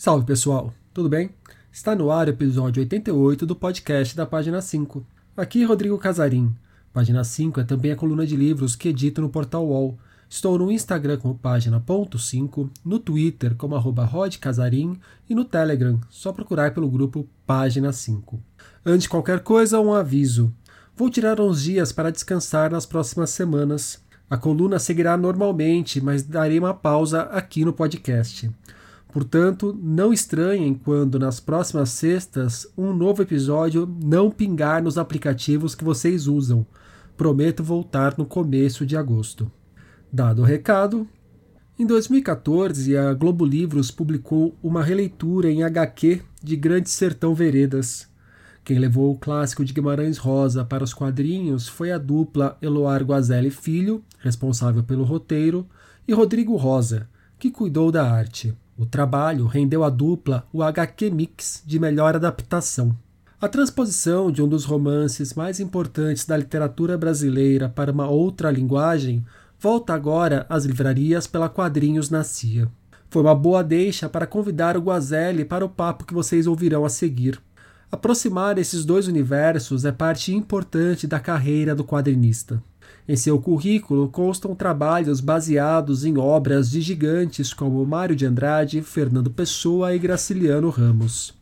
Salve 0.00 0.24
pessoal, 0.24 0.72
tudo 0.94 1.08
bem? 1.08 1.30
Está 1.72 1.92
no 1.92 2.12
ar 2.12 2.28
o 2.28 2.30
episódio 2.30 2.80
88 2.80 3.44
do 3.44 3.56
podcast 3.56 4.16
da 4.16 4.24
página 4.24 4.62
5. 4.62 5.04
Aqui 5.36 5.64
Rodrigo 5.64 5.98
Casarim. 5.98 6.54
Página 6.92 7.24
5 7.24 7.58
é 7.58 7.64
também 7.64 7.90
a 7.90 7.96
coluna 7.96 8.24
de 8.24 8.36
livros 8.36 8.76
que 8.76 8.90
edito 8.90 9.20
no 9.20 9.28
portal 9.28 9.66
UOL. 9.66 9.98
Estou 10.30 10.56
no 10.56 10.70
Instagram 10.70 11.16
como 11.16 11.34
página.5, 11.34 12.70
no 12.84 13.00
Twitter 13.00 13.56
como 13.56 13.74
arroba 13.74 14.04
rodcasarim 14.04 15.00
e 15.28 15.34
no 15.34 15.44
Telegram, 15.44 15.98
só 16.08 16.32
procurar 16.32 16.72
pelo 16.72 16.88
grupo 16.88 17.28
Página 17.44 17.92
5. 17.92 18.40
Antes 18.86 19.02
de 19.02 19.08
qualquer 19.08 19.40
coisa, 19.40 19.80
um 19.80 19.92
aviso. 19.92 20.54
Vou 20.94 21.10
tirar 21.10 21.40
uns 21.40 21.60
dias 21.60 21.90
para 21.90 22.12
descansar 22.12 22.70
nas 22.70 22.86
próximas 22.86 23.30
semanas. 23.30 24.00
A 24.30 24.36
coluna 24.36 24.78
seguirá 24.78 25.16
normalmente, 25.16 26.00
mas 26.00 26.22
darei 26.22 26.56
uma 26.56 26.72
pausa 26.72 27.22
aqui 27.22 27.64
no 27.64 27.72
podcast. 27.72 28.48
Portanto, 29.12 29.76
não 29.82 30.12
estranhem 30.12 30.74
quando 30.74 31.18
nas 31.18 31.40
próximas 31.40 31.90
sextas 31.90 32.66
um 32.76 32.92
novo 32.92 33.22
episódio 33.22 33.88
não 34.04 34.30
pingar 34.30 34.82
nos 34.82 34.98
aplicativos 34.98 35.74
que 35.74 35.84
vocês 35.84 36.26
usam. 36.26 36.66
Prometo 37.16 37.64
voltar 37.64 38.16
no 38.18 38.26
começo 38.26 38.84
de 38.84 38.96
agosto. 38.96 39.50
Dado 40.12 40.42
o 40.42 40.44
recado, 40.44 41.08
em 41.78 41.86
2014 41.86 42.96
a 42.96 43.14
Globo 43.14 43.44
Livros 43.44 43.90
publicou 43.90 44.54
uma 44.62 44.82
releitura 44.82 45.50
em 45.50 45.62
HQ 45.62 46.22
de 46.42 46.56
Grande 46.56 46.90
Sertão 46.90 47.34
Veredas. 47.34 48.08
Quem 48.64 48.78
levou 48.78 49.12
o 49.12 49.18
clássico 49.18 49.64
de 49.64 49.72
Guimarães 49.72 50.18
Rosa 50.18 50.64
para 50.64 50.84
os 50.84 50.92
quadrinhos 50.92 51.66
foi 51.66 51.90
a 51.90 51.96
dupla 51.96 52.58
Eloar 52.60 53.02
Guazelli 53.02 53.50
Filho, 53.50 54.04
responsável 54.18 54.82
pelo 54.82 55.04
roteiro, 55.04 55.66
e 56.06 56.12
Rodrigo 56.12 56.56
Rosa, 56.56 57.08
que 57.38 57.50
cuidou 57.50 57.90
da 57.90 58.10
arte. 58.10 58.54
O 58.78 58.86
trabalho 58.86 59.44
rendeu 59.46 59.82
à 59.82 59.90
dupla 59.90 60.46
o 60.52 60.62
HQ 60.62 61.10
Mix 61.10 61.64
de 61.66 61.80
melhor 61.80 62.14
adaptação. 62.14 62.96
A 63.40 63.48
transposição 63.48 64.30
de 64.30 64.40
um 64.40 64.48
dos 64.48 64.64
romances 64.64 65.34
mais 65.34 65.58
importantes 65.58 66.24
da 66.24 66.36
literatura 66.36 66.96
brasileira 66.96 67.68
para 67.68 67.90
uma 67.90 68.08
outra 68.08 68.52
linguagem 68.52 69.26
volta 69.58 69.92
agora 69.94 70.46
às 70.48 70.64
livrarias 70.64 71.26
pela 71.26 71.48
Quadrinhos 71.48 72.08
na 72.08 72.22
CIA. 72.22 72.68
Foi 73.10 73.22
uma 73.22 73.34
boa 73.34 73.64
deixa 73.64 74.08
para 74.08 74.28
convidar 74.28 74.76
o 74.76 74.80
Guazelli 74.80 75.44
para 75.44 75.64
o 75.64 75.68
papo 75.68 76.04
que 76.04 76.14
vocês 76.14 76.46
ouvirão 76.46 76.84
a 76.84 76.88
seguir. 76.88 77.40
Aproximar 77.90 78.58
esses 78.58 78.84
dois 78.84 79.08
universos 79.08 79.84
é 79.84 79.90
parte 79.90 80.32
importante 80.32 81.04
da 81.04 81.18
carreira 81.18 81.74
do 81.74 81.82
quadrinista. 81.82 82.62
Em 83.08 83.16
seu 83.16 83.40
currículo 83.40 84.10
constam 84.10 84.54
trabalhos 84.54 85.18
baseados 85.18 86.04
em 86.04 86.18
obras 86.18 86.70
de 86.70 86.82
gigantes 86.82 87.54
como 87.54 87.86
Mário 87.86 88.14
de 88.14 88.26
Andrade, 88.26 88.82
Fernando 88.82 89.30
Pessoa 89.30 89.94
e 89.94 89.98
Graciliano 89.98 90.68
Ramos. 90.68 91.32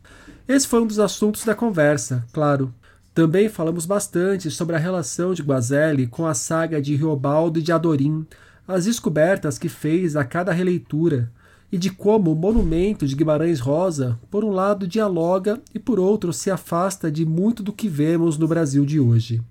Esse 0.47 0.65
foi 0.65 0.79
um 0.81 0.87
dos 0.87 0.97
assuntos 0.97 1.43
da 1.43 1.53
conversa, 1.53 2.25
claro. 2.31 2.73
Também 3.13 3.49
falamos 3.49 3.85
bastante 3.85 4.49
sobre 4.49 4.77
a 4.77 4.79
relação 4.79 5.33
de 5.33 5.43
Guazelli 5.43 6.07
com 6.07 6.25
a 6.25 6.33
saga 6.33 6.81
de 6.81 6.95
Riobaldo 6.95 7.59
e 7.59 7.61
de 7.61 7.73
Adorim, 7.73 8.25
as 8.65 8.85
descobertas 8.85 9.59
que 9.59 9.67
fez 9.67 10.15
a 10.15 10.23
cada 10.23 10.53
releitura, 10.53 11.29
e 11.69 11.77
de 11.77 11.89
como 11.89 12.31
o 12.31 12.35
monumento 12.35 13.05
de 13.05 13.13
Guimarães 13.13 13.59
Rosa, 13.59 14.17
por 14.31 14.45
um 14.45 14.51
lado, 14.51 14.87
dialoga 14.87 15.59
e 15.75 15.79
por 15.79 15.99
outro 15.99 16.31
se 16.31 16.49
afasta 16.49 17.11
de 17.11 17.25
muito 17.25 17.61
do 17.61 17.73
que 17.73 17.89
vemos 17.89 18.37
no 18.37 18.47
Brasil 18.47 18.85
de 18.85 19.01
hoje. 19.01 19.41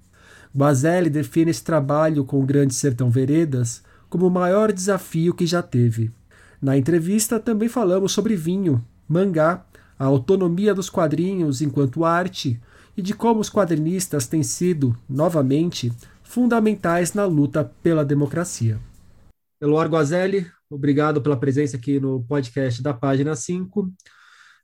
Guazelli 0.56 1.10
define 1.10 1.50
esse 1.50 1.62
trabalho 1.62 2.24
com 2.24 2.40
o 2.40 2.46
Grande 2.46 2.72
Sertão 2.72 3.10
Veredas 3.10 3.82
como 4.08 4.26
o 4.26 4.30
maior 4.30 4.72
desafio 4.72 5.34
que 5.34 5.44
já 5.44 5.62
teve. 5.62 6.10
Na 6.62 6.78
entrevista 6.78 7.38
também 7.38 7.68
falamos 7.68 8.12
sobre 8.12 8.34
vinho, 8.34 8.82
mangá, 9.06 9.66
a 9.98 10.06
autonomia 10.06 10.74
dos 10.74 10.88
quadrinhos 10.88 11.60
enquanto 11.60 12.06
arte 12.06 12.58
e 12.96 13.02
de 13.02 13.12
como 13.12 13.40
os 13.40 13.50
quadrinistas 13.50 14.26
têm 14.26 14.42
sido, 14.42 14.96
novamente, 15.06 15.92
fundamentais 16.22 17.12
na 17.12 17.26
luta 17.26 17.70
pela 17.82 18.02
democracia. 18.02 18.80
Eloar 19.60 19.88
Guazelli, 19.88 20.46
obrigado 20.70 21.20
pela 21.20 21.36
presença 21.36 21.76
aqui 21.76 22.00
no 22.00 22.24
podcast 22.24 22.82
da 22.82 22.94
página 22.94 23.36
5. 23.36 23.92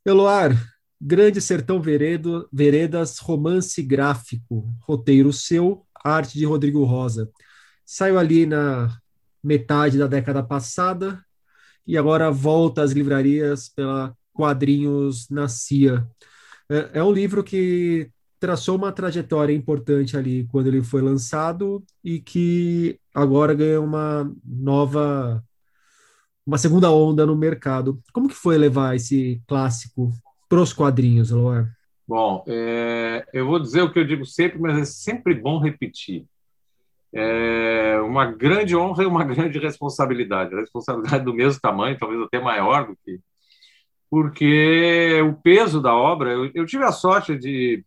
Eloar, 0.06 0.56
Grande 1.04 1.40
Sertão 1.40 1.82
Veredo, 1.82 2.48
Veredas, 2.52 3.18
romance 3.18 3.82
gráfico, 3.82 4.72
roteiro 4.82 5.32
seu, 5.32 5.84
arte 6.04 6.38
de 6.38 6.44
Rodrigo 6.44 6.84
Rosa. 6.84 7.30
Saiu 7.84 8.18
ali 8.18 8.46
na 8.46 8.96
metade 9.42 9.98
da 9.98 10.06
década 10.06 10.42
passada 10.42 11.24
e 11.86 11.98
agora 11.98 12.30
volta 12.30 12.82
às 12.82 12.92
livrarias 12.92 13.68
pela 13.68 14.16
Quadrinhos 14.32 15.28
na 15.28 15.48
CIA. 15.48 16.06
É, 16.70 17.00
é 17.00 17.04
um 17.04 17.12
livro 17.12 17.44
que 17.44 18.10
traçou 18.40 18.76
uma 18.76 18.92
trajetória 18.92 19.54
importante 19.54 20.16
ali 20.16 20.46
quando 20.48 20.66
ele 20.68 20.82
foi 20.82 21.02
lançado 21.02 21.84
e 22.02 22.20
que 22.20 22.98
agora 23.14 23.54
ganha 23.54 23.80
uma 23.80 24.32
nova 24.44 25.44
uma 26.44 26.58
segunda 26.58 26.90
onda 26.90 27.24
no 27.24 27.36
mercado. 27.36 28.02
Como 28.12 28.28
que 28.28 28.34
foi 28.34 28.58
levar 28.58 28.96
esse 28.96 29.40
clássico 29.46 30.10
para 30.48 30.60
os 30.60 30.72
quadrinhos, 30.72 31.30
Eloy? 31.30 31.66
Bom, 32.12 32.44
é, 32.46 33.24
eu 33.32 33.46
vou 33.46 33.58
dizer 33.58 33.80
o 33.80 33.90
que 33.90 33.98
eu 33.98 34.04
digo 34.04 34.26
sempre, 34.26 34.58
mas 34.60 34.78
é 34.78 34.84
sempre 34.84 35.34
bom 35.34 35.58
repetir. 35.58 36.26
É 37.10 37.98
uma 38.02 38.26
grande 38.26 38.76
honra 38.76 39.04
e 39.04 39.06
uma 39.06 39.24
grande 39.24 39.58
responsabilidade. 39.58 40.54
A 40.54 40.60
responsabilidade 40.60 41.24
do 41.24 41.32
mesmo 41.32 41.58
tamanho, 41.58 41.96
talvez 41.98 42.20
até 42.20 42.38
maior 42.38 42.86
do 42.86 42.98
que. 43.02 43.18
Porque 44.10 45.22
o 45.22 45.32
peso 45.40 45.80
da 45.80 45.94
obra, 45.94 46.32
eu, 46.32 46.50
eu 46.54 46.66
tive 46.66 46.84
a 46.84 46.92
sorte 46.92 47.34
de, 47.34 47.82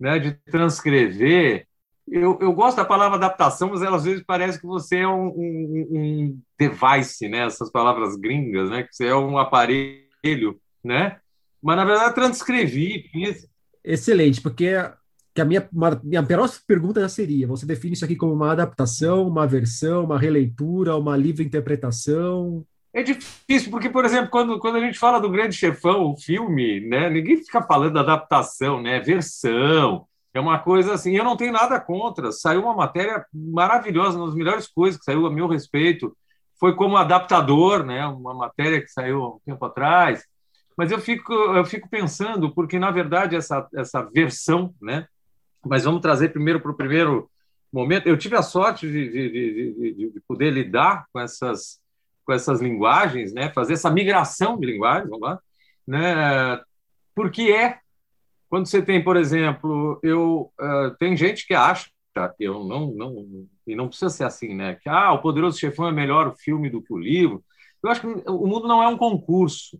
né, 0.00 0.18
de 0.18 0.32
transcrever. 0.50 1.66
Eu, 2.08 2.38
eu, 2.40 2.54
gosto 2.54 2.78
da 2.78 2.84
palavra 2.86 3.18
adaptação, 3.18 3.68
mas 3.68 3.82
ela 3.82 3.98
às 3.98 4.04
vezes 4.04 4.24
parece 4.26 4.58
que 4.58 4.66
você 4.66 5.00
é 5.00 5.08
um, 5.08 5.26
um, 5.26 5.86
um 5.90 6.40
device, 6.58 7.28
né? 7.28 7.44
essas 7.44 7.70
palavras 7.70 8.16
gringas, 8.16 8.70
né? 8.70 8.84
que 8.84 8.96
você 8.96 9.08
é 9.08 9.14
um 9.14 9.36
aparelho, 9.36 10.58
né? 10.82 11.20
Mas, 11.62 11.76
na 11.76 11.84
verdade, 11.84 12.14
transcrevi, 12.14 13.06
fiz. 13.12 13.46
Excelente, 13.86 14.40
porque 14.40 14.72
que 15.32 15.40
a 15.40 15.44
minha, 15.44 15.68
uma, 15.72 16.00
minha 16.02 16.22
próxima 16.22 16.64
pergunta 16.66 17.00
já 17.00 17.08
seria: 17.08 17.46
você 17.46 17.64
define 17.64 17.92
isso 17.92 18.04
aqui 18.04 18.16
como 18.16 18.32
uma 18.32 18.50
adaptação, 18.50 19.28
uma 19.28 19.46
versão, 19.46 20.04
uma 20.04 20.18
releitura, 20.18 20.96
uma 20.96 21.16
livre 21.16 21.44
interpretação? 21.44 22.64
É 22.92 23.02
difícil, 23.02 23.70
porque, 23.70 23.90
por 23.90 24.06
exemplo, 24.06 24.30
quando, 24.30 24.58
quando 24.58 24.76
a 24.76 24.80
gente 24.80 24.98
fala 24.98 25.20
do 25.20 25.30
Grande 25.30 25.54
Chefão, 25.54 26.12
o 26.12 26.16
filme, 26.16 26.80
né, 26.80 27.10
ninguém 27.10 27.36
fica 27.36 27.62
falando 27.62 27.92
da 27.92 28.00
adaptação, 28.00 28.80
né, 28.80 28.98
versão, 29.00 30.06
é 30.32 30.40
uma 30.40 30.58
coisa 30.58 30.94
assim. 30.94 31.14
Eu 31.14 31.22
não 31.22 31.36
tenho 31.36 31.52
nada 31.52 31.78
contra. 31.78 32.32
Saiu 32.32 32.62
uma 32.62 32.74
matéria 32.74 33.24
maravilhosa, 33.32 34.16
uma 34.16 34.26
das 34.26 34.34
melhores 34.34 34.66
coisas 34.66 34.98
que 34.98 35.04
saiu 35.04 35.26
a 35.26 35.30
meu 35.30 35.46
respeito. 35.46 36.16
Foi 36.58 36.74
como 36.74 36.96
adaptador, 36.96 37.84
né, 37.84 38.06
uma 38.06 38.34
matéria 38.34 38.80
que 38.80 38.88
saiu 38.88 39.22
há 39.22 39.28
um 39.34 39.40
tempo 39.44 39.64
atrás. 39.66 40.24
Mas 40.76 40.90
eu 40.92 40.98
fico, 41.00 41.32
eu 41.32 41.64
fico 41.64 41.88
pensando, 41.88 42.52
porque, 42.52 42.78
na 42.78 42.90
verdade, 42.90 43.34
essa, 43.34 43.66
essa 43.74 44.02
versão, 44.02 44.74
né? 44.80 45.08
mas 45.64 45.84
vamos 45.84 46.00
trazer 46.00 46.28
primeiro 46.28 46.60
para 46.60 46.70
o 46.70 46.76
primeiro 46.76 47.30
momento. 47.72 48.06
Eu 48.06 48.18
tive 48.18 48.36
a 48.36 48.42
sorte 48.42 48.86
de, 48.86 49.10
de, 49.10 49.30
de, 49.30 50.10
de, 50.12 50.20
poder 50.28 50.50
lidar 50.50 51.06
com 51.12 51.18
essas, 51.18 51.80
com 52.24 52.32
essas 52.32 52.60
linguagens, 52.60 53.32
né? 53.32 53.50
fazer 53.52 53.72
essa 53.72 53.90
migração 53.90 54.58
de 54.58 54.66
linguagens, 54.66 55.08
vamos 55.08 55.26
lá, 55.26 55.40
né? 55.86 56.60
porque 57.14 57.42
é, 57.42 57.78
quando 58.48 58.66
você 58.66 58.82
tem, 58.82 59.02
por 59.02 59.16
exemplo, 59.16 59.98
eu 60.02 60.52
uh, 60.60 60.94
tem 60.98 61.16
gente 61.16 61.46
que 61.46 61.54
acha, 61.54 61.90
eu 62.38 62.64
não, 62.64 62.92
não, 62.92 63.46
e 63.66 63.74
não 63.74 63.88
precisa 63.88 64.08
ser 64.08 64.24
assim, 64.24 64.54
né? 64.54 64.74
que 64.74 64.88
ah, 64.88 65.12
o 65.12 65.20
Poderoso 65.20 65.58
Chefão 65.58 65.88
é 65.88 65.92
melhor 65.92 66.28
o 66.28 66.36
filme 66.36 66.70
do 66.70 66.82
que 66.82 66.92
o 66.92 66.98
livro. 66.98 67.42
Eu 67.82 67.90
acho 67.90 68.00
que 68.00 68.06
o 68.06 68.46
mundo 68.46 68.66
não 68.66 68.82
é 68.82 68.88
um 68.88 68.96
concurso 68.96 69.78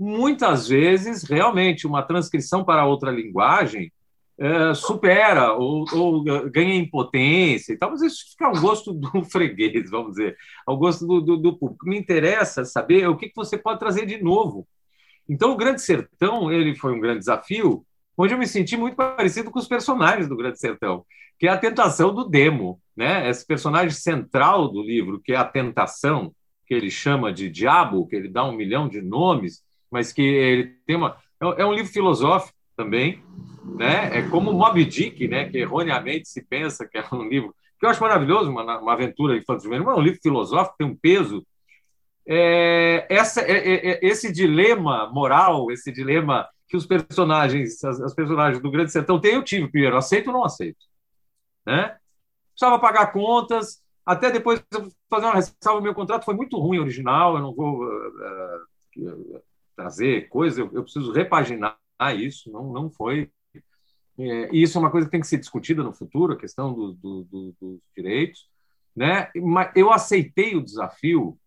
muitas 0.00 0.66
vezes, 0.66 1.24
realmente, 1.24 1.86
uma 1.86 2.02
transcrição 2.02 2.64
para 2.64 2.86
outra 2.86 3.10
linguagem 3.10 3.92
é, 4.38 4.72
supera 4.72 5.52
ou, 5.52 5.84
ou, 5.92 6.24
ganha 6.24 6.74
impotência 6.74 7.74
e 7.74 7.76
tal, 7.76 7.90
mas 7.90 8.00
isso 8.00 8.30
fica 8.30 8.46
ao 8.46 8.58
gosto 8.58 8.94
do 8.94 9.22
freguês, 9.30 9.90
vamos 9.90 10.12
dizer, 10.12 10.34
ao 10.66 10.78
gosto 10.78 11.06
do, 11.06 11.20
do, 11.20 11.36
do 11.36 11.58
público. 11.58 11.86
Me 11.86 11.98
interessa 11.98 12.64
saber 12.64 13.06
o 13.06 13.16
que, 13.16 13.28
que 13.28 13.36
você 13.36 13.58
pode 13.58 13.78
trazer 13.78 14.06
de 14.06 14.22
novo. 14.22 14.66
Então, 15.28 15.52
o 15.52 15.56
Grande 15.56 15.82
Sertão 15.82 16.50
ele 16.50 16.74
foi 16.74 16.94
um 16.94 17.00
grande 17.00 17.18
desafio, 17.18 17.84
onde 18.16 18.32
eu 18.32 18.38
me 18.38 18.46
senti 18.46 18.78
muito 18.78 18.96
parecido 18.96 19.50
com 19.50 19.58
os 19.58 19.68
personagens 19.68 20.26
do 20.26 20.36
Grande 20.36 20.58
Sertão, 20.58 21.04
que 21.38 21.46
é 21.46 21.50
a 21.50 21.58
tentação 21.58 22.14
do 22.14 22.24
demo, 22.24 22.80
né? 22.96 23.28
Esse 23.28 23.46
personagem 23.46 23.90
central 23.90 24.68
do 24.68 24.82
livro, 24.82 25.20
que 25.20 25.32
é 25.32 25.36
a 25.36 25.44
tentação, 25.44 26.32
que 26.66 26.72
ele 26.72 26.90
chama 26.90 27.30
de 27.32 27.50
diabo, 27.50 28.06
que 28.06 28.16
ele 28.16 28.28
dá 28.28 28.44
um 28.44 28.52
milhão 28.52 28.88
de 28.88 29.02
nomes, 29.02 29.62
mas 29.90 30.12
que 30.12 30.22
ele 30.22 30.76
tem 30.86 30.96
uma. 30.96 31.16
É 31.56 31.64
um 31.64 31.72
livro 31.72 31.90
filosófico 31.90 32.56
também, 32.76 33.22
né? 33.76 34.18
É 34.18 34.22
como 34.28 34.52
Moby 34.52 34.84
Dick, 34.84 35.26
né? 35.26 35.48
Que 35.48 35.58
erroneamente 35.58 36.28
se 36.28 36.42
pensa 36.42 36.86
que 36.86 36.98
é 36.98 37.04
um 37.12 37.28
livro 37.28 37.54
que 37.78 37.86
eu 37.86 37.90
acho 37.90 38.02
maravilhoso, 38.02 38.50
uma, 38.50 38.78
uma 38.78 38.92
aventura 38.92 39.36
infantil, 39.36 39.70
mas 39.70 39.80
é 39.80 39.82
um 39.82 40.02
livro 40.02 40.20
filosófico, 40.22 40.76
tem 40.78 40.86
um 40.86 40.94
peso 40.94 41.42
é, 42.32 43.06
essa, 43.08 43.40
é, 43.40 43.52
é, 43.52 43.90
é, 43.92 44.06
esse 44.06 44.32
dilema 44.32 45.10
moral, 45.12 45.70
esse 45.70 45.90
dilema 45.90 46.48
que 46.68 46.76
os 46.76 46.86
personagens, 46.86 47.82
as, 47.82 48.00
as, 48.00 48.14
personagens 48.14 48.62
do 48.62 48.70
Grande 48.70 48.92
Sertão 48.92 49.20
têm, 49.20 49.34
eu 49.34 49.42
tive 49.42 49.66
primeiro, 49.68 49.96
aceito 49.96 50.28
ou 50.28 50.34
não 50.34 50.44
aceito? 50.44 50.78
Né? 51.66 51.96
Precisava 52.52 52.78
pagar 52.78 53.12
contas, 53.12 53.82
até 54.06 54.30
depois 54.30 54.62
fazer 55.10 55.26
uma 55.26 55.34
ressalva, 55.34 55.80
meu 55.80 55.94
contrato 55.94 56.24
foi 56.24 56.34
muito 56.34 56.56
ruim 56.58 56.78
original, 56.78 57.34
eu 57.34 57.42
não 57.42 57.54
vou 57.54 57.82
uh, 57.82 58.08
uh, 58.98 59.42
trazer 59.80 60.28
coisa, 60.28 60.60
eu, 60.60 60.70
eu, 60.72 60.82
preciso 60.82 61.12
repaginar 61.12 61.78
isso, 62.16 62.50
não, 62.50 62.72
não 62.72 62.90
foi. 62.90 63.30
É, 64.18 64.54
e 64.54 64.62
isso 64.62 64.76
é 64.76 64.80
uma 64.80 64.90
coisa 64.90 65.06
que 65.06 65.10
tem 65.10 65.20
que 65.20 65.26
ser 65.26 65.38
discutida 65.38 65.82
no 65.82 65.92
futuro, 65.92 66.34
a 66.34 66.36
questão 66.36 66.72
do, 66.74 66.92
do, 66.92 67.24
do, 67.24 67.54
dos 67.60 67.80
direitos. 67.96 68.48
Né? 68.94 69.30
Mas 69.36 69.72
eu 69.74 69.90
aceitei 69.90 70.54
o 70.54 70.62
desafio, 70.62 71.38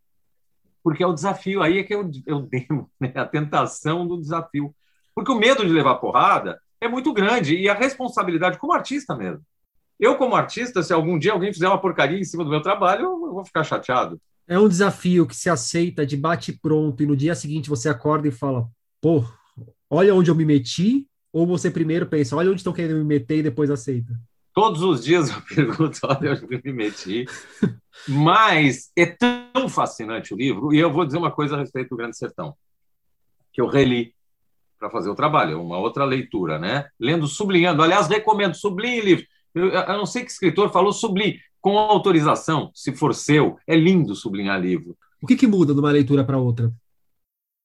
porque 0.84 1.04
é 1.04 1.08
o 1.08 1.14
desafio, 1.14 1.62
aí 1.62 1.78
é 1.78 1.84
que 1.84 1.94
eu, 1.94 2.10
eu 2.26 2.42
demo, 2.42 2.90
né? 3.00 3.12
a 3.16 3.26
tentação 3.26 4.08
do 4.08 4.20
desafio. 4.20 4.74
Porque 5.14 5.32
o 5.32 5.38
medo 5.38 5.64
de 5.66 5.72
levar 5.72 5.96
porrada 5.96 6.60
é 6.82 6.88
muito 6.88 7.14
grande, 7.14 7.56
e 7.56 7.70
a 7.70 7.74
responsabilidade 7.74 8.58
como 8.58 8.74
artista 8.74 9.16
mesmo. 9.16 9.46
Eu, 10.00 10.18
como 10.18 10.36
artista, 10.36 10.82
se 10.82 10.92
algum 10.92 11.18
dia 11.20 11.32
alguém 11.32 11.54
fizer 11.54 11.68
uma 11.68 11.80
porcaria 11.80 12.20
em 12.20 12.24
cima 12.24 12.44
do 12.44 12.50
meu 12.50 12.62
trabalho, 12.62 13.06
eu 13.06 13.34
vou 13.34 13.46
ficar 13.46 13.64
chateado. 13.64 14.20
É 14.48 14.60
um 14.60 14.68
desafio 14.68 15.26
que 15.26 15.36
se 15.36 15.50
aceita 15.50 16.06
de 16.06 16.18
bate 16.18 16.52
pronto 16.52 17.02
e 17.02 17.06
no 17.06 17.16
dia 17.16 17.36
seguinte 17.36 17.70
você 17.70 17.88
acorda 17.90 18.28
e 18.28 18.32
fala: 18.32 18.68
pô, 19.02 19.24
olha 19.90 20.14
onde 20.14 20.30
eu 20.30 20.36
me 20.36 20.46
meti, 20.46 21.08
ou 21.32 21.48
você 21.48 21.72
primeiro 21.72 22.06
pensa, 22.06 22.36
olha 22.36 22.50
onde 22.50 22.60
estão 22.60 22.74
querendo 22.74 22.98
me 22.98 23.04
meter 23.04 23.40
e 23.40 23.44
depois 23.44 23.72
aceita? 23.72 24.14
Todos 24.54 24.82
os 24.82 25.04
dias 25.04 25.30
eu 25.30 25.42
pergunto, 25.56 26.00
olha 26.04 26.34
onde 26.34 26.56
eu 26.56 26.62
me 26.64 26.74
meti. 26.74 27.26
Mas 28.08 28.92
é 28.96 29.06
tão 29.06 29.68
fascinante 29.70 30.34
o 30.34 30.38
livro, 30.38 30.74
e 30.74 30.80
eu 30.80 30.92
vou 30.92 31.06
dizer 31.06 31.18
uma 31.18 31.32
coisa 31.32 31.56
a 31.56 31.60
respeito 31.60 31.90
do 31.90 31.98
Grande 31.98 32.18
Sertão, 32.18 32.56
que 33.52 33.62
eu 33.62 33.68
reli 33.68 34.14
para 34.78 34.90
fazer 34.90 35.10
o 35.10 35.16
trabalho, 35.16 35.54
é 35.54 35.56
uma 35.56 35.78
outra 35.78 36.04
leitura, 36.04 36.60
né? 36.60 36.90
Lendo, 37.00 37.26
sublinhando. 37.26 37.82
Aliás, 37.82 38.08
recomendo, 38.08 38.54
sublinhe 38.54 39.00
livro. 39.00 39.26
Eu, 39.56 39.70
eu 39.70 39.98
não 39.98 40.06
sei 40.06 40.26
que 40.26 40.32
escritor 40.32 40.70
falou 40.72 40.92
sublinhe, 40.92 41.40
com 41.64 41.80
autorização, 41.80 42.70
se 42.76 42.94
for 42.94 43.16
seu. 43.16 43.58
É 43.66 43.74
lindo 43.74 44.14
sublinhar 44.14 44.60
livro. 44.60 44.98
O 45.22 45.26
que, 45.26 45.38
que 45.38 45.48
muda 45.48 45.74
de 45.74 45.80
uma 45.80 45.92
leitura 45.92 46.26
para 46.26 46.38
outra? 46.38 46.70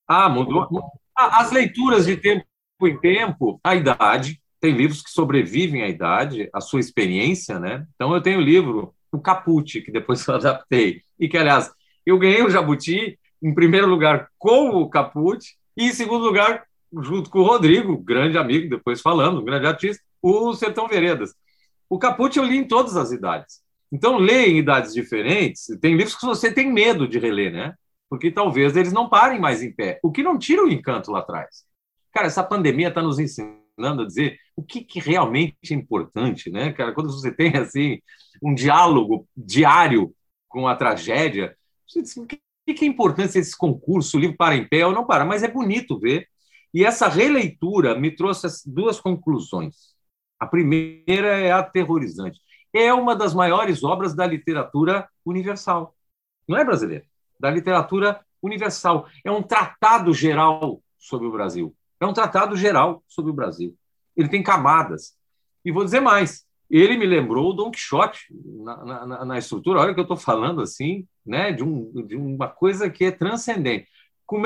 Ah, 0.06 0.28
mudou. 0.28 0.68
As 1.16 1.50
leituras 1.50 2.06
de 2.06 2.16
tempo 2.16 2.46
em 2.82 2.96
tempo, 2.96 3.60
a 3.62 3.74
idade. 3.74 4.40
Tem 4.60 4.72
livros 4.72 5.02
que 5.02 5.10
sobrevivem 5.10 5.82
à 5.82 5.88
idade, 5.88 6.48
à 6.52 6.60
sua 6.60 6.78
experiência, 6.78 7.58
né? 7.58 7.86
Então, 7.96 8.14
eu 8.14 8.20
tenho 8.20 8.38
o 8.38 8.42
livro, 8.42 8.94
o 9.10 9.18
Caput, 9.18 9.82
que 9.82 9.90
depois 9.90 10.24
eu 10.28 10.36
adaptei. 10.36 11.02
E 11.18 11.28
que, 11.28 11.36
aliás, 11.36 11.68
eu 12.06 12.16
ganhei 12.18 12.44
o 12.44 12.50
Jabuti, 12.50 13.18
em 13.42 13.52
primeiro 13.52 13.88
lugar, 13.88 14.28
com 14.38 14.70
o 14.80 14.88
Caput, 14.88 15.44
e 15.76 15.86
em 15.86 15.92
segundo 15.92 16.24
lugar, 16.24 16.64
junto 17.02 17.30
com 17.30 17.40
o 17.40 17.46
Rodrigo, 17.46 17.98
grande 17.98 18.38
amigo, 18.38 18.70
depois 18.70 19.00
falando, 19.00 19.42
grande 19.42 19.66
artista, 19.66 20.02
o 20.22 20.54
Sertão 20.54 20.86
Veredas. 20.86 21.34
O 21.90 21.98
Caput 21.98 22.38
eu 22.38 22.44
li 22.44 22.58
em 22.58 22.68
todas 22.68 22.96
as 22.96 23.10
idades. 23.10 23.66
Então, 23.90 24.18
ler 24.18 24.48
em 24.48 24.58
idades 24.58 24.92
diferentes, 24.92 25.66
tem 25.80 25.96
livros 25.96 26.14
que 26.14 26.26
você 26.26 26.52
tem 26.52 26.70
medo 26.70 27.08
de 27.08 27.18
reler, 27.18 27.52
né? 27.52 27.74
Porque 28.08 28.30
talvez 28.30 28.76
eles 28.76 28.92
não 28.92 29.08
parem 29.08 29.40
mais 29.40 29.62
em 29.62 29.72
pé, 29.72 29.98
o 30.02 30.10
que 30.10 30.22
não 30.22 30.38
tira 30.38 30.64
o 30.64 30.68
encanto 30.68 31.10
lá 31.10 31.20
atrás. 31.20 31.64
Cara, 32.12 32.26
essa 32.26 32.42
pandemia 32.42 32.88
está 32.88 33.02
nos 33.02 33.18
ensinando 33.18 34.02
a 34.02 34.06
dizer 34.06 34.38
o 34.56 34.62
que, 34.62 34.82
que 34.82 34.98
realmente 34.98 35.56
é 35.70 35.74
importante, 35.74 36.50
né, 36.50 36.72
cara? 36.72 36.92
Quando 36.92 37.12
você 37.12 37.30
tem, 37.30 37.56
assim, 37.56 37.98
um 38.42 38.54
diálogo 38.54 39.26
diário 39.36 40.12
com 40.48 40.66
a 40.66 40.74
tragédia, 40.74 41.56
você 41.86 42.02
diz, 42.02 42.16
o 42.16 42.26
que, 42.26 42.40
que 42.74 42.84
é 42.84 42.88
importante 42.88 43.38
esse 43.38 43.56
concurso, 43.56 44.16
o 44.16 44.20
livro 44.20 44.36
para 44.36 44.56
em 44.56 44.66
pé 44.66 44.84
ou 44.84 44.92
não 44.92 45.06
para? 45.06 45.24
Mas 45.24 45.42
é 45.42 45.48
bonito 45.48 45.98
ver. 45.98 46.26
E 46.74 46.84
essa 46.84 47.08
releitura 47.08 47.98
me 47.98 48.10
trouxe 48.10 48.46
duas 48.66 49.00
conclusões. 49.00 49.94
A 50.38 50.46
primeira 50.46 51.38
é 51.38 51.50
aterrorizante. 51.50 52.40
É 52.78 52.94
uma 52.94 53.16
das 53.16 53.34
maiores 53.34 53.82
obras 53.82 54.14
da 54.14 54.24
literatura 54.24 55.08
universal. 55.26 55.96
Não 56.46 56.56
é 56.56 56.64
brasileira, 56.64 57.04
da 57.38 57.50
literatura 57.50 58.20
universal. 58.40 59.08
É 59.24 59.32
um 59.32 59.42
tratado 59.42 60.14
geral 60.14 60.80
sobre 60.96 61.26
o 61.26 61.32
Brasil. 61.32 61.74
É 62.00 62.06
um 62.06 62.12
tratado 62.12 62.56
geral 62.56 63.02
sobre 63.08 63.32
o 63.32 63.34
Brasil. 63.34 63.76
Ele 64.16 64.28
tem 64.28 64.44
camadas. 64.44 65.16
E 65.64 65.72
vou 65.72 65.84
dizer 65.84 65.98
mais: 65.98 66.46
ele 66.70 66.96
me 66.96 67.04
lembrou 67.04 67.50
o 67.50 67.52
Don 67.52 67.72
Quixote 67.72 68.26
na, 68.30 69.06
na, 69.06 69.24
na 69.24 69.38
estrutura. 69.38 69.80
Olha 69.80 69.92
que 69.92 69.98
eu 69.98 70.04
estou 70.04 70.16
falando 70.16 70.60
assim, 70.60 71.04
né, 71.26 71.50
de, 71.50 71.64
um, 71.64 71.90
de 72.06 72.14
uma 72.14 72.46
coisa 72.46 72.88
que 72.88 73.06
é 73.06 73.10
transcendente. 73.10 73.88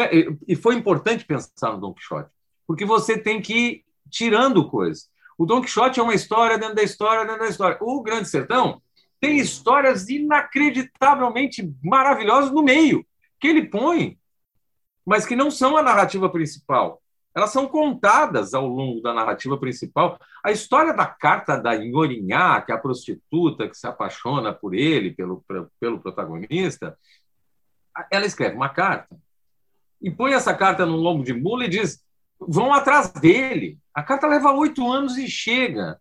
É, 0.00 0.26
e 0.49 0.56
foi 0.56 0.75
importante 0.75 1.26
pensar 1.26 1.73
no 1.73 1.81
Don 1.81 1.93
Quixote, 1.93 2.31
porque 2.67 2.87
você 2.87 3.19
tem 3.19 3.43
que 3.43 3.55
ir 3.55 3.84
tirando 4.08 4.70
coisas. 4.70 5.11
O 5.43 5.47
Don 5.47 5.61
Quixote 5.61 5.99
é 5.99 6.03
uma 6.05 6.15
história 6.15 6.56
dentro 6.56 6.77
da 6.77 6.85
história 6.85 7.25
dentro 7.25 7.41
da 7.41 7.49
história. 7.49 7.77
O 7.81 8.00
Grande 8.00 8.29
Sertão 8.29 8.81
tem 9.21 9.39
histórias 9.39 10.09
inacreditavelmente 10.09 11.69
maravilhosas 11.83 12.53
no 12.53 12.62
meio, 12.62 13.05
que 13.41 13.49
ele 13.49 13.67
põe, 13.67 14.17
mas 15.05 15.27
que 15.27 15.35
não 15.35 15.50
são 15.50 15.77
a 15.77 15.83
narrativa 15.83 16.31
principal. 16.31 17.03
Elas 17.35 17.50
são 17.50 17.67
contadas 17.67 18.55
ao 18.55 18.69
longo 18.69 19.00
da 19.00 19.12
narrativa 19.12 19.59
principal. 19.59 20.17
A 20.44 20.53
história 20.53 20.94
da 20.94 21.06
carta 21.06 21.56
da 21.56 21.75
Inhorinhá, 21.75 22.61
que 22.61 22.71
é 22.71 22.77
a 22.77 22.79
prostituta 22.79 23.69
que 23.69 23.77
se 23.77 23.89
apaixona 23.89 24.53
por 24.53 24.75
ele, 24.75 25.11
pelo, 25.11 25.44
pelo 25.81 25.99
protagonista, 25.99 26.97
ela 28.12 28.27
escreve 28.27 28.55
uma 28.55 28.69
carta 28.69 29.19
e 30.00 30.09
põe 30.09 30.35
essa 30.35 30.55
carta 30.55 30.87
no 30.87 30.94
lombo 30.94 31.25
de 31.25 31.35
mula 31.35 31.65
e 31.65 31.69
diz: 31.69 32.00
vão 32.39 32.73
atrás 32.73 33.11
dele. 33.11 33.81
A 33.94 34.03
carta 34.03 34.27
leva 34.27 34.53
oito 34.53 34.91
anos 34.91 35.17
e 35.19 35.29
chega. 35.29 36.00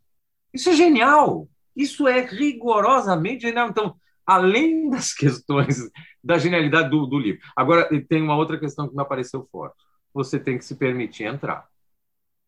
Isso 0.54 0.70
é 0.70 0.74
genial. 0.74 1.48
Isso 1.76 2.08
é 2.08 2.22
rigorosamente 2.22 3.42
genial. 3.44 3.70
Então, 3.70 3.96
além 4.26 4.90
das 4.90 5.14
questões 5.16 5.90
da 6.24 6.38
genialidade 6.38 6.90
do, 6.90 7.06
do 7.06 7.20
livro. 7.20 7.42
Agora, 7.56 7.90
tem 8.08 8.22
uma 8.22 8.36
outra 8.36 8.60
questão 8.60 8.88
que 8.88 8.96
me 8.96 9.02
apareceu 9.02 9.48
forte. 9.52 9.76
Você 10.14 10.40
tem 10.40 10.58
que 10.58 10.66
se 10.66 10.76
permitir 10.76 11.24
entrar. 11.24 11.66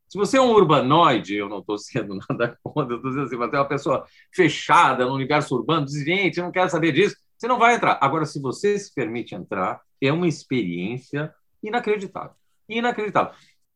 Se 0.07 0.17
você 0.17 0.37
é 0.37 0.41
um 0.41 0.51
urbanoide, 0.51 1.35
eu 1.35 1.49
não 1.49 1.59
estou 1.59 1.77
sendo 1.77 2.19
nada 2.29 2.57
contra, 2.63 2.95
estou 2.95 3.09
dizendo 3.09 3.25
assim, 3.25 3.35
mas 3.35 3.51
é 3.51 3.57
uma 3.57 3.67
pessoa 3.67 4.05
fechada 4.31 5.05
no 5.05 5.15
universo 5.15 5.55
urbano, 5.55 5.87
diz, 5.87 6.05
gente, 6.05 6.37
eu 6.37 6.43
não 6.43 6.51
quero 6.51 6.69
saber 6.69 6.91
disso, 6.91 7.15
você 7.35 7.47
não 7.47 7.57
vai 7.57 7.75
entrar. 7.75 7.97
Agora, 7.99 8.25
se 8.25 8.39
você 8.39 8.77
se 8.77 8.93
permite 8.93 9.33
entrar, 9.33 9.81
é 9.99 10.13
uma 10.13 10.27
experiência 10.27 11.33
inacreditável. 11.63 12.35
Inacreditável. 12.69 13.33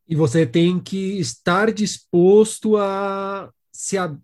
E 0.08 0.16
você 0.16 0.46
tem 0.46 0.80
que 0.80 1.18
estar 1.18 1.70
disposto 1.72 2.76
a 2.78 3.52
se, 3.70 3.98
a, 3.98 4.16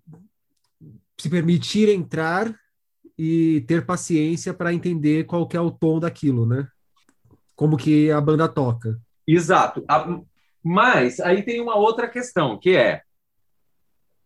se 1.21 1.29
permitir 1.29 1.89
entrar 1.89 2.55
e 3.19 3.61
ter 3.69 3.85
paciência 3.85 4.55
para 4.55 4.73
entender 4.73 5.25
qual 5.25 5.47
que 5.47 5.57
é 5.57 5.61
o 5.61 5.71
tom 5.71 6.01
daquilo, 6.01 6.47
né? 6.47 6.67
Como 7.55 7.77
que 7.77 8.11
a 8.11 8.21
banda 8.21 8.49
toca. 8.49 8.99
Exato. 9.27 9.85
Mas 10.63 11.21
aí 11.21 11.43
tem 11.43 11.61
uma 11.61 11.77
outra 11.77 12.09
questão, 12.09 12.59
que 12.59 12.75
é, 12.75 13.03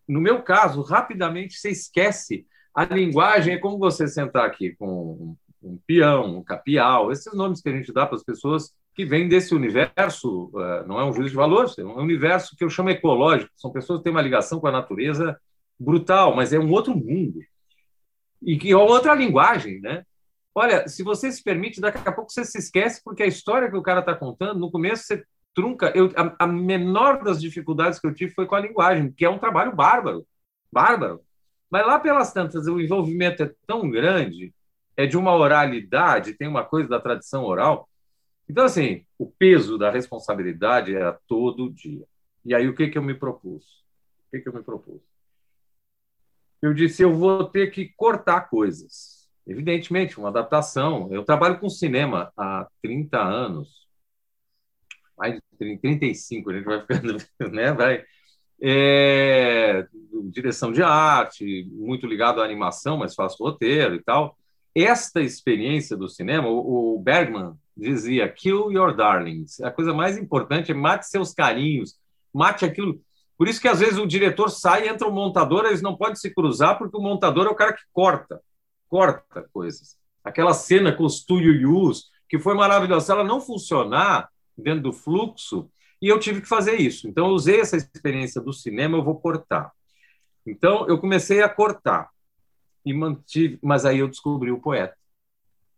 no 0.06 0.20
meu 0.20 0.42
caso, 0.42 0.80
rapidamente 0.82 1.58
você 1.58 1.70
esquece 1.70 2.46
a 2.74 2.84
linguagem, 2.84 3.54
é 3.54 3.58
como 3.58 3.78
você 3.78 4.06
sentar 4.06 4.46
aqui 4.46 4.74
com 4.76 5.36
um 5.60 5.78
peão, 5.86 6.38
um 6.38 6.44
capial, 6.44 7.10
esses 7.10 7.32
nomes 7.34 7.60
que 7.60 7.68
a 7.68 7.72
gente 7.72 7.92
dá 7.92 8.06
para 8.06 8.16
as 8.16 8.22
pessoas 8.22 8.72
que 8.98 9.04
vem 9.04 9.28
desse 9.28 9.54
universo, 9.54 10.50
eh, 10.56 10.84
não 10.84 10.98
é 10.98 11.04
um 11.04 11.12
juízo 11.12 11.30
de 11.30 11.36
valores, 11.36 11.78
é 11.78 11.84
um 11.84 12.00
universo 12.00 12.56
que 12.56 12.64
eu 12.64 12.68
chamo 12.68 12.90
ecológico, 12.90 13.48
são 13.54 13.70
pessoas 13.70 14.00
que 14.00 14.02
têm 14.02 14.10
uma 14.10 14.20
ligação 14.20 14.58
com 14.58 14.66
a 14.66 14.72
natureza 14.72 15.40
brutal, 15.78 16.34
mas 16.34 16.52
é 16.52 16.58
um 16.58 16.68
outro 16.72 16.96
mundo. 16.96 17.38
E 18.42 18.58
que 18.58 18.72
é 18.72 18.76
outra 18.76 19.14
linguagem, 19.14 19.80
né? 19.80 20.04
Olha, 20.52 20.88
se 20.88 21.04
você 21.04 21.30
se 21.30 21.44
permite, 21.44 21.80
daqui 21.80 22.00
a 22.04 22.10
pouco 22.10 22.32
você 22.32 22.44
se 22.44 22.58
esquece, 22.58 23.00
porque 23.04 23.22
a 23.22 23.26
história 23.26 23.70
que 23.70 23.76
o 23.76 23.82
cara 23.82 24.00
está 24.00 24.16
contando, 24.16 24.58
no 24.58 24.68
começo 24.68 25.04
você 25.04 25.22
trunca. 25.54 25.92
Eu, 25.94 26.10
a, 26.16 26.44
a, 26.44 26.46
menor 26.48 27.22
das 27.22 27.40
dificuldades 27.40 28.00
que 28.00 28.06
eu 28.08 28.12
tive 28.12 28.34
foi 28.34 28.46
com 28.46 28.56
a 28.56 28.60
linguagem, 28.60 29.12
que 29.12 29.24
é 29.24 29.30
um 29.30 29.38
trabalho 29.38 29.76
bárbaro. 29.76 30.26
Bárbaro. 30.72 31.20
Mas 31.70 31.86
lá 31.86 32.00
pelas 32.00 32.32
tantas, 32.32 32.66
o 32.66 32.80
envolvimento 32.80 33.44
é 33.44 33.52
tão 33.64 33.88
grande, 33.88 34.52
é 34.96 35.06
de 35.06 35.16
uma 35.16 35.36
oralidade, 35.36 36.34
tem 36.34 36.48
uma 36.48 36.64
coisa 36.64 36.88
da 36.88 36.98
tradição 36.98 37.44
oral, 37.44 37.88
então, 38.48 38.64
assim, 38.64 39.04
o 39.18 39.26
peso 39.26 39.76
da 39.76 39.90
responsabilidade 39.90 40.94
era 40.94 41.12
todo 41.26 41.70
dia. 41.70 42.04
E 42.44 42.54
aí, 42.54 42.66
o 42.68 42.74
que, 42.74 42.88
que 42.88 42.96
eu 42.96 43.02
me 43.02 43.14
propus? 43.14 43.84
O 44.26 44.30
que, 44.30 44.40
que 44.40 44.48
eu 44.48 44.54
me 44.54 44.62
propus? 44.62 45.02
Eu 46.62 46.72
disse, 46.72 47.02
eu 47.02 47.14
vou 47.14 47.44
ter 47.44 47.70
que 47.70 47.92
cortar 47.96 48.48
coisas. 48.48 49.28
Evidentemente, 49.46 50.18
uma 50.18 50.28
adaptação. 50.28 51.08
Eu 51.12 51.24
trabalho 51.24 51.58
com 51.58 51.68
cinema 51.68 52.32
há 52.36 52.66
30 52.82 53.18
anos. 53.18 53.86
Mais 55.16 55.34
de 55.34 55.42
30, 55.58 55.80
35, 55.80 56.50
a 56.50 56.54
gente 56.54 56.64
vai 56.64 56.80
ficando, 56.80 57.16
né? 57.52 57.72
Vai. 57.72 58.04
É, 58.60 59.86
direção 60.30 60.72
de 60.72 60.82
arte, 60.82 61.64
muito 61.70 62.06
ligado 62.06 62.40
à 62.40 62.44
animação, 62.44 62.96
mas 62.96 63.14
faço 63.14 63.42
roteiro 63.42 63.94
e 63.94 64.02
tal. 64.02 64.36
Esta 64.75 65.20
experiência 65.20 65.96
do 65.96 66.08
cinema, 66.08 66.48
o 66.48 67.00
Bergman 67.02 67.54
dizia: 67.76 68.28
kill 68.28 68.70
your 68.70 68.94
darlings. 68.94 69.60
A 69.60 69.70
coisa 69.70 69.94
mais 69.94 70.18
importante 70.18 70.72
é 70.72 70.75
mate 70.75 71.06
seus 71.06 71.32
carinhos, 71.32 71.96
mate 72.32 72.64
aquilo. 72.64 73.00
Por 73.37 73.46
isso 73.46 73.60
que 73.60 73.68
às 73.68 73.78
vezes 73.78 73.98
o 73.98 74.06
diretor 74.06 74.48
sai, 74.48 74.88
entra 74.88 75.06
o 75.06 75.12
montador, 75.12 75.64
eles 75.64 75.80
não 75.80 75.96
podem 75.96 76.16
se 76.16 76.34
cruzar, 76.34 76.76
porque 76.76 76.96
o 76.96 77.00
montador 77.00 77.46
é 77.46 77.50
o 77.50 77.54
cara 77.54 77.72
que 77.72 77.82
corta, 77.92 78.40
corta 78.88 79.48
coisas. 79.52 79.96
Aquela 80.25 80.52
cena 80.52 80.92
com 80.92 81.04
os 81.04 81.25
Tuyuyus, 81.25 82.10
que 82.28 82.38
foi 82.38 82.54
maravilhosa, 82.54 83.12
ela 83.12 83.22
não 83.22 83.40
funcionar 83.40 84.28
dentro 84.56 84.82
do 84.82 84.92
fluxo, 84.92 85.70
e 86.02 86.08
eu 86.08 86.18
tive 86.18 86.40
que 86.40 86.48
fazer 86.48 86.76
isso. 86.76 87.08
Então, 87.08 87.28
eu 87.28 87.32
usei 87.32 87.60
essa 87.60 87.76
experiência 87.76 88.40
do 88.40 88.52
cinema, 88.52 88.98
eu 88.98 89.04
vou 89.04 89.20
cortar. 89.20 89.72
Então, 90.44 90.87
eu 90.88 90.98
comecei 90.98 91.42
a 91.42 91.48
cortar 91.48 92.10
e 92.85 92.92
mantive, 92.94 93.58
mas 93.62 93.85
aí 93.85 93.99
eu 93.99 94.08
descobri 94.08 94.50
o 94.50 94.61
poeta. 94.61 94.94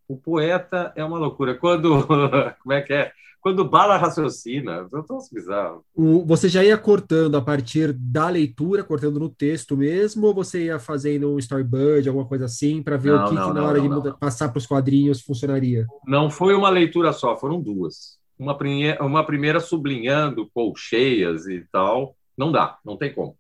O 0.08 0.16
poeta 0.16 0.92
é 0.96 1.04
uma 1.04 1.18
loucura. 1.18 1.54
Quando, 1.54 2.06
como 2.62 2.72
é 2.72 2.82
que 2.82 2.92
é? 2.92 3.12
Quando 3.40 3.64
bala 3.64 3.96
raciocina, 3.96 4.86
eu 4.92 5.02
tô 5.02 5.18
bizarro. 5.32 5.82
O, 5.94 6.26
você 6.26 6.46
já 6.46 6.62
ia 6.62 6.76
cortando 6.76 7.36
a 7.36 7.40
partir 7.40 7.90
da 7.92 8.28
leitura, 8.28 8.84
cortando 8.84 9.18
no 9.18 9.30
texto 9.30 9.76
mesmo, 9.76 10.26
ou 10.26 10.34
você 10.34 10.66
ia 10.66 10.78
fazendo 10.78 11.32
um 11.32 11.38
storyboard, 11.38 12.06
alguma 12.06 12.26
coisa 12.26 12.44
assim, 12.44 12.82
para 12.82 12.98
ver 12.98 13.12
não, 13.12 13.24
o 13.24 13.28
que, 13.28 13.34
não, 13.34 13.48
que 13.48 13.54
na 13.54 13.64
hora 13.64 13.82
não, 13.82 14.02
de 14.02 14.18
passar 14.18 14.50
para 14.50 14.58
os 14.58 14.66
quadrinhos 14.66 15.22
funcionaria? 15.22 15.86
Não 16.06 16.30
foi 16.30 16.54
uma 16.54 16.68
leitura 16.68 17.14
só, 17.14 17.34
foram 17.34 17.60
duas. 17.60 18.18
Uma, 18.38 18.56
uma 19.00 19.24
primeira 19.24 19.58
sublinhando 19.58 20.50
colcheias 20.52 21.46
e 21.46 21.64
tal, 21.72 22.14
não 22.36 22.52
dá, 22.52 22.78
não 22.84 22.96
tem 22.96 23.12
como. 23.12 23.36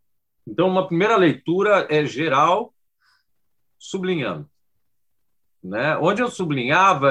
Então, 0.48 0.66
uma 0.66 0.86
primeira 0.86 1.16
leitura 1.16 1.86
é 1.90 2.06
geral, 2.06 2.72
sublinhando. 3.80 4.48
Né? 5.62 5.96
Onde 5.96 6.22
eu 6.22 6.30
sublinhava 6.30 7.10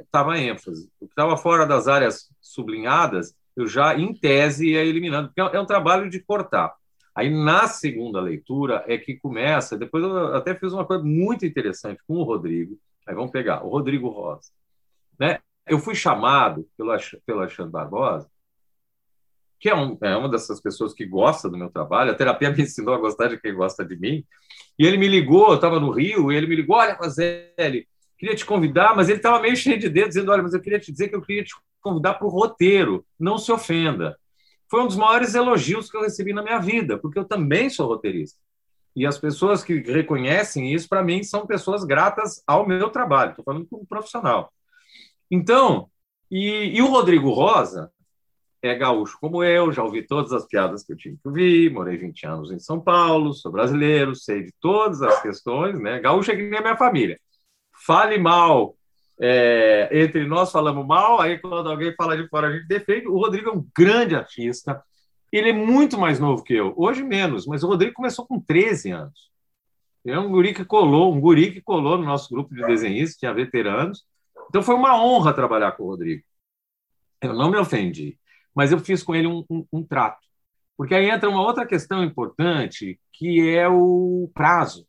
estava 0.00 0.36
é, 0.36 0.44
é 0.44 0.48
ênfase. 0.48 0.90
O 0.98 1.06
que 1.06 1.12
estava 1.12 1.36
fora 1.36 1.66
das 1.66 1.86
áreas 1.86 2.30
sublinhadas, 2.40 3.34
eu 3.54 3.66
já, 3.66 3.94
em 3.94 4.12
tese, 4.14 4.70
ia 4.70 4.82
eliminando, 4.82 5.28
porque 5.28 5.40
é, 5.40 5.58
é 5.58 5.60
um 5.60 5.66
trabalho 5.66 6.08
de 6.08 6.18
cortar. 6.20 6.74
Aí, 7.14 7.30
na 7.30 7.66
segunda 7.66 8.20
leitura, 8.20 8.84
é 8.86 8.98
que 8.98 9.16
começa. 9.16 9.78
Depois, 9.78 10.04
eu 10.04 10.34
até 10.34 10.54
fiz 10.54 10.72
uma 10.72 10.84
coisa 10.84 11.02
muito 11.02 11.46
interessante 11.46 12.00
com 12.06 12.14
o 12.14 12.22
Rodrigo. 12.22 12.78
Aí 13.06 13.14
vamos 13.14 13.30
pegar 13.30 13.64
o 13.64 13.68
Rodrigo 13.68 14.08
Rosa. 14.08 14.50
Né? 15.18 15.38
Eu 15.66 15.78
fui 15.78 15.94
chamado 15.94 16.68
pelo, 16.76 16.94
pelo 17.24 17.40
Alexandre 17.40 17.72
Barbosa, 17.72 18.30
que 19.58 19.70
é, 19.70 19.74
um, 19.74 19.96
é 20.02 20.14
uma 20.14 20.28
dessas 20.28 20.60
pessoas 20.60 20.92
que 20.92 21.06
gosta 21.06 21.48
do 21.48 21.56
meu 21.56 21.70
trabalho. 21.70 22.10
A 22.10 22.14
terapia 22.14 22.50
me 22.50 22.62
ensinou 22.62 22.94
a 22.94 22.98
gostar 22.98 23.28
de 23.28 23.40
quem 23.40 23.54
gosta 23.54 23.82
de 23.82 23.96
mim. 23.96 24.22
E 24.78 24.86
ele 24.86 24.96
me 24.96 25.08
ligou, 25.08 25.48
eu 25.48 25.54
estava 25.54 25.80
no 25.80 25.90
Rio, 25.90 26.30
e 26.30 26.36
ele 26.36 26.46
me 26.46 26.56
ligou, 26.56 26.76
olha, 26.76 26.96
Mazelli, 27.00 27.88
queria 28.18 28.34
te 28.34 28.44
convidar, 28.44 28.94
mas 28.94 29.08
ele 29.08 29.18
estava 29.18 29.40
meio 29.40 29.56
cheio 29.56 29.78
de 29.78 29.88
dedos, 29.88 30.10
dizendo, 30.10 30.30
olha, 30.30 30.42
mas 30.42 30.54
eu 30.54 30.60
queria 30.60 30.78
te 30.78 30.92
dizer 30.92 31.08
que 31.08 31.16
eu 31.16 31.22
queria 31.22 31.44
te 31.44 31.54
convidar 31.80 32.14
para 32.14 32.26
o 32.26 32.30
roteiro, 32.30 33.04
não 33.18 33.38
se 33.38 33.50
ofenda. 33.52 34.18
Foi 34.68 34.82
um 34.82 34.86
dos 34.86 34.96
maiores 34.96 35.34
elogios 35.34 35.90
que 35.90 35.96
eu 35.96 36.02
recebi 36.02 36.32
na 36.32 36.42
minha 36.42 36.58
vida, 36.58 36.98
porque 36.98 37.18
eu 37.18 37.24
também 37.24 37.70
sou 37.70 37.86
roteirista. 37.86 38.38
E 38.94 39.06
as 39.06 39.18
pessoas 39.18 39.62
que 39.62 39.80
reconhecem 39.80 40.72
isso, 40.72 40.88
para 40.88 41.04
mim, 41.04 41.22
são 41.22 41.46
pessoas 41.46 41.84
gratas 41.84 42.42
ao 42.46 42.66
meu 42.66 42.88
trabalho. 42.88 43.30
Estou 43.30 43.44
falando 43.44 43.66
como 43.66 43.86
profissional. 43.86 44.52
Então, 45.30 45.88
e, 46.30 46.72
e 46.74 46.82
o 46.82 46.86
Rodrigo 46.86 47.30
Rosa, 47.30 47.92
é 48.66 48.74
gaúcho 48.74 49.18
como 49.20 49.42
eu, 49.42 49.72
já 49.72 49.82
ouvi 49.82 50.02
todas 50.02 50.32
as 50.32 50.46
piadas 50.46 50.84
que 50.84 50.92
eu 50.92 50.96
tive 50.96 51.16
que 51.16 51.28
ouvir, 51.28 51.72
morei 51.72 51.96
20 51.96 52.26
anos 52.26 52.50
em 52.50 52.58
São 52.58 52.80
Paulo, 52.80 53.32
sou 53.32 53.50
brasileiro, 53.52 54.14
sei 54.14 54.44
de 54.44 54.52
todas 54.60 55.02
as 55.02 55.20
questões, 55.22 55.78
né? 55.80 56.00
Gaúcho 56.00 56.30
é 56.30 56.36
que 56.36 56.42
nem 56.42 56.58
a 56.58 56.62
minha 56.62 56.76
família. 56.76 57.18
Fale 57.84 58.18
mal, 58.18 58.76
é, 59.20 59.88
entre 59.92 60.26
nós 60.26 60.52
falamos 60.52 60.86
mal, 60.86 61.20
aí 61.20 61.38
quando 61.38 61.68
alguém 61.68 61.94
fala 61.94 62.16
de 62.16 62.28
fora 62.28 62.48
a 62.48 62.52
gente 62.52 62.66
defende. 62.66 63.08
O 63.08 63.18
Rodrigo 63.18 63.50
é 63.50 63.52
um 63.52 63.66
grande 63.76 64.14
artista, 64.14 64.82
ele 65.32 65.50
é 65.50 65.52
muito 65.52 65.98
mais 65.98 66.18
novo 66.18 66.42
que 66.42 66.54
eu, 66.54 66.72
hoje 66.76 67.02
menos, 67.02 67.46
mas 67.46 67.62
o 67.62 67.68
Rodrigo 67.68 67.94
começou 67.94 68.26
com 68.26 68.40
13 68.40 68.90
anos. 68.90 69.30
é 70.06 70.18
um 70.18 70.30
guri 70.30 70.54
que 70.54 70.64
colou, 70.64 71.12
um 71.12 71.20
guri 71.20 71.52
que 71.52 71.60
colou 71.60 71.98
no 71.98 72.04
nosso 72.04 72.32
grupo 72.32 72.54
de 72.54 72.64
desenhistas, 72.66 73.18
tinha 73.18 73.34
veteranos. 73.34 74.04
Então 74.48 74.62
foi 74.62 74.74
uma 74.74 75.02
honra 75.02 75.34
trabalhar 75.34 75.72
com 75.72 75.84
o 75.84 75.86
Rodrigo. 75.88 76.22
Eu 77.20 77.34
não 77.34 77.50
me 77.50 77.56
ofendi 77.56 78.18
mas 78.56 78.72
eu 78.72 78.78
fiz 78.78 79.02
com 79.02 79.14
ele 79.14 79.26
um, 79.26 79.44
um, 79.50 79.66
um 79.70 79.82
trato. 79.84 80.26
Porque 80.78 80.94
aí 80.94 81.10
entra 81.10 81.28
uma 81.28 81.42
outra 81.42 81.66
questão 81.66 82.02
importante, 82.02 82.98
que 83.12 83.54
é 83.54 83.68
o 83.68 84.30
prazo. 84.32 84.86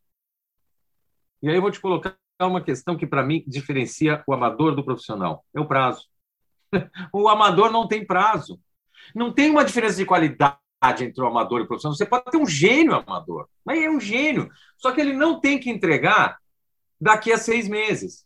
E 1.41 1.49
aí 1.49 1.55
eu 1.55 1.61
vou 1.61 1.69
te 1.69 1.81
colocar 1.81 2.17
uma 2.41 2.63
questão 2.63 2.95
que, 2.95 3.05
para 3.05 3.23
mim, 3.23 3.43
diferencia 3.45 4.23
o 4.25 4.33
amador 4.33 4.73
do 4.73 4.85
profissional: 4.85 5.43
é 5.53 5.59
o 5.59 5.67
prazo. 5.67 6.05
o 7.11 7.27
amador 7.27 7.69
não 7.69 7.87
tem 7.87 8.05
prazo. 8.05 8.59
Não 9.13 9.33
tem 9.33 9.49
uma 9.49 9.65
diferença 9.65 9.97
de 9.97 10.05
qualidade 10.05 10.57
entre 11.01 11.21
o 11.21 11.27
amador 11.27 11.59
e 11.59 11.63
o 11.63 11.67
profissional. 11.67 11.95
Você 11.95 12.05
pode 12.05 12.25
ter 12.25 12.37
um 12.37 12.47
gênio 12.47 12.95
amador, 12.95 13.47
mas 13.65 13.81
é 13.81 13.89
um 13.89 13.99
gênio. 13.99 14.49
Só 14.77 14.91
que 14.91 15.01
ele 15.01 15.13
não 15.13 15.39
tem 15.39 15.59
que 15.59 15.69
entregar 15.69 16.37
daqui 16.99 17.33
a 17.33 17.37
seis 17.37 17.67
meses. 17.67 18.25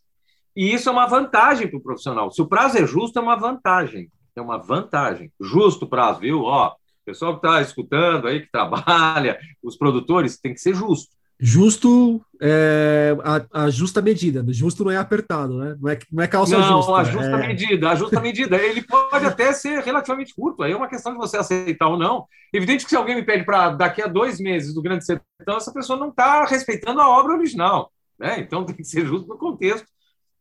E 0.54 0.72
isso 0.72 0.88
é 0.88 0.92
uma 0.92 1.06
vantagem 1.06 1.68
para 1.68 1.78
o 1.78 1.82
profissional. 1.82 2.30
Se 2.30 2.42
o 2.42 2.46
prazo 2.46 2.78
é 2.78 2.86
justo, 2.86 3.18
é 3.18 3.22
uma 3.22 3.36
vantagem 3.36 4.10
é 4.36 4.40
uma 4.40 4.58
vantagem. 4.58 5.32
Justo 5.40 5.86
prazo, 5.86 6.20
viu? 6.20 6.42
Ó, 6.42 6.74
pessoal 7.04 7.38
que 7.38 7.46
está 7.46 7.60
escutando 7.60 8.28
aí, 8.28 8.40
que 8.40 8.50
trabalha, 8.50 9.38
os 9.62 9.76
produtores, 9.76 10.38
tem 10.38 10.54
que 10.54 10.60
ser 10.60 10.74
justo. 10.74 11.14
Justo 11.44 12.24
é 12.40 13.16
a, 13.24 13.64
a, 13.64 13.70
justa 13.70 14.00
medida. 14.00 14.44
Justo 14.50 14.84
não 14.84 14.92
é 14.92 14.96
apertado, 14.96 15.58
né? 15.58 15.76
Não 15.80 15.90
é, 15.90 15.98
não 16.12 16.22
é 16.22 16.28
calça 16.28 16.56
não, 16.56 16.62
justa. 16.62 16.92
Não, 16.92 16.98
a 16.98 17.02
justa 17.02 17.30
é... 17.30 17.46
medida. 17.48 17.90
A 17.90 17.94
justa 17.96 18.20
medida. 18.20 18.56
Ele 18.56 18.80
pode 18.80 19.26
até 19.26 19.52
ser 19.52 19.82
relativamente 19.82 20.32
curto. 20.36 20.62
Aí 20.62 20.70
é 20.70 20.76
uma 20.76 20.86
questão 20.86 21.10
de 21.10 21.18
você 21.18 21.36
aceitar 21.36 21.88
ou 21.88 21.98
não. 21.98 22.26
Evidente 22.52 22.84
que 22.84 22.90
se 22.90 22.96
alguém 22.96 23.16
me 23.16 23.24
pede 23.24 23.44
para 23.44 23.70
daqui 23.70 24.00
a 24.00 24.06
dois 24.06 24.38
meses 24.38 24.72
do 24.72 24.80
Grande 24.80 25.04
Sertão, 25.04 25.56
essa 25.56 25.72
pessoa 25.72 25.98
não 25.98 26.10
está 26.10 26.44
respeitando 26.44 27.00
a 27.00 27.08
obra 27.08 27.34
original. 27.34 27.90
Né? 28.16 28.38
Então 28.38 28.62
tem 28.64 28.76
que 28.76 28.84
ser 28.84 29.04
justo 29.04 29.26
no 29.26 29.36
contexto. 29.36 29.88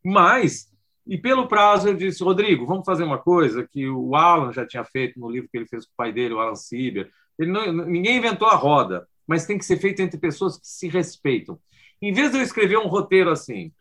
Mas 0.06 0.68
e 1.12 1.18
pelo 1.18 1.46
prazo 1.46 1.90
eu 1.90 1.94
disse, 1.94 2.24
Rodrigo, 2.24 2.66
vamos 2.66 2.86
fazer 2.86 3.04
uma 3.04 3.18
coisa 3.18 3.68
que 3.68 3.86
o 3.86 4.16
Alan 4.16 4.54
já 4.54 4.66
tinha 4.66 4.86
feito 4.86 5.20
no 5.20 5.30
livro 5.30 5.50
que 5.52 5.58
ele 5.58 5.68
fez 5.68 5.84
com 5.84 5.92
o 5.92 5.96
pai 5.98 6.14
dele, 6.14 6.34
o 6.34 6.40
Alan 6.40 6.56
Sieber. 6.56 7.12
Ele 7.38 7.52
não, 7.52 7.70
ninguém 7.70 8.16
inventou 8.16 8.48
a 8.48 8.56
roda, 8.56 9.06
mas 9.28 9.46
tem 9.46 9.58
que 9.58 9.66
ser 9.66 9.76
feito 9.76 10.02
entre 10.02 10.18
pessoas 10.18 10.58
que 10.58 10.66
se 10.66 10.88
respeitam. 10.88 11.60
Em 12.02 12.14
vez 12.14 12.32
de 12.32 12.38
eu 12.38 12.42
escrever 12.42 12.78
um 12.78 12.88
roteiro 12.88 13.30
assim, 13.30 13.74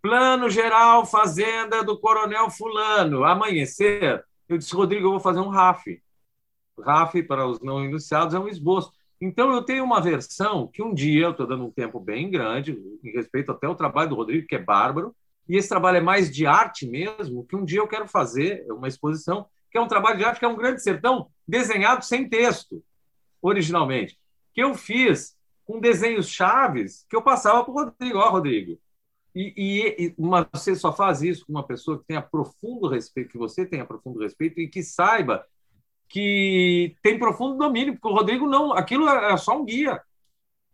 plano 0.00 0.48
geral 0.48 1.04
fazenda 1.04 1.82
do 1.82 1.98
coronel 1.98 2.48
fulano, 2.50 3.24
amanhecer, 3.24 4.24
eu 4.48 4.56
disse, 4.56 4.72
Rodrigo, 4.72 5.08
eu 5.08 5.10
vou 5.10 5.20
fazer 5.20 5.40
um 5.40 5.48
RAF. 5.48 6.00
RAF, 6.78 7.20
para 7.24 7.48
os 7.48 7.60
não 7.60 7.84
iniciados, 7.84 8.32
é 8.32 8.38
um 8.38 8.46
esboço. 8.46 8.92
Então, 9.20 9.52
eu 9.52 9.62
tenho 9.62 9.82
uma 9.82 10.00
versão 10.00 10.68
que 10.68 10.84
um 10.84 10.94
dia, 10.94 11.24
eu 11.24 11.30
estou 11.32 11.48
dando 11.48 11.64
um 11.64 11.70
tempo 11.72 11.98
bem 11.98 12.30
grande, 12.30 12.80
em 13.02 13.10
respeito 13.10 13.50
até 13.50 13.66
ao 13.66 13.74
trabalho 13.74 14.10
do 14.10 14.14
Rodrigo, 14.14 14.46
que 14.46 14.54
é 14.54 14.62
bárbaro, 14.62 15.12
e 15.48 15.56
esse 15.56 15.68
trabalho 15.68 15.98
é 15.98 16.00
mais 16.00 16.30
de 16.30 16.46
arte 16.46 16.88
mesmo, 16.88 17.46
que 17.46 17.56
um 17.56 17.64
dia 17.64 17.78
eu 17.78 17.88
quero 17.88 18.08
fazer 18.08 18.66
uma 18.70 18.88
exposição, 18.88 19.46
que 19.70 19.78
é 19.78 19.80
um 19.80 19.88
trabalho 19.88 20.18
de 20.18 20.24
arte, 20.24 20.38
que 20.38 20.44
é 20.44 20.48
um 20.48 20.56
grande 20.56 20.82
sertão 20.82 21.28
desenhado 21.46 22.04
sem 22.04 22.28
texto, 22.28 22.82
originalmente, 23.40 24.18
que 24.52 24.62
eu 24.62 24.74
fiz 24.74 25.36
com 25.64 25.80
desenhos 25.80 26.28
chaves 26.28 27.04
que 27.08 27.16
eu 27.16 27.22
passava 27.22 27.62
para 27.64 27.70
o 27.70 27.74
Rodrigo. 27.74 28.18
Ó, 28.18 28.30
Rodrigo, 28.30 28.78
e, 29.34 29.52
e, 29.56 30.06
e 30.06 30.14
uma, 30.16 30.48
você 30.52 30.74
só 30.74 30.92
faz 30.92 31.22
isso 31.22 31.44
com 31.44 31.52
uma 31.52 31.66
pessoa 31.66 31.98
que 31.98 32.06
tenha 32.06 32.22
profundo 32.22 32.88
respeito, 32.88 33.32
que 33.32 33.38
você 33.38 33.66
tenha 33.66 33.84
profundo 33.84 34.20
respeito 34.20 34.58
e 34.60 34.68
que 34.68 34.82
saiba 34.82 35.44
que 36.08 36.96
tem 37.02 37.18
profundo 37.18 37.58
domínio, 37.58 37.94
porque 37.94 38.08
o 38.08 38.14
Rodrigo 38.14 38.46
não, 38.46 38.72
aquilo 38.72 39.08
é 39.08 39.36
só 39.36 39.60
um 39.60 39.64
guia. 39.64 40.00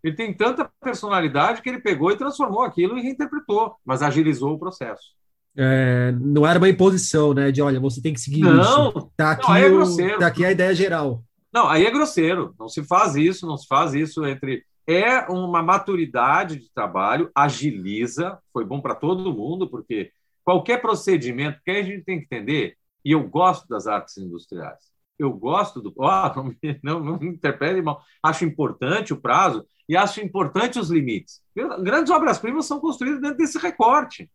Ele 0.03 0.17
tem 0.17 0.35
tanta 0.35 0.71
personalidade 0.81 1.63
que 1.63 1.69
ele 1.69 1.81
pegou 1.81 2.11
e 2.11 2.17
transformou 2.17 2.63
aquilo 2.63 2.99
e 2.99 3.03
reinterpretou, 3.03 3.77
mas 3.85 4.03
agilizou 4.03 4.55
o 4.55 4.59
processo. 4.59 5.15
É, 5.57 6.13
não 6.13 6.47
era 6.47 6.59
uma 6.59 6.69
imposição, 6.69 7.35
né? 7.35 7.53
De 7.53 7.61
olha, 7.61 7.79
você 7.79 8.01
tem 8.01 8.15
que 8.15 8.21
seguir 8.21 8.41
não, 8.41 8.89
isso. 8.89 9.13
Tá 9.17 9.33
aqui, 9.33 9.49
não, 9.49 9.57
é 9.57 9.69
grosseiro. 9.69 10.19
tá 10.19 10.27
aqui 10.27 10.45
a 10.45 10.51
ideia 10.51 10.75
geral. 10.75 11.23
Não, 11.53 11.69
aí 11.69 11.85
é 11.85 11.91
grosseiro. 11.91 12.55
Não 12.59 12.69
se 12.69 12.83
faz 12.83 13.15
isso, 13.15 13.47
não 13.47 13.57
se 13.57 13.67
faz 13.67 13.95
isso 13.95 14.25
entre. 14.27 14.65
É 14.87 15.21
uma 15.31 15.63
maturidade 15.63 16.59
de 16.59 16.73
trabalho, 16.73 17.31
agiliza, 17.35 18.39
foi 18.53 18.65
bom 18.65 18.81
para 18.81 18.97
todo 18.97 19.33
mundo, 19.33 19.69
porque 19.69 20.11
qualquer 20.43 20.81
procedimento 20.81 21.61
que 21.65 21.71
a 21.71 21.83
gente 21.83 22.05
tem 22.05 22.19
que 22.19 22.25
entender, 22.25 22.77
e 23.05 23.13
eu 23.13 23.23
gosto 23.29 23.69
das 23.69 23.87
artes 23.87 24.17
industriais, 24.17 24.92
eu 25.25 25.33
gosto 25.33 25.81
do. 25.81 25.95
Não, 26.35 26.45
me, 26.45 26.81
não, 26.83 27.01
não 27.01 27.19
me 27.19 27.29
interprete 27.29 27.81
mal. 27.83 28.03
Acho 28.23 28.45
importante 28.45 29.13
o 29.13 29.21
prazo, 29.21 29.67
e 29.89 29.97
acho 29.97 30.21
importante 30.21 30.79
os 30.79 30.91
limites. 30.91 31.43
Grandes 31.55 32.11
obras-primas 32.11 32.67
são 32.67 32.81
construídas 32.81 33.21
dentro 33.21 33.37
desse 33.37 33.59
recorte. 33.59 34.31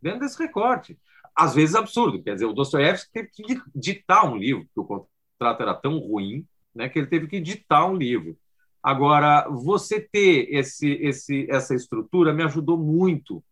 Dentro 0.00 0.20
desse 0.20 0.38
recorte. 0.38 0.98
Às 1.34 1.54
vezes 1.54 1.74
absurdo. 1.74 2.22
Quer 2.22 2.34
dizer, 2.34 2.46
o 2.46 2.52
Dostoiévski 2.52 3.10
teve 3.12 3.28
que 3.28 3.60
ditar 3.74 4.24
um 4.24 4.36
livro, 4.36 4.66
porque 4.74 4.80
o 4.80 5.06
contrato 5.38 5.62
era 5.62 5.74
tão 5.74 5.98
ruim 5.98 6.46
né, 6.74 6.88
que 6.88 6.98
ele 6.98 7.08
teve 7.08 7.26
que 7.26 7.40
ditar 7.40 7.86
um 7.90 7.96
livro. 7.96 8.36
Agora, 8.82 9.48
você 9.48 10.00
ter 10.00 10.48
esse, 10.54 10.92
esse, 10.92 11.46
essa 11.50 11.74
estrutura 11.74 12.32
me 12.32 12.44
ajudou 12.44 12.78
muito 12.78 13.42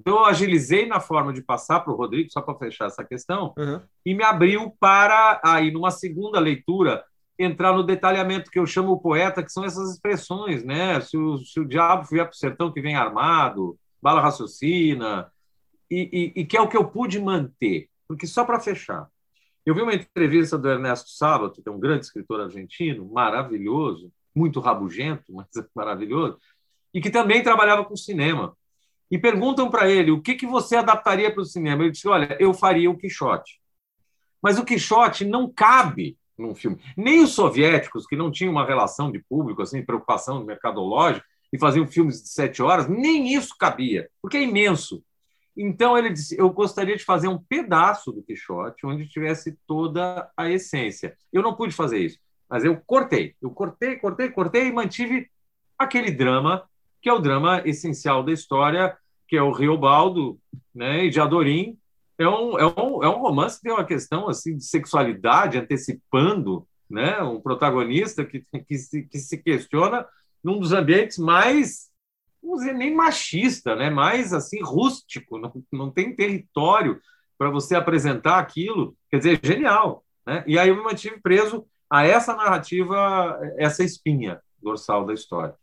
Então, 0.00 0.16
eu 0.16 0.24
agilizei 0.24 0.86
na 0.86 0.98
forma 0.98 1.30
de 1.30 1.42
passar 1.42 1.80
para 1.80 1.92
o 1.92 1.96
Rodrigo, 1.96 2.32
só 2.32 2.40
para 2.40 2.58
fechar 2.58 2.86
essa 2.86 3.04
questão, 3.04 3.52
uhum. 3.58 3.82
e 4.04 4.14
me 4.14 4.24
abriu 4.24 4.74
para, 4.80 5.38
aí, 5.44 5.70
numa 5.70 5.90
segunda 5.90 6.40
leitura, 6.40 7.04
entrar 7.38 7.74
no 7.74 7.82
detalhamento 7.82 8.50
que 8.50 8.58
eu 8.58 8.66
chamo 8.66 8.92
o 8.92 9.00
poeta, 9.00 9.42
que 9.42 9.52
são 9.52 9.62
essas 9.62 9.92
expressões, 9.92 10.64
né? 10.64 11.00
Se 11.02 11.18
o, 11.18 11.36
se 11.38 11.60
o 11.60 11.66
diabo 11.66 12.06
vier 12.10 12.24
para 12.24 12.32
o 12.32 12.36
sertão 12.36 12.72
que 12.72 12.80
vem 12.80 12.96
armado, 12.96 13.78
bala 14.00 14.22
raciocina, 14.22 15.30
e, 15.90 16.32
e, 16.34 16.40
e 16.40 16.46
que 16.46 16.56
é 16.56 16.60
o 16.62 16.68
que 16.68 16.76
eu 16.78 16.88
pude 16.88 17.20
manter. 17.20 17.88
Porque, 18.08 18.26
só 18.26 18.42
para 18.42 18.58
fechar, 18.58 19.06
eu 19.66 19.74
vi 19.74 19.82
uma 19.82 19.94
entrevista 19.94 20.56
do 20.56 20.68
Ernesto 20.68 21.10
Sábato, 21.10 21.62
que 21.62 21.68
é 21.68 21.72
um 21.72 21.78
grande 21.78 22.06
escritor 22.06 22.40
argentino, 22.40 23.04
maravilhoso, 23.12 24.10
muito 24.34 24.60
rabugento, 24.60 25.24
mas 25.34 25.46
maravilhoso, 25.74 26.38
e 26.94 27.02
que 27.02 27.10
também 27.10 27.42
trabalhava 27.42 27.84
com 27.84 27.94
cinema. 27.94 28.56
E 29.10 29.18
perguntam 29.18 29.70
para 29.70 29.90
ele 29.90 30.10
o 30.10 30.22
que, 30.22 30.34
que 30.34 30.46
você 30.46 30.76
adaptaria 30.76 31.32
para 31.32 31.42
o 31.42 31.46
cinema. 31.46 31.82
Ele 31.82 31.90
disse: 31.90 32.08
Olha, 32.08 32.36
eu 32.38 32.54
faria 32.54 32.90
o 32.90 32.96
Quixote. 32.96 33.60
Mas 34.42 34.58
o 34.58 34.64
Quixote 34.64 35.24
não 35.24 35.52
cabe 35.52 36.16
num 36.38 36.54
filme. 36.54 36.80
Nem 36.96 37.22
os 37.22 37.32
soviéticos, 37.32 38.06
que 38.06 38.16
não 38.16 38.30
tinham 38.30 38.52
uma 38.52 38.66
relação 38.66 39.10
de 39.12 39.18
público, 39.28 39.62
assim, 39.62 39.84
preocupação 39.84 40.44
mercadológica, 40.44 41.26
e 41.52 41.58
faziam 41.58 41.86
filmes 41.86 42.22
de 42.22 42.28
sete 42.28 42.62
horas, 42.62 42.88
nem 42.88 43.34
isso 43.34 43.56
cabia, 43.58 44.08
porque 44.22 44.36
é 44.36 44.42
imenso. 44.42 45.02
Então 45.56 45.98
ele 45.98 46.10
disse: 46.10 46.38
Eu 46.38 46.48
gostaria 46.50 46.96
de 46.96 47.04
fazer 47.04 47.28
um 47.28 47.38
pedaço 47.38 48.12
do 48.12 48.22
Quixote 48.22 48.86
onde 48.86 49.08
tivesse 49.08 49.58
toda 49.66 50.30
a 50.36 50.48
essência. 50.48 51.16
Eu 51.32 51.42
não 51.42 51.54
pude 51.54 51.74
fazer 51.74 51.98
isso, 51.98 52.18
mas 52.48 52.64
eu 52.64 52.80
cortei. 52.86 53.34
Eu 53.42 53.50
cortei, 53.50 53.96
cortei, 53.96 54.30
cortei 54.30 54.66
e 54.68 54.72
mantive 54.72 55.28
aquele 55.76 56.10
drama, 56.10 56.68
que 57.00 57.08
é 57.08 57.12
o 57.12 57.18
drama 57.18 57.62
essencial 57.64 58.22
da 58.22 58.32
história, 58.32 58.96
que 59.26 59.36
é 59.36 59.42
o 59.42 59.52
Riobaldo 59.52 60.38
né, 60.74 61.04
e 61.04 61.10
de 61.10 61.20
Adorim. 61.20 61.78
É 62.18 62.28
um, 62.28 62.58
é, 62.58 62.66
um, 62.66 63.02
é 63.02 63.08
um 63.08 63.20
romance 63.20 63.56
que 63.56 63.62
tem 63.62 63.72
uma 63.72 63.84
questão 63.84 64.28
assim 64.28 64.56
de 64.56 64.64
sexualidade 64.64 65.58
antecipando 65.58 66.66
né, 66.88 67.22
um 67.22 67.40
protagonista 67.40 68.24
que, 68.24 68.44
que, 68.66 68.76
se, 68.76 69.04
que 69.04 69.18
se 69.18 69.38
questiona 69.38 70.06
num 70.42 70.58
dos 70.58 70.72
ambientes 70.72 71.18
mais 71.18 71.90
vamos 72.42 72.60
dizer, 72.60 72.74
nem 72.74 72.94
machista, 72.94 73.76
né? 73.76 73.90
mais 73.90 74.32
assim, 74.32 74.62
rústico, 74.62 75.38
não, 75.38 75.52
não 75.70 75.90
tem 75.90 76.14
território 76.14 77.00
para 77.38 77.50
você 77.50 77.74
apresentar 77.74 78.38
aquilo. 78.38 78.96
Quer 79.10 79.18
dizer, 79.18 79.40
genial. 79.42 80.04
Né? 80.26 80.44
E 80.46 80.58
aí 80.58 80.68
eu 80.68 80.76
me 80.76 80.82
mantive 80.82 81.20
preso 81.20 81.66
a 81.88 82.04
essa 82.04 82.34
narrativa, 82.34 83.38
essa 83.58 83.82
espinha 83.82 84.40
dorsal 84.62 85.04
da 85.04 85.14
história. 85.14 85.54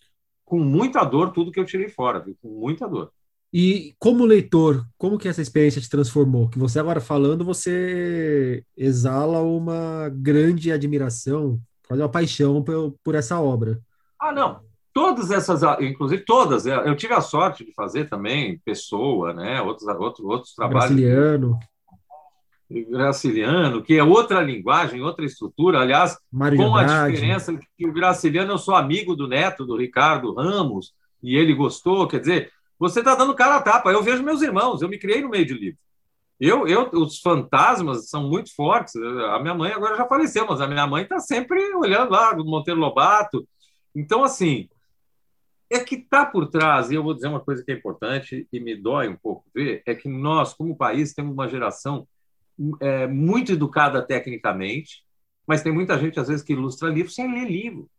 Com 0.48 0.60
muita 0.60 1.04
dor, 1.04 1.32
tudo 1.32 1.52
que 1.52 1.60
eu 1.60 1.66
tirei 1.66 1.90
fora, 1.90 2.20
viu? 2.20 2.36
com 2.42 2.48
muita 2.48 2.88
dor. 2.88 3.12
E 3.54 3.94
como 4.00 4.26
leitor, 4.26 4.86
como 4.98 5.18
que 5.18 5.28
essa 5.28 5.42
experiência 5.42 5.82
te 5.82 5.90
transformou? 5.90 6.50
Que 6.50 6.58
você 6.58 6.80
agora 6.80 7.02
falando, 7.02 7.46
você 7.46 8.64
exala 8.76 9.42
uma 9.42 10.10
grande 10.10 10.72
admiração, 10.72 11.60
quase 11.88 12.02
uma 12.02 12.10
paixão 12.10 12.64
por, 12.64 12.96
por 13.04 13.14
essa 13.14 13.40
obra. 13.40 13.80
Ah, 14.20 14.32
não 14.32 14.66
todas 14.98 15.30
essas, 15.30 15.62
inclusive 15.80 16.24
todas, 16.26 16.66
é, 16.66 16.76
eu 16.76 16.96
tive 16.96 17.14
a 17.14 17.22
sorte 17.22 17.64
de 17.64 17.72
fazer 17.72 18.10
também 18.10 18.60
Pessoa, 18.66 19.32
né? 19.32 19.62
outros, 19.62 19.88
outros, 19.88 20.26
outros 20.26 20.56
trabalhos. 20.56 20.90
Graciliano. 20.90 21.60
Graciliano, 22.70 23.82
que 23.82 23.96
é 23.96 24.04
outra 24.04 24.42
linguagem, 24.42 25.02
outra 25.02 25.26
estrutura, 25.26 25.80
aliás, 25.80 26.18
com 26.56 26.76
a 26.76 27.10
diferença 27.10 27.58
que 27.78 27.88
o 27.88 27.94
Graciliano, 27.94 28.52
eu 28.52 28.58
sou 28.58 28.76
amigo 28.76 29.16
do 29.16 29.28
neto, 29.28 29.66
do 29.66 29.78
Ricardo 29.78 30.34
Ramos, 30.34 30.94
e 31.24 31.36
ele 31.36 31.54
gostou, 31.54 32.08
quer 32.08 32.20
dizer, 32.20 32.52
você 32.78 33.00
está 33.00 33.16
dando 33.16 33.36
cara 33.36 33.56
a 33.56 33.62
tapa. 33.62 33.92
Eu 33.92 34.04
vejo 34.04 34.24
meus 34.24 34.42
irmãos, 34.42 34.82
eu 34.82 34.90
me 34.90 35.00
criei 35.00 35.22
no 35.22 35.30
meio 35.30 35.46
de 35.46 35.54
livro. 35.54 35.80
Eu, 36.40 36.68
eu, 36.68 36.90
os 36.94 37.20
fantasmas 37.20 38.10
são 38.10 38.30
muito 38.30 38.54
fortes. 38.56 38.96
A 38.96 39.40
minha 39.40 39.56
mãe 39.56 39.72
agora 39.72 39.98
já 39.98 40.06
faleceu, 40.06 40.46
mas 40.48 40.62
a 40.62 40.68
minha 40.68 40.86
mãe 40.86 41.04
está 41.04 41.20
sempre 41.20 41.60
olhando 41.74 42.12
lá, 42.12 42.34
do 42.34 42.46
Monteiro 42.46 42.80
Lobato. 42.80 43.48
Então, 43.96 44.24
assim, 44.24 44.70
é 45.70 45.80
que 45.80 45.96
está 45.96 46.26
por 46.26 46.48
trás, 46.48 46.92
e 46.92 46.96
eu 46.96 47.04
vou 47.04 47.16
dizer 47.16 47.28
uma 47.28 47.40
coisa 47.40 47.64
que 47.64 47.72
é 47.72 47.76
importante 47.76 48.48
e 48.54 48.60
me 48.60 48.76
dói 48.76 49.08
um 49.08 49.18
pouco 49.18 49.44
ver, 49.54 49.82
é 49.86 49.96
que 49.96 50.08
nós, 50.08 50.54
como 50.54 50.78
país, 50.78 51.14
temos 51.14 51.34
uma 51.34 51.48
geração 51.48 52.08
é, 52.82 53.08
muito 53.08 53.52
educada 53.52 54.02
tecnicamente, 54.02 55.04
mas 55.46 55.62
tem 55.62 55.72
muita 55.72 55.98
gente, 55.98 56.20
às 56.20 56.28
vezes, 56.28 56.44
que 56.44 56.54
ilustra 56.54 56.90
livro 56.90 57.12
sem 57.12 57.32
ler 57.32 57.50
livro. 57.50 57.90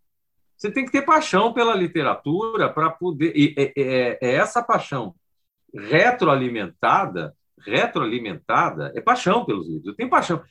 Você 0.57 0.71
tem 0.71 0.85
que 0.85 0.91
ter 0.91 1.03
paixão 1.03 1.53
pela 1.53 1.75
literatura 1.75 2.69
para 2.69 2.91
poder. 2.91 3.33
E 3.35 3.55
é, 3.57 3.73
é, 3.77 4.35
essa 4.35 4.63
paixão 4.63 5.15
retroalimentada, 5.73 7.35
retroalimentada, 7.65 8.93
é 8.95 9.01
paixão 9.01 9.45
pelos 9.45 9.69
livros. 9.69 9.87
Eu 9.87 9.95
tenho 9.95 10.11
paixão. 10.11 10.43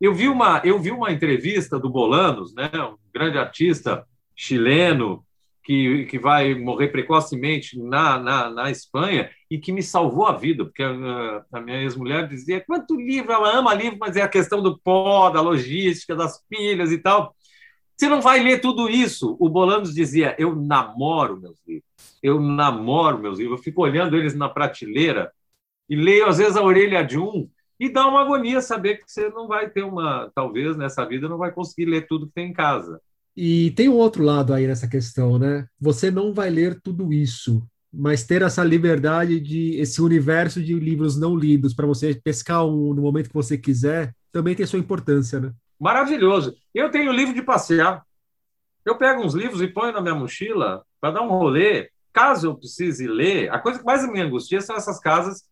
Eu 0.00 0.14
vi 0.14 0.28
uma, 0.28 0.60
eu 0.64 0.78
vi 0.78 0.90
uma 0.90 1.10
entrevista 1.10 1.78
do 1.78 1.88
Bolanos, 1.88 2.54
né, 2.54 2.70
um 2.74 2.98
grande 3.12 3.38
artista 3.38 4.06
chileno, 4.36 5.24
que, 5.64 6.04
que 6.04 6.18
vai 6.18 6.54
morrer 6.54 6.88
precocemente 6.88 7.78
na, 7.78 8.18
na, 8.18 8.50
na 8.50 8.70
Espanha 8.70 9.30
e 9.50 9.58
que 9.58 9.72
me 9.72 9.82
salvou 9.82 10.26
a 10.26 10.36
vida, 10.36 10.64
porque 10.64 10.82
a, 10.82 11.44
a 11.52 11.60
minha 11.60 11.82
ex-mulher 11.82 12.28
dizia 12.28 12.60
quanto 12.60 12.94
livro, 12.94 13.32
ela 13.32 13.56
ama 13.56 13.74
livro, 13.74 13.98
mas 13.98 14.16
é 14.16 14.22
a 14.22 14.28
questão 14.28 14.62
do 14.62 14.78
pó, 14.78 15.30
da 15.30 15.40
logística, 15.40 16.14
das 16.14 16.40
pilhas 16.48 16.92
e 16.92 16.98
tal. 16.98 17.34
Você 17.96 18.08
não 18.08 18.20
vai 18.20 18.42
ler 18.42 18.60
tudo 18.60 18.90
isso. 18.90 19.36
O 19.40 19.48
Bolanos 19.48 19.94
dizia: 19.94 20.34
Eu 20.38 20.54
namoro 20.54 21.40
meus 21.40 21.58
livros. 21.66 21.88
Eu 22.22 22.40
namoro 22.40 23.18
meus 23.18 23.38
livros. 23.38 23.58
Eu 23.58 23.64
fico 23.64 23.82
olhando 23.82 24.16
eles 24.16 24.34
na 24.34 24.48
prateleira 24.48 25.32
e 25.88 25.96
leio, 25.96 26.26
às 26.26 26.38
vezes, 26.38 26.56
a 26.56 26.62
orelha 26.62 27.04
de 27.04 27.18
um 27.18 27.48
e 27.78 27.88
dá 27.88 28.06
uma 28.06 28.20
agonia 28.20 28.60
saber 28.60 28.98
que 28.98 29.10
você 29.10 29.28
não 29.30 29.46
vai 29.46 29.68
ter 29.68 29.82
uma, 29.82 30.30
talvez 30.34 30.76
nessa 30.76 31.04
vida, 31.04 31.28
não 31.28 31.38
vai 31.38 31.52
conseguir 31.52 31.86
ler 31.86 32.06
tudo 32.06 32.26
que 32.26 32.34
tem 32.34 32.50
em 32.50 32.52
casa. 32.52 33.00
E 33.36 33.72
tem 33.72 33.88
um 33.88 33.96
outro 33.96 34.22
lado 34.22 34.54
aí 34.54 34.66
nessa 34.66 34.88
questão, 34.88 35.38
né? 35.38 35.66
Você 35.80 36.10
não 36.10 36.32
vai 36.32 36.50
ler 36.50 36.80
tudo 36.80 37.12
isso, 37.12 37.66
mas 37.92 38.24
ter 38.24 38.42
essa 38.42 38.62
liberdade 38.62 39.40
de 39.40 39.76
esse 39.76 40.00
universo 40.00 40.62
de 40.62 40.74
livros 40.74 41.16
não 41.16 41.36
lidos 41.36 41.74
para 41.74 41.86
você 41.86 42.14
pescar 42.14 42.64
um 42.64 42.94
no 42.94 43.02
momento 43.02 43.28
que 43.28 43.34
você 43.34 43.58
quiser, 43.58 44.14
também 44.30 44.54
tem 44.54 44.66
sua 44.66 44.78
importância, 44.78 45.40
né? 45.40 45.52
Maravilhoso. 45.78 46.56
Eu 46.72 46.90
tenho 46.90 47.12
livro 47.12 47.34
de 47.34 47.42
passear. 47.42 48.04
Eu 48.84 48.96
pego 48.96 49.22
uns 49.22 49.34
livros 49.34 49.62
e 49.62 49.68
ponho 49.68 49.92
na 49.92 50.00
minha 50.00 50.14
mochila 50.14 50.84
para 51.00 51.12
dar 51.12 51.22
um 51.22 51.28
rolê. 51.28 51.90
Caso 52.12 52.46
eu 52.46 52.56
precise 52.56 53.06
ler, 53.06 53.50
a 53.50 53.58
coisa 53.58 53.78
que 53.80 53.84
mais 53.84 54.08
me 54.08 54.20
angustia 54.20 54.60
são 54.60 54.76
essas 54.76 55.00
casas 55.00 55.42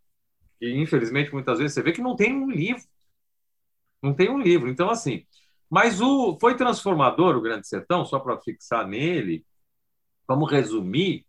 que, 0.61 0.71
infelizmente, 0.71 1.33
muitas 1.33 1.59
vezes 1.59 1.75
você 1.75 1.83
vê 1.83 1.91
que 1.91 2.01
não 2.01 2.15
tem 2.15 2.33
um 2.33 2.49
livro. 2.49 2.83
Não 4.01 4.15
tem 4.15 4.31
um 4.31 4.39
livro. 4.39 4.69
Então, 4.69 4.89
assim, 4.89 5.25
mas 5.73 6.03
o, 6.03 6.37
foi 6.39 6.55
transformador 6.55 7.35
o 7.35 7.41
Grande 7.41 7.67
Sertão, 7.67 8.05
só 8.05 8.19
para 8.19 8.39
fixar 8.39 8.87
nele, 8.87 9.43
vamos 10.29 10.53
resumir, 10.53 11.25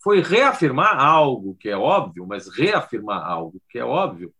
foi 0.00 0.20
reafirmar 0.20 0.96
algo 0.96 1.56
que 1.56 1.68
é 1.68 1.76
óbvio, 1.76 2.24
mas 2.24 2.46
reafirmar 2.46 3.20
algo 3.20 3.60
que 3.68 3.80
é 3.80 3.84
óbvio, 3.84 4.32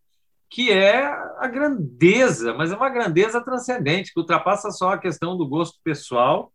que 0.48 0.70
é 0.70 1.04
a 1.04 1.48
grandeza, 1.48 2.54
mas 2.54 2.70
é 2.70 2.76
uma 2.76 2.88
grandeza 2.88 3.40
transcendente, 3.40 4.14
que 4.14 4.20
ultrapassa 4.20 4.70
só 4.70 4.92
a 4.92 4.98
questão 4.98 5.36
do 5.36 5.48
gosto 5.48 5.80
pessoal, 5.82 6.52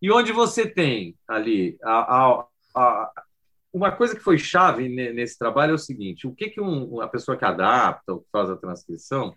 e 0.00 0.10
onde 0.10 0.32
você 0.32 0.66
tem 0.66 1.14
ali 1.28 1.76
a, 1.84 1.92
a, 1.92 2.46
a, 2.74 3.12
uma 3.70 3.92
coisa 3.92 4.16
que 4.16 4.22
foi 4.22 4.38
chave 4.38 4.88
nesse 4.88 5.38
trabalho 5.38 5.72
é 5.72 5.74
o 5.74 5.78
seguinte: 5.78 6.26
o 6.26 6.34
que, 6.34 6.48
que 6.48 6.60
um, 6.60 7.06
pessoa 7.08 7.36
que 7.36 7.44
adapta 7.44 8.14
ou 8.14 8.20
que 8.20 8.30
faz 8.32 8.48
a 8.48 8.56
transcrição 8.56 9.36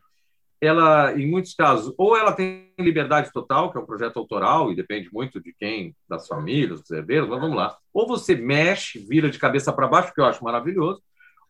ela, 0.61 1.11
em 1.19 1.27
muitos 1.27 1.55
casos, 1.55 1.91
ou 1.97 2.15
ela 2.15 2.31
tem 2.31 2.71
liberdade 2.79 3.31
total, 3.33 3.71
que 3.71 3.77
é 3.79 3.81
um 3.81 3.85
projeto 3.85 4.17
autoral, 4.17 4.71
e 4.71 4.75
depende 4.75 5.09
muito 5.11 5.41
de 5.41 5.53
quem, 5.53 5.95
das 6.07 6.27
famílias, 6.27 6.81
dos 6.81 6.91
herdeiros, 6.91 7.27
mas 7.27 7.39
vamos 7.39 7.57
lá. 7.57 7.75
Ou 7.91 8.07
você 8.07 8.35
mexe, 8.35 8.99
vira 8.99 9.27
de 9.29 9.39
cabeça 9.39 9.73
para 9.73 9.87
baixo, 9.87 10.13
que 10.13 10.21
eu 10.21 10.25
acho 10.25 10.43
maravilhoso, 10.43 11.01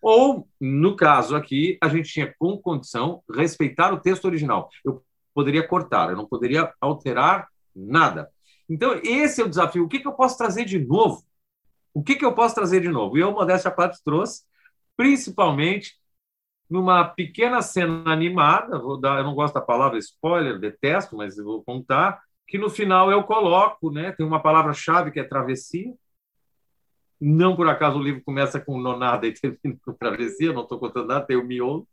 ou, 0.02 0.48
no 0.60 0.96
caso 0.96 1.36
aqui, 1.36 1.78
a 1.82 1.90
gente 1.90 2.10
tinha 2.10 2.34
com 2.40 2.58
condição 2.58 3.22
respeitar 3.30 3.94
o 3.94 4.00
texto 4.00 4.26
original. 4.26 4.70
Eu 4.84 5.04
poderia 5.34 5.68
cortar, 5.68 6.10
eu 6.10 6.16
não 6.16 6.26
poderia 6.26 6.74
alterar 6.80 7.50
nada. 7.76 8.30
Então, 8.68 9.00
esse 9.04 9.42
é 9.42 9.46
o 9.46 9.50
desafio. 9.50 9.84
O 9.84 9.88
que, 9.88 10.00
que 10.00 10.08
eu 10.08 10.14
posso 10.14 10.38
trazer 10.38 10.66
de 10.66 10.80
novo? 10.80 11.24
O 11.94 12.02
que, 12.02 12.16
que 12.16 12.26
eu 12.26 12.34
posso 12.34 12.56
trazer 12.56 12.82
de 12.82 12.90
novo? 12.90 13.18
E 13.18 13.22
eu, 13.22 13.32
Modéstia 13.32 13.70
Patos, 13.70 14.02
trouxe, 14.02 14.44
principalmente 14.96 16.01
numa 16.72 17.04
pequena 17.04 17.62
cena 17.62 18.10
animada, 18.10 18.80
vou 18.80 18.98
dar, 18.98 19.18
eu 19.18 19.26
não 19.26 19.36
gosto 19.36 19.56
da 19.56 19.62
palavra 19.62 20.00
spoiler, 20.00 20.58
detesto, 20.58 21.18
mas 21.18 21.36
vou 21.36 21.62
contar, 21.62 22.22
que 22.48 22.58
no 22.58 22.70
final 22.70 23.12
eu 23.12 23.24
coloco, 23.24 23.92
né, 23.92 24.14
tem 24.14 24.26
uma 24.26 24.42
palavra-chave 24.42 25.12
que 25.12 25.20
é 25.20 25.24
travessia. 25.26 25.94
Não 27.20 27.58
por 27.58 27.68
acaso 27.68 28.00
o 28.00 28.02
livro 28.02 28.24
começa 28.24 28.58
com 28.58 28.80
nonada 28.80 29.28
e 29.28 29.34
termina 29.36 29.78
com 29.86 29.92
travessia, 29.92 30.54
não 30.54 30.64
estou 30.64 30.80
contando 30.80 31.08
nada, 31.08 31.26
tem 31.26 31.36
o 31.36 31.46
miolo. 31.46 31.86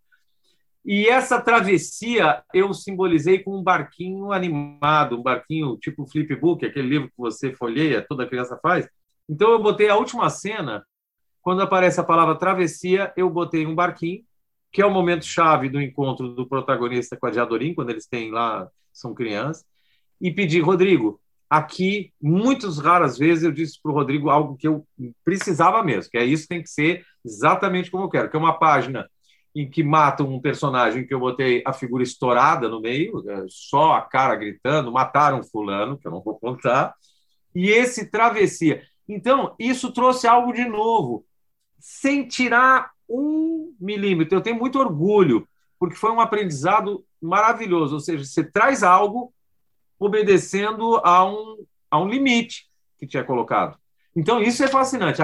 E 0.84 1.08
essa 1.08 1.40
travessia 1.40 2.44
eu 2.54 2.72
simbolizei 2.72 3.40
com 3.40 3.58
um 3.58 3.62
barquinho 3.62 4.30
animado, 4.30 5.18
um 5.18 5.22
barquinho 5.22 5.76
tipo 5.76 6.06
flipbook, 6.06 6.64
aquele 6.64 6.88
livro 6.88 7.08
que 7.08 7.18
você 7.18 7.52
folheia, 7.52 8.06
toda 8.08 8.28
criança 8.28 8.56
faz. 8.62 8.88
Então 9.28 9.50
eu 9.50 9.60
botei 9.60 9.88
a 9.88 9.96
última 9.96 10.30
cena 10.30 10.86
quando 11.42 11.62
aparece 11.62 12.00
a 12.00 12.04
palavra 12.04 12.36
travessia, 12.36 13.12
eu 13.16 13.28
botei 13.28 13.66
um 13.66 13.74
barquinho, 13.74 14.22
que 14.70 14.82
é 14.82 14.86
o 14.86 14.90
momento 14.90 15.24
chave 15.24 15.68
do 15.68 15.80
encontro 15.80 16.28
do 16.28 16.46
protagonista 16.46 17.16
com 17.16 17.26
a 17.26 17.30
Diadorim, 17.30 17.74
quando 17.74 17.90
eles 17.90 18.06
têm 18.06 18.30
lá, 18.30 18.68
são 18.92 19.14
crianças, 19.14 19.64
e 20.20 20.30
pedi, 20.30 20.60
Rodrigo, 20.60 21.20
aqui, 21.48 22.12
muitas 22.20 22.78
raras 22.78 23.16
vezes 23.16 23.44
eu 23.44 23.52
disse 23.52 23.80
para 23.80 23.90
o 23.90 23.94
Rodrigo 23.94 24.28
algo 24.28 24.56
que 24.56 24.68
eu 24.68 24.86
precisava 25.24 25.82
mesmo, 25.82 26.10
que 26.10 26.18
é 26.18 26.24
isso 26.24 26.46
tem 26.48 26.62
que 26.62 26.68
ser 26.68 27.04
exatamente 27.24 27.90
como 27.90 28.04
eu 28.04 28.08
quero, 28.08 28.30
que 28.30 28.36
é 28.36 28.38
uma 28.38 28.58
página 28.58 29.08
em 29.54 29.68
que 29.68 29.82
matam 29.82 30.32
um 30.32 30.40
personagem 30.40 31.06
que 31.06 31.14
eu 31.14 31.18
botei 31.18 31.62
a 31.66 31.72
figura 31.72 32.02
estourada 32.02 32.68
no 32.68 32.80
meio, 32.80 33.24
é, 33.28 33.44
só 33.48 33.94
a 33.94 34.02
cara 34.02 34.36
gritando, 34.36 34.92
mataram 34.92 35.42
fulano, 35.42 35.98
que 35.98 36.06
eu 36.06 36.12
não 36.12 36.20
vou 36.20 36.38
contar, 36.38 36.94
e 37.54 37.70
esse 37.70 38.10
travessia. 38.10 38.82
Então, 39.08 39.54
isso 39.58 39.90
trouxe 39.92 40.26
algo 40.26 40.52
de 40.52 40.66
novo, 40.66 41.24
sem 41.78 42.28
tirar 42.28 42.90
um 43.08 43.74
milímetro. 43.80 44.36
Eu 44.36 44.42
tenho 44.42 44.56
muito 44.56 44.78
orgulho, 44.78 45.48
porque 45.78 45.96
foi 45.96 46.10
um 46.10 46.20
aprendizado 46.20 47.04
maravilhoso, 47.20 47.94
ou 47.94 48.00
seja, 48.00 48.24
você 48.24 48.44
traz 48.44 48.82
algo 48.82 49.32
obedecendo 49.98 51.00
a 51.04 51.24
um, 51.24 51.64
a 51.90 51.98
um 51.98 52.08
limite 52.08 52.68
que 52.98 53.06
tinha 53.06 53.24
colocado. 53.24 53.76
Então, 54.14 54.42
isso 54.42 54.62
é 54.62 54.68
fascinante. 54.68 55.20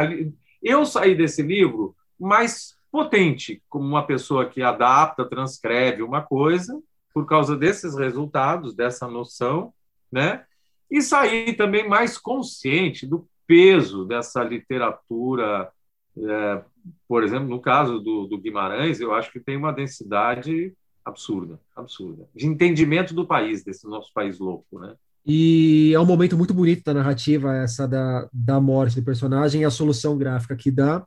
Eu 0.63 0.85
saí 0.87 1.15
desse 1.15 1.43
livro 1.43 1.95
mais 2.19 2.77
potente, 2.91 3.63
como 3.69 3.85
uma 3.85 4.07
pessoa 4.07 4.47
que 4.47 4.63
adapta, 4.63 5.29
transcreve 5.29 6.03
uma 6.03 6.23
coisa, 6.23 6.81
por 7.13 7.27
causa 7.27 7.57
desses 7.57 7.97
resultados, 7.97 8.75
dessa 8.75 9.07
noção, 9.07 9.73
né? 10.11 10.45
E 10.91 11.01
saí 11.03 11.53
também 11.55 11.89
mais 11.89 12.19
consciente 12.19 13.07
do 13.07 13.27
peso 13.47 14.05
dessa 14.05 14.43
literatura. 14.43 15.73
É, 16.17 16.63
por 17.09 17.25
exemplo, 17.25 17.49
no 17.49 17.61
caso 17.61 17.99
do, 17.99 18.27
do 18.27 18.39
Guimarães, 18.39 19.01
eu 19.01 19.15
acho 19.15 19.33
que 19.33 19.41
tem 19.41 19.57
uma 19.57 19.73
densidade 19.73 20.73
absurda, 21.05 21.61
absurda, 21.77 22.27
de 22.35 22.47
entendimento 22.47 23.15
do 23.15 23.27
país, 23.27 23.63
desse 23.63 23.87
nosso 23.87 24.13
país 24.13 24.39
louco, 24.39 24.79
né? 24.79 24.95
E 25.27 25.93
é 25.95 26.01
um 26.01 26.05
momento 26.05 26.37
muito 26.37 26.53
bonito 26.53 26.85
da 26.85 26.95
narrativa, 26.95 27.55
essa 27.57 27.89
da, 27.89 28.29
da 28.33 28.61
morte 28.61 28.97
do 28.97 29.05
personagem 29.05 29.63
e 29.63 29.65
a 29.65 29.71
solução 29.71 30.19
gráfica 30.19 30.55
que 30.55 30.71
dá. 30.71 31.05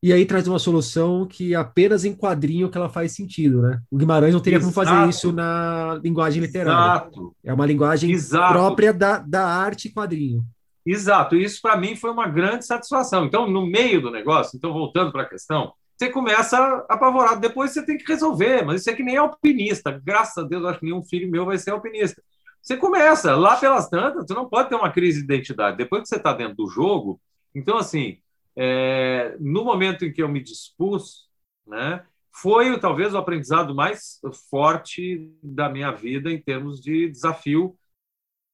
E 0.00 0.12
aí 0.12 0.24
traz 0.24 0.46
uma 0.46 0.60
solução 0.60 1.26
que 1.26 1.56
apenas 1.56 2.04
em 2.04 2.14
quadrinho 2.14 2.70
que 2.70 2.78
ela 2.78 2.88
faz 2.88 3.12
sentido, 3.12 3.62
né? 3.62 3.80
O 3.90 3.96
Guimarães 3.96 4.32
não 4.32 4.40
teria 4.40 4.58
Exato. 4.58 4.72
como 4.72 4.86
fazer 4.86 5.10
isso 5.10 5.32
na 5.32 6.00
linguagem 6.04 6.40
literária. 6.40 7.00
Exato. 7.00 7.34
É 7.42 7.52
uma 7.52 7.66
linguagem 7.66 8.12
Exato. 8.12 8.52
própria 8.52 8.92
da, 8.92 9.18
da 9.18 9.44
arte 9.44 9.92
quadrinho. 9.92 10.44
Exato. 10.90 11.36
Isso 11.36 11.60
para 11.60 11.76
mim 11.76 11.94
foi 11.94 12.10
uma 12.10 12.26
grande 12.26 12.64
satisfação. 12.66 13.26
Então, 13.26 13.48
no 13.48 13.66
meio 13.66 14.00
do 14.00 14.10
negócio, 14.10 14.56
então 14.56 14.72
voltando 14.72 15.12
para 15.12 15.22
a 15.22 15.28
questão, 15.28 15.72
você 15.94 16.08
começa 16.08 16.56
apavorado. 16.88 17.40
Depois 17.40 17.72
você 17.72 17.84
tem 17.84 17.98
que 17.98 18.06
resolver, 18.06 18.64
mas 18.64 18.80
isso 18.80 18.90
é 18.90 18.94
que 18.94 19.02
nem 19.02 19.16
alpinista. 19.16 19.90
Graças 20.02 20.38
a 20.42 20.46
Deus, 20.46 20.64
acho 20.64 20.78
que 20.78 20.86
nenhum 20.86 21.02
filho 21.02 21.30
meu 21.30 21.44
vai 21.44 21.58
ser 21.58 21.72
alpinista. 21.72 22.22
Você 22.62 22.76
começa 22.76 23.36
lá 23.36 23.56
pelas 23.56 23.88
tantas, 23.88 24.26
você 24.26 24.34
não 24.34 24.48
pode 24.48 24.68
ter 24.70 24.76
uma 24.76 24.90
crise 24.90 25.18
de 25.18 25.24
identidade. 25.24 25.76
Depois 25.76 26.02
que 26.02 26.08
você 26.08 26.16
está 26.16 26.32
dentro 26.32 26.56
do 26.56 26.68
jogo, 26.68 27.20
então, 27.54 27.76
assim, 27.76 28.18
é, 28.56 29.36
no 29.38 29.64
momento 29.64 30.04
em 30.04 30.12
que 30.12 30.22
eu 30.22 30.28
me 30.28 30.42
dispus, 30.42 31.28
né, 31.66 32.04
foi 32.32 32.78
talvez 32.78 33.12
o 33.12 33.18
aprendizado 33.18 33.74
mais 33.74 34.20
forte 34.50 35.30
da 35.42 35.68
minha 35.68 35.90
vida 35.90 36.30
em 36.30 36.40
termos 36.40 36.80
de 36.80 37.10
desafio 37.10 37.76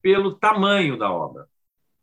pelo 0.03 0.35
tamanho 0.35 0.99
da 0.99 1.11
obra. 1.13 1.47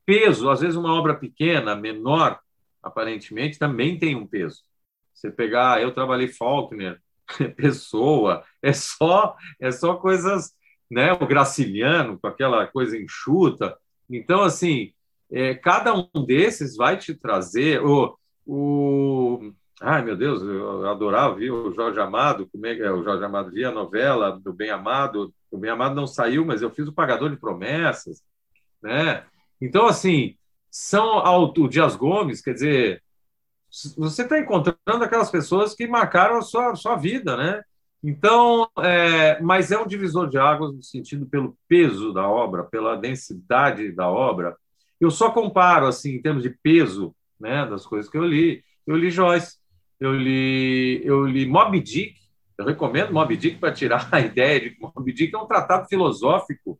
Peso, 0.05 0.49
às 0.49 0.61
vezes 0.61 0.75
uma 0.75 0.93
obra 0.93 1.15
pequena, 1.15 1.75
menor, 1.75 2.39
aparentemente, 2.81 3.59
também 3.59 3.97
tem 3.97 4.15
um 4.15 4.27
peso. 4.27 4.63
Você 5.13 5.29
pegar, 5.29 5.81
eu 5.81 5.93
trabalhei 5.93 6.27
Faulkner, 6.27 6.99
Pessoa, 7.55 8.43
é 8.61 8.73
só 8.73 9.35
é 9.59 9.71
só 9.71 9.95
coisas, 9.95 10.53
né? 10.89 11.13
O 11.13 11.25
Graciliano 11.25 12.19
com 12.19 12.27
aquela 12.27 12.67
coisa 12.67 12.97
enxuta. 12.97 13.77
Então, 14.09 14.41
assim, 14.41 14.93
é, 15.31 15.55
cada 15.55 15.93
um 15.93 16.25
desses 16.25 16.75
vai 16.75 16.97
te 16.97 17.13
trazer 17.15 17.81
o, 17.81 18.17
o 18.45 19.53
ai 19.81 20.03
meu 20.03 20.15
Deus, 20.15 20.41
eu 20.43 20.87
adorava 20.87 21.35
ver 21.35 21.51
o 21.51 21.73
Jorge 21.73 21.99
Amado, 21.99 22.47
como 22.51 22.65
é 22.67 22.91
o 22.91 23.03
Jorge 23.03 23.23
Amado 23.23 23.51
via 23.51 23.69
a 23.69 23.71
novela 23.71 24.39
do 24.39 24.53
Bem 24.53 24.69
Amado, 24.69 25.33
o 25.49 25.57
Bem 25.57 25.71
Amado 25.71 25.95
não 25.95 26.05
saiu, 26.05 26.45
mas 26.45 26.61
eu 26.61 26.69
fiz 26.69 26.87
o 26.87 26.93
Pagador 26.93 27.29
de 27.31 27.37
Promessas, 27.37 28.21
né? 28.81 29.25
Então 29.61 29.85
assim, 29.87 30.35
são 30.69 31.17
o 31.17 31.67
Dias 31.67 31.95
Gomes, 31.95 32.41
quer 32.41 32.53
dizer, 32.53 33.03
você 33.97 34.23
está 34.23 34.39
encontrando 34.39 35.03
aquelas 35.03 35.31
pessoas 35.31 35.73
que 35.73 35.87
marcaram 35.87 36.37
a 36.37 36.41
sua, 36.41 36.75
sua 36.75 36.95
vida, 36.95 37.37
né? 37.37 37.61
Então, 38.03 38.67
é, 38.79 39.39
mas 39.41 39.71
é 39.71 39.77
um 39.79 39.85
divisor 39.85 40.27
de 40.27 40.37
águas 40.37 40.73
no 40.73 40.81
sentido 40.81 41.25
pelo 41.25 41.55
peso 41.67 42.11
da 42.11 42.27
obra, 42.27 42.63
pela 42.63 42.95
densidade 42.97 43.91
da 43.91 44.09
obra. 44.09 44.57
Eu 44.99 45.11
só 45.11 45.29
comparo, 45.31 45.85
assim, 45.85 46.15
em 46.15 46.21
termos 46.21 46.43
de 46.43 46.49
peso, 46.49 47.15
né, 47.39 47.65
das 47.65 47.85
coisas 47.85 48.09
que 48.09 48.17
eu 48.17 48.25
li. 48.25 48.63
Eu 48.87 48.95
li 48.95 49.11
Joyce, 49.11 49.57
eu 49.99 50.13
li, 50.13 51.01
eu 51.05 51.25
li 51.25 51.45
Moby 51.45 51.79
Dick. 51.79 52.19
Eu 52.57 52.65
recomendo 52.65 53.13
Moby 53.13 53.37
Dick 53.37 53.57
para 53.57 53.71
tirar 53.71 54.09
a 54.11 54.19
ideia 54.19 54.59
de 54.59 54.71
que 54.71 54.81
Moby 54.81 55.13
Dick 55.13 55.35
é 55.35 55.37
um 55.37 55.47
tratado 55.47 55.87
filosófico 55.87 56.79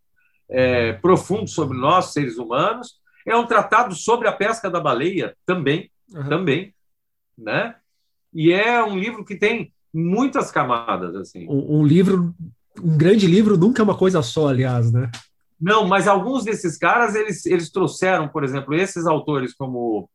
é, 0.52 0.94
profundo 0.94 1.48
sobre 1.48 1.78
nós, 1.78 2.14
seres 2.14 2.38
humanos. 2.38 3.00
É 3.26 3.36
um 3.36 3.48
tratado 3.48 3.96
sobre 3.96 4.28
a 4.28 4.34
pesca 4.34 4.70
da 4.70 4.80
baleia 4.80 5.36
também, 5.46 5.90
uhum. 6.14 6.30
também 6.30 6.74
né? 7.38 7.76
E 8.34 8.52
é 8.52 8.84
um 8.84 8.98
livro 8.98 9.26
que 9.26 9.36
tem 9.36 9.74
muitas 9.94 10.52
camadas, 10.52 11.16
assim. 11.16 11.48
Um, 11.50 11.80
um, 11.80 11.86
livro, 11.86 12.34
um 12.82 12.98
grande 12.98 13.28
livro 13.28 13.58
nunca 13.58 13.82
é 13.82 13.84
uma 13.84 13.98
coisa 13.98 14.22
só, 14.22 14.48
aliás, 14.48 14.92
né? 14.92 15.10
Não, 15.60 15.88
mas 15.88 16.08
alguns 16.08 16.44
desses 16.44 16.78
caras, 16.78 17.14
eles, 17.14 17.46
eles 17.46 17.72
trouxeram, 17.72 18.28
por 18.28 18.44
exemplo, 18.44 18.74
esses 18.74 19.06
autores 19.06 19.54
como 19.54 20.10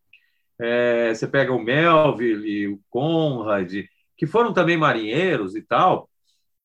é, 0.58 1.12
você 1.14 1.26
pega 1.26 1.52
o 1.52 1.62
Melville, 1.62 2.68
o 2.68 2.80
Conrad, 2.88 3.72
que 4.16 4.26
foram 4.26 4.52
também 4.52 4.76
marinheiros 4.76 5.54
e 5.54 5.62
tal, 5.62 6.08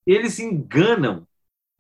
eles 0.08 0.40
enganam, 0.40 1.28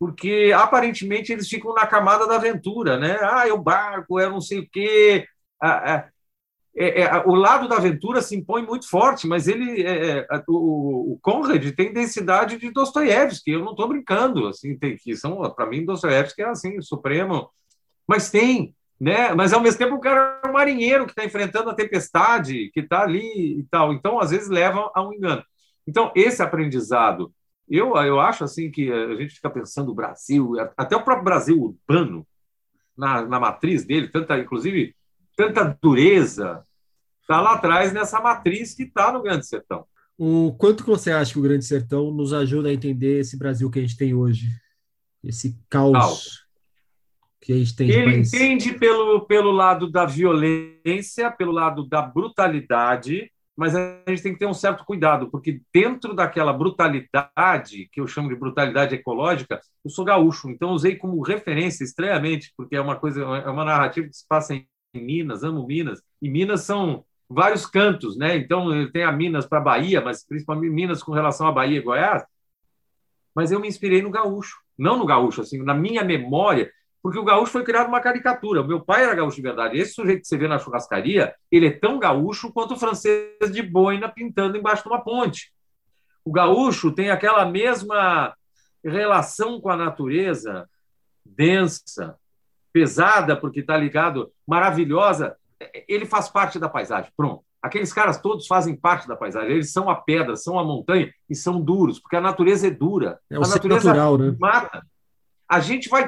porque 0.02 0.52
aparentemente 0.56 1.32
eles 1.32 1.48
ficam 1.48 1.76
na 1.76 1.86
camada 1.86 2.26
da 2.26 2.38
aventura, 2.38 2.98
né? 2.98 3.20
Ah, 3.22 3.48
é 3.48 3.54
o 3.54 3.62
barco, 3.62 4.20
é 4.20 4.28
não 4.28 4.42
sei 4.42 4.58
o 4.58 4.68
quê. 4.68 5.28
Ah, 5.62 5.94
ah, 5.94 6.10
é, 6.76 7.02
é, 7.02 7.18
o 7.28 7.36
lado 7.36 7.68
da 7.68 7.76
aventura 7.76 8.20
se 8.20 8.36
impõe 8.36 8.66
muito 8.66 8.90
forte, 8.90 9.28
mas 9.28 9.48
ele, 9.48 9.84
é, 9.84 10.22
é 10.22 10.44
o, 10.48 11.14
o, 11.14 11.20
Conrad 11.22 11.64
tem 11.76 11.94
densidade 11.94 12.58
de 12.58 12.72
Dostoiévski. 12.72 13.52
Eu 13.52 13.64
não 13.64 13.74
estou 13.74 13.88
brincando, 13.88 14.48
assim, 14.48 14.76
tem 14.76 14.98
que 14.98 15.16
são 15.16 15.40
para 15.52 15.68
mim 15.68 15.86
Dostoiévski 15.86 16.42
é 16.42 16.46
assim 16.46 16.82
supremo, 16.82 17.52
mas 18.08 18.32
tem, 18.32 18.76
né? 19.00 19.36
Mas 19.36 19.54
ao 19.54 19.62
mesmo 19.62 19.78
tempo 19.78 19.94
o 19.98 20.02
cara 20.02 20.42
é 20.44 20.48
um 20.50 20.54
marinheiro 20.54 21.06
que 21.06 21.12
está 21.12 21.24
enfrentando 21.24 21.70
a 21.70 21.76
tempestade, 21.76 22.72
que 22.74 22.80
está 22.80 23.04
ali 23.04 23.60
e 23.60 23.64
tal. 23.70 23.94
Então 23.94 24.20
às 24.20 24.32
vezes 24.32 24.50
leva 24.50 24.90
a 24.96 25.08
um 25.08 25.14
engano. 25.14 25.44
Então 25.86 26.12
esse 26.16 26.42
aprendizado, 26.42 27.32
eu 27.78 27.96
eu 27.98 28.20
acho 28.20 28.44
assim 28.44 28.70
que 28.70 28.92
a 28.92 29.16
gente 29.16 29.36
fica 29.36 29.50
pensando 29.50 29.92
o 29.92 29.96
Brasil, 29.96 30.54
até 30.78 30.96
o 30.96 31.04
próprio 31.04 31.26
Brasil 31.26 31.62
urbano 31.62 32.26
na, 32.98 33.22
na 33.24 33.40
matriz 33.40 33.86
dele, 33.86 34.08
tanta 34.08 34.38
inclusive 34.38 34.96
tanta 35.36 35.78
dureza, 35.82 36.64
está 37.22 37.42
lá 37.42 37.54
atrás 37.54 37.94
nessa 37.94 38.20
matriz 38.20 38.74
que 38.74 38.84
está 38.84 39.12
no 39.12 39.22
Grande 39.22 39.48
Sertão. 39.48 39.86
O 40.18 40.54
quanto 40.58 40.84
que 40.84 40.90
você 40.90 41.12
acha 41.12 41.34
que 41.34 41.40
o 41.40 41.42
Grande 41.42 41.66
Sertão 41.66 42.12
nos 42.12 42.34
ajuda 42.34 42.70
a 42.70 42.74
entender 42.74 43.20
esse 43.20 43.38
Brasil 43.38 43.72
que 43.72 43.80
a 43.80 43.82
gente 43.82 43.98
tem 43.98 44.14
hoje? 44.14 44.50
Esse 45.24 45.58
caos, 45.70 45.94
caos. 45.94 46.46
que 47.40 47.54
a 47.54 47.58
gente 47.58 47.76
tem. 47.76 47.90
Ele 47.90 48.18
entende 48.18 48.74
pelo, 48.74 49.22
pelo 49.26 49.52
lado 49.52 49.90
da 49.90 50.06
violência, 50.06 51.32
pelo 51.32 51.52
lado 51.52 51.88
da 51.88 52.02
brutalidade, 52.02 53.32
mas 53.56 53.76
a 53.76 54.04
gente 54.08 54.24
tem 54.24 54.34
que 54.34 54.40
ter 54.40 54.46
um 54.46 54.54
certo 54.54 54.86
cuidado, 54.86 55.30
porque 55.30 55.62
dentro 55.74 56.14
daquela 56.14 56.54
brutalidade, 56.54 57.90
que 57.92 58.00
eu 58.00 58.08
chamo 58.08 58.30
de 58.30 58.36
brutalidade 58.36 58.96
ecológica, 58.96 59.60
eu 59.84 59.92
sou 59.92 60.06
gaúcho, 60.06 60.50
então 60.50 60.72
usei 60.72 60.96
como 60.96 61.22
referência 61.22 61.84
estranhamente, 61.84 62.54
porque 62.56 62.76
é 62.76 62.82
uma 62.82 62.96
coisa, 62.96 63.22
é 63.22 63.50
uma 63.50 63.66
narrativa 63.66 64.08
que 64.08 64.16
se 64.16 64.28
passa 64.28 64.54
em 64.54 64.68
Minas, 64.94 65.44
amo 65.44 65.66
Minas. 65.66 66.02
E 66.22 66.30
Minas 66.30 66.62
são 66.62 67.06
vários 67.30 67.66
cantos, 67.66 68.18
né? 68.18 68.36
Então, 68.36 68.90
tem 68.92 69.04
a 69.04 69.12
Minas 69.12 69.46
para 69.46 69.60
Bahia, 69.60 70.02
mas 70.02 70.26
principalmente 70.26 70.72
Minas 70.72 71.04
com 71.04 71.12
relação 71.12 71.48
à 71.48 71.52
Bahia 71.52 71.78
e 71.78 71.84
Goiás. 71.84 72.24
Mas 73.34 73.52
eu 73.52 73.60
me 73.60 73.68
inspirei 73.68 74.02
no 74.02 74.10
gaúcho, 74.10 74.58
não 74.78 74.98
no 74.98 75.06
gaúcho, 75.06 75.42
assim, 75.42 75.62
na 75.64 75.74
minha 75.74 76.04
memória, 76.04 76.72
porque 77.02 77.18
o 77.18 77.24
gaúcho 77.24 77.52
foi 77.52 77.64
criado 77.64 77.88
uma 77.88 78.00
caricatura. 78.00 78.62
O 78.62 78.68
meu 78.68 78.80
pai 78.80 79.04
era 79.04 79.16
gaúcho 79.16 79.38
de 79.38 79.42
verdade. 79.42 79.78
Esse 79.78 79.94
sujeito 79.94 80.22
que 80.22 80.28
você 80.28 80.38
vê 80.38 80.48
na 80.48 80.60
churrascaria, 80.60 81.34
ele 81.52 81.68
é 81.68 81.72
tão 81.72 81.98
gaúcho 81.98 82.52
quanto 82.52 82.76
o 82.76 82.80
francês 82.80 83.52
de 83.52 83.62
boina 83.64 84.08
pintando 84.08 84.58
embaixo 84.58 84.84
de 84.84 84.90
uma 84.90 85.04
ponte. 85.04 85.52
O 86.24 86.32
gaúcho 86.32 86.92
tem 86.92 87.10
aquela 87.10 87.44
mesma 87.46 88.36
relação 88.84 89.60
com 89.60 89.70
a 89.70 89.76
natureza 89.76 90.70
densa, 91.26 92.16
pesada, 92.72 93.36
porque 93.36 93.62
está 93.62 93.76
ligado, 93.76 94.32
maravilhosa, 94.48 95.36
ele 95.88 96.06
faz 96.06 96.30
parte 96.30 96.60
da 96.60 96.70
paisagem. 96.70 97.12
Pronto. 97.18 97.44
Aqueles 97.62 97.94
caras 97.94 98.20
todos 98.20 98.48
fazem 98.48 98.76
parte 98.76 99.08
da 99.08 99.16
paisagem. 99.16 99.52
Eles 99.52 99.72
são 99.72 99.90
a 99.90 99.96
pedra, 99.96 100.36
são 100.36 100.58
a 100.58 100.64
montanha 100.64 101.12
e 101.30 101.36
são 101.36 101.62
duros, 101.62 102.00
porque 102.00 102.16
a 102.16 102.22
natureza 102.22 102.68
é 102.68 102.72
dura. 102.72 103.20
É 103.30 103.38
o 103.38 103.44
a 103.44 103.48
natureza 103.48 103.90
natural, 103.90 104.18
né? 104.18 104.36
mata. 104.40 104.84
A 105.52 105.60
gente 105.60 105.90
vai. 105.90 106.08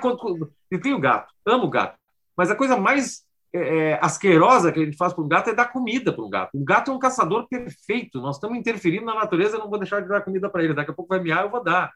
Eu 0.71 0.81
tenho 0.81 0.97
gato, 0.97 1.33
amo 1.45 1.69
gato, 1.69 1.99
mas 2.33 2.49
a 2.49 2.55
coisa 2.55 2.77
mais 2.77 3.25
é, 3.53 3.89
é 3.89 3.99
asquerosa 4.01 4.71
que 4.71 4.79
a 4.79 4.85
gente 4.85 4.95
faz 4.95 5.11
para 5.11 5.21
um 5.21 5.27
gato 5.27 5.49
é 5.49 5.53
dar 5.53 5.65
comida 5.65 6.13
para 6.13 6.23
um 6.23 6.29
gato. 6.29 6.57
O 6.57 6.63
gato 6.63 6.91
é 6.91 6.93
um 6.93 6.99
caçador 6.99 7.45
perfeito. 7.49 8.21
Nós 8.21 8.37
estamos 8.37 8.57
interferindo 8.57 9.05
na 9.05 9.15
natureza, 9.15 9.57
eu 9.57 9.59
não 9.59 9.69
vou 9.69 9.77
deixar 9.77 10.01
de 10.01 10.07
dar 10.07 10.21
comida 10.21 10.49
para 10.49 10.63
ele. 10.63 10.73
Daqui 10.73 10.91
a 10.91 10.93
pouco 10.93 11.09
vai 11.09 11.19
miar, 11.19 11.43
eu 11.43 11.49
vou 11.49 11.61
dar. 11.61 11.91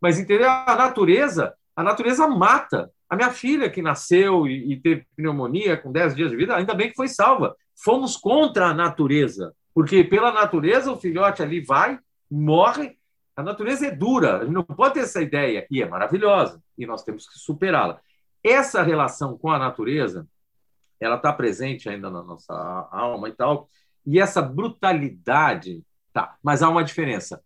Mas 0.00 0.16
entendeu? 0.16 0.48
A 0.48 0.76
natureza, 0.76 1.52
a 1.74 1.82
natureza 1.82 2.28
mata. 2.28 2.88
A 3.10 3.16
minha 3.16 3.32
filha, 3.32 3.68
que 3.68 3.82
nasceu 3.82 4.46
e, 4.46 4.72
e 4.72 4.80
teve 4.80 5.04
pneumonia 5.16 5.76
com 5.76 5.90
10 5.90 6.14
dias 6.14 6.30
de 6.30 6.36
vida, 6.36 6.54
ainda 6.54 6.72
bem 6.72 6.88
que 6.88 6.94
foi 6.94 7.08
salva. 7.08 7.56
Fomos 7.84 8.16
contra 8.16 8.66
a 8.66 8.74
natureza, 8.74 9.52
porque 9.74 10.04
pela 10.04 10.32
natureza 10.32 10.92
o 10.92 10.96
filhote 10.96 11.42
ali 11.42 11.60
vai, 11.60 11.98
morre. 12.30 12.96
A 13.42 13.44
natureza 13.44 13.86
é 13.86 13.90
dura, 13.90 14.38
a 14.38 14.44
gente 14.44 14.54
não 14.54 14.64
pode 14.64 14.94
ter 14.94 15.00
essa 15.00 15.20
ideia, 15.20 15.66
e 15.70 15.82
é 15.82 15.88
maravilhosa, 15.88 16.62
e 16.78 16.86
nós 16.86 17.02
temos 17.02 17.28
que 17.28 17.38
superá-la. 17.38 18.00
Essa 18.42 18.82
relação 18.82 19.36
com 19.36 19.50
a 19.50 19.58
natureza, 19.58 20.26
ela 21.00 21.16
está 21.16 21.32
presente 21.32 21.88
ainda 21.88 22.08
na 22.08 22.22
nossa 22.22 22.54
alma 22.90 23.28
e 23.28 23.32
tal, 23.32 23.68
e 24.06 24.18
essa 24.20 24.40
brutalidade, 24.40 25.82
tá, 26.12 26.36
mas 26.42 26.62
há 26.62 26.68
uma 26.68 26.84
diferença 26.84 27.42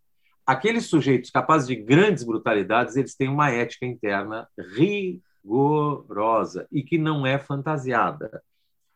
aqueles 0.47 0.85
sujeitos 0.85 1.29
capazes 1.29 1.67
de 1.67 1.75
grandes 1.75 2.23
brutalidades, 2.23 2.95
eles 2.95 3.13
têm 3.15 3.27
uma 3.27 3.51
ética 3.51 3.85
interna 3.85 4.47
rigorosa 4.77 6.65
e 6.71 6.81
que 6.81 6.97
não 6.97 7.27
é 7.27 7.37
fantasiada. 7.37 8.41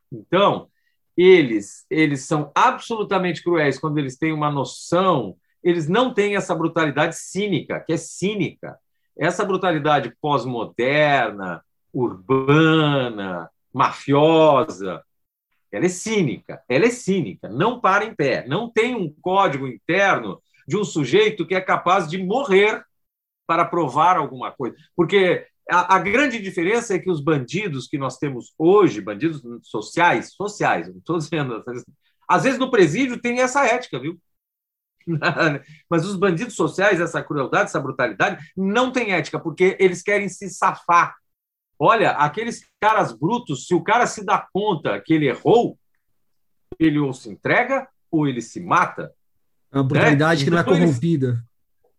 Então, 0.10 0.70
eles, 1.18 1.86
eles 1.90 2.22
são 2.26 2.54
absolutamente 2.56 3.44
cruéis 3.44 3.78
quando 3.78 3.98
eles 3.98 4.18
têm 4.18 4.32
uma 4.32 4.50
noção, 4.50 5.36
eles 5.64 5.88
não 5.88 6.14
têm 6.14 6.36
essa 6.36 6.56
brutalidade 6.56 7.16
cínica, 7.16 7.80
que 7.80 7.94
é 7.94 7.98
cínica. 7.98 8.78
Essa 9.18 9.46
brutalidade 9.46 10.16
pós-moderna, 10.22 11.64
urbana, 11.94 13.50
mafiosa, 13.74 15.04
ela 15.72 15.86
é 15.86 15.90
cínica, 15.90 16.62
ela 16.68 16.86
é 16.86 16.90
cínica, 16.90 17.48
não 17.48 17.80
para 17.80 18.04
em 18.04 18.14
pé, 18.14 18.46
não 18.48 18.70
tem 18.70 18.96
um 18.96 19.14
código 19.22 19.68
interno 19.68 20.42
de 20.68 20.78
um 20.78 20.84
sujeito 20.84 21.46
que 21.46 21.56
é 21.56 21.62
capaz 21.62 22.10
de 22.10 22.22
morrer 22.22 22.84
para 23.48 23.66
provar 23.66 24.18
alguma 24.18 24.52
coisa. 24.52 24.76
Porque 24.96 25.46
a, 25.70 25.96
a, 25.96 26.00
grande 26.00 26.42
diferença 26.42 26.94
é 26.94 27.00
que 27.00 27.10
os 27.10 27.22
bandidos 27.22 27.88
que 27.88 27.98
nós 27.98 28.18
temos 28.18 28.54
hoje, 28.58 29.02
bandidos 29.02 29.42
sociais, 29.64 30.34
sociais, 30.34 30.90
não 30.90 30.98
estou 30.98 31.18
dizendo. 31.18 31.64
Às 32.28 32.44
vezes 32.44 32.60
no 32.60 32.72
presídio 32.72 33.20
tem 33.20 33.40
essa 33.40 33.66
ética, 33.66 34.00
viu? 34.00 34.20
Mas 35.90 36.06
os 36.06 36.16
bandidos 36.16 36.56
sociais, 36.56 37.00
essa 37.00 37.24
crueldade, 37.24 37.66
essa 37.66 37.80
brutalidade, 37.80 38.44
não 38.56 38.92
tem 38.92 39.14
ética, 39.14 39.40
porque 39.40 39.76
eles 39.80 40.02
querem 40.02 40.30
se 40.30 40.50
safar. 40.50 41.16
Olha, 41.78 42.12
aqueles 42.12 42.68
caras 42.80 43.12
brutos, 43.12 43.66
se 43.66 43.74
o 43.74 43.82
cara 43.82 44.06
se 44.06 44.24
dá 44.24 44.48
conta 44.54 45.00
que 45.02 45.14
ele 45.14 45.28
errou, 45.28 45.78
ele 46.80 47.00
ou 47.00 47.14
se 47.14 47.30
entrega 47.30 47.88
ou 48.12 48.28
ele 48.28 48.42
se 48.42 48.60
mata. 48.60 49.12
É 49.72 49.78
uma 49.78 49.84
brutalidade 49.84 50.42
né? 50.42 50.46
que 50.46 50.52
não 50.52 50.58
é 50.58 50.62
então, 50.62 50.74
corrompida. 50.74 51.44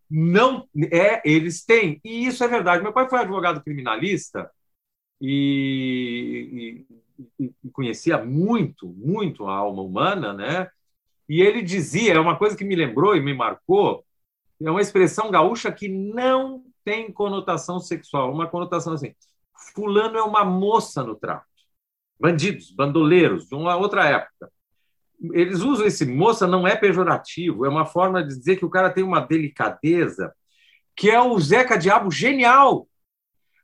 Não 0.09 0.67
é, 0.91 1.21
eles 1.29 1.65
têm, 1.65 1.99
e 2.03 2.27
isso 2.27 2.43
é 2.43 2.47
verdade. 2.47 2.83
Meu 2.83 2.93
pai 2.93 3.09
foi 3.09 3.19
advogado 3.19 3.63
criminalista 3.63 4.49
e, 5.19 6.85
e, 7.39 7.51
e 7.63 7.69
conhecia 7.71 8.23
muito, 8.23 8.87
muito 8.87 9.47
a 9.47 9.55
alma 9.55 9.81
humana, 9.81 10.33
né? 10.33 10.69
E 11.27 11.41
ele 11.41 11.61
dizia, 11.61 12.13
é 12.13 12.19
uma 12.19 12.37
coisa 12.37 12.55
que 12.55 12.65
me 12.65 12.75
lembrou 12.75 13.15
e 13.15 13.21
me 13.21 13.33
marcou, 13.33 14.05
é 14.61 14.69
uma 14.69 14.81
expressão 14.81 15.31
gaúcha 15.31 15.71
que 15.71 15.87
não 15.87 16.63
tem 16.83 17.11
conotação 17.11 17.79
sexual, 17.79 18.31
uma 18.31 18.47
conotação 18.47 18.93
assim: 18.93 19.13
fulano 19.73 20.17
é 20.17 20.23
uma 20.23 20.43
moça 20.43 21.03
no 21.03 21.15
trato. 21.15 21.45
Bandidos, 22.19 22.71
bandoleiros, 22.71 23.47
de 23.47 23.55
uma 23.55 23.75
outra 23.75 24.05
época 24.05 24.51
eles 25.31 25.61
usam 25.61 25.85
esse 25.85 26.05
moça 26.05 26.45
não 26.45 26.67
é 26.67 26.75
pejorativo, 26.75 27.65
é 27.65 27.69
uma 27.69 27.85
forma 27.85 28.21
de 28.21 28.35
dizer 28.35 28.57
que 28.57 28.65
o 28.65 28.69
cara 28.69 28.89
tem 28.89 29.03
uma 29.03 29.21
delicadeza, 29.21 30.33
que 30.95 31.09
é 31.09 31.21
o 31.21 31.39
Zeca 31.39 31.77
Diabo 31.77 32.11
genial. 32.11 32.87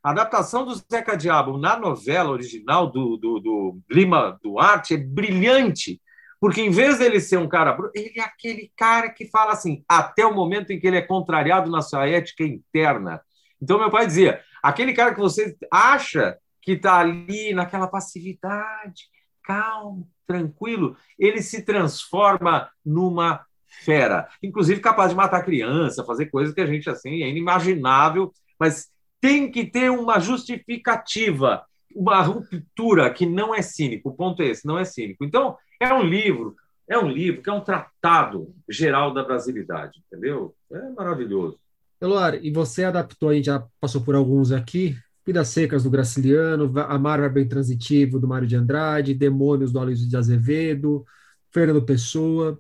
A 0.02 0.12
adaptação 0.12 0.66
do 0.66 0.74
Zeca 0.76 1.18
Diabo 1.18 1.58
na 1.58 1.78
novela 1.78 2.30
original 2.30 2.90
do, 2.90 3.18
do, 3.18 3.40
do 3.40 3.80
Lima 3.90 4.40
Duarte 4.42 4.94
é 4.94 4.98
brilhante, 4.98 6.02
porque 6.40 6.62
em 6.62 6.70
vez 6.70 7.00
dele 7.00 7.20
ser 7.20 7.38
um 7.38 7.48
cara, 7.48 7.78
ele 7.94 8.14
é 8.18 8.22
aquele 8.22 8.72
cara 8.76 9.10
que 9.10 9.26
fala 9.26 9.52
assim, 9.52 9.84
até 9.88 10.26
o 10.26 10.34
momento 10.34 10.72
em 10.72 10.80
que 10.80 10.88
ele 10.88 10.98
é 10.98 11.02
contrariado 11.02 11.70
na 11.70 11.82
sua 11.82 12.08
ética 12.08 12.44
interna. 12.44 13.22
Então, 13.62 13.78
meu 13.78 13.90
pai 13.90 14.08
dizia: 14.08 14.42
aquele 14.64 14.94
cara 14.94 15.14
que 15.14 15.20
você 15.20 15.56
acha 15.72 16.38
que 16.62 16.74
está 16.74 17.00
ali 17.00 17.54
naquela 17.54 17.88
passividade, 17.88 19.04
calmo, 19.44 20.10
tranquilo, 20.26 20.96
ele 21.18 21.42
se 21.42 21.64
transforma 21.64 22.70
numa 22.86 23.44
fera, 23.84 24.28
inclusive 24.42 24.80
capaz 24.80 25.12
de 25.12 25.16
matar 25.16 25.44
criança, 25.44 26.06
fazer 26.06 26.28
coisas 26.28 26.54
que 26.54 26.62
a 26.62 26.66
gente 26.66 26.90
assim 26.90 27.24
é 27.24 27.30
inimaginável, 27.30 28.32
mas 28.60 28.90
tem 29.22 29.52
que 29.52 29.66
ter 29.66 29.90
uma 29.90 30.20
justificativa, 30.20 31.64
uma 31.96 32.22
ruptura 32.22 33.12
que 33.12 33.26
não 33.26 33.54
é 33.54 33.62
cínico. 33.62 34.10
O 34.10 34.16
ponto 34.16 34.42
é 34.42 34.48
esse, 34.48 34.66
não 34.66 34.78
é 34.78 34.86
cínico. 34.86 35.24
Então, 35.24 35.58
é 35.80 35.94
um 35.94 36.04
livro, 36.04 36.56
é 36.88 36.98
um 36.98 37.08
livro 37.08 37.42
que 37.42 37.50
é 37.50 37.54
um 37.54 37.62
tratado 37.62 38.54
geral 38.68 39.14
da 39.14 39.24
brasilidade, 39.24 40.02
entendeu? 40.06 40.56
É 40.72 40.90
maravilhoso. 40.90 41.60
Eloar, 42.02 42.36
e 42.36 42.52
você 42.52 42.84
adaptou, 42.84 43.30
a 43.30 43.34
gente 43.34 43.46
já 43.46 43.66
passou 43.80 44.02
por 44.02 44.16
alguns 44.16 44.52
aqui, 44.52 44.98
Vidas 45.26 45.50
Secas 45.50 45.84
do 45.84 45.90
Graciliano, 45.90 46.72
Amar 46.80 47.32
Bem 47.32 47.48
Transitivo 47.48 48.20
do 48.20 48.28
Mário 48.28 48.48
de 48.48 48.56
Andrade, 48.56 49.14
Demônios 49.14 49.72
do 49.72 49.80
Aloysio 49.80 50.10
de 50.10 50.18
Azevedo, 50.18 51.06
Fernando 51.52 51.86
Pessoa. 51.86 52.58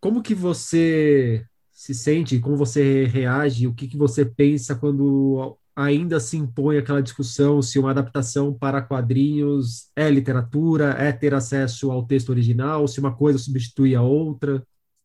Como 0.00 0.22
que 0.22 0.34
você 0.34 1.44
se 1.70 1.94
sente, 1.94 2.40
como 2.40 2.56
você 2.56 3.04
reage, 3.04 3.66
o 3.66 3.74
que, 3.74 3.86
que 3.86 3.96
você 3.96 4.24
pensa 4.24 4.74
quando 4.74 5.56
ainda 5.80 6.20
se 6.20 6.36
impõe 6.36 6.78
aquela 6.78 7.02
discussão 7.02 7.62
se 7.62 7.78
uma 7.78 7.90
adaptação 7.90 8.52
para 8.52 8.82
quadrinhos 8.82 9.90
é 9.96 10.10
literatura, 10.10 10.90
é 10.98 11.12
ter 11.12 11.34
acesso 11.34 11.90
ao 11.90 12.04
texto 12.04 12.30
original, 12.30 12.86
se 12.86 13.00
uma 13.00 13.14
coisa 13.14 13.38
substitui 13.38 13.94
a 13.94 14.02
outra? 14.02 14.62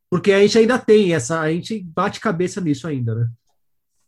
Porque 0.10 0.32
a 0.32 0.40
gente 0.40 0.58
ainda 0.58 0.78
tem 0.78 1.14
essa, 1.14 1.40
a 1.40 1.52
gente 1.52 1.82
bate 1.82 2.20
cabeça 2.20 2.62
nisso 2.62 2.88
ainda, 2.88 3.16
né? 3.16 3.28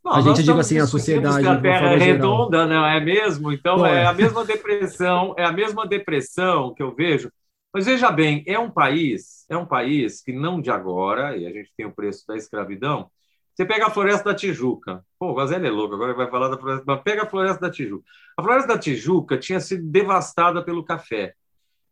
Não, 0.04 0.14
a 0.14 0.22
gente 0.22 0.44
diga 0.44 0.60
assim, 0.60 0.78
a 0.78 0.88
sociedade. 0.88 1.46
A 1.46 1.60
Terra 1.60 1.94
é 1.94 1.98
redonda, 1.98 2.66
não 2.66 2.86
é 2.86 3.00
mesmo? 3.00 3.52
Então 3.52 3.86
é 3.86 4.06
a 4.06 4.14
mesma 4.14 4.46
depressão, 4.46 5.36
é 5.38 5.44
a 5.44 5.52
mesma 5.52 5.86
depressão 5.86 6.74
que 6.74 6.82
eu 6.82 6.96
vejo. 6.96 7.30
Mas 7.74 7.86
veja 7.86 8.10
bem, 8.10 8.44
é 8.48 8.58
um 8.58 8.72
país, 8.72 9.46
é 9.50 9.58
um 9.58 9.66
país 9.66 10.22
que 10.22 10.32
não 10.32 10.62
de 10.62 10.72
agora, 10.72 11.36
e 11.36 11.46
a 11.46 11.52
gente 11.52 11.72
tem 11.76 11.86
o 11.86 11.92
preço 11.92 12.26
da 12.28 12.36
escravidão. 12.36 13.10
Você 13.58 13.66
pega 13.66 13.88
a 13.88 13.90
Floresta 13.90 14.26
da 14.26 14.36
Tijuca. 14.36 15.04
Pô, 15.18 15.34
o 15.34 15.42
é 15.42 15.70
louco, 15.72 15.96
agora 15.96 16.14
vai 16.14 16.30
falar 16.30 16.48
da 16.48 16.60
Floresta. 16.60 16.84
Mas 16.86 17.02
pega 17.02 17.24
a 17.24 17.26
Floresta 17.26 17.60
da 17.60 17.72
Tijuca. 17.72 18.06
A 18.38 18.44
Floresta 18.44 18.68
da 18.68 18.78
Tijuca 18.78 19.36
tinha 19.36 19.60
sido 19.60 19.84
devastada 19.90 20.64
pelo 20.64 20.86
café. 20.86 21.34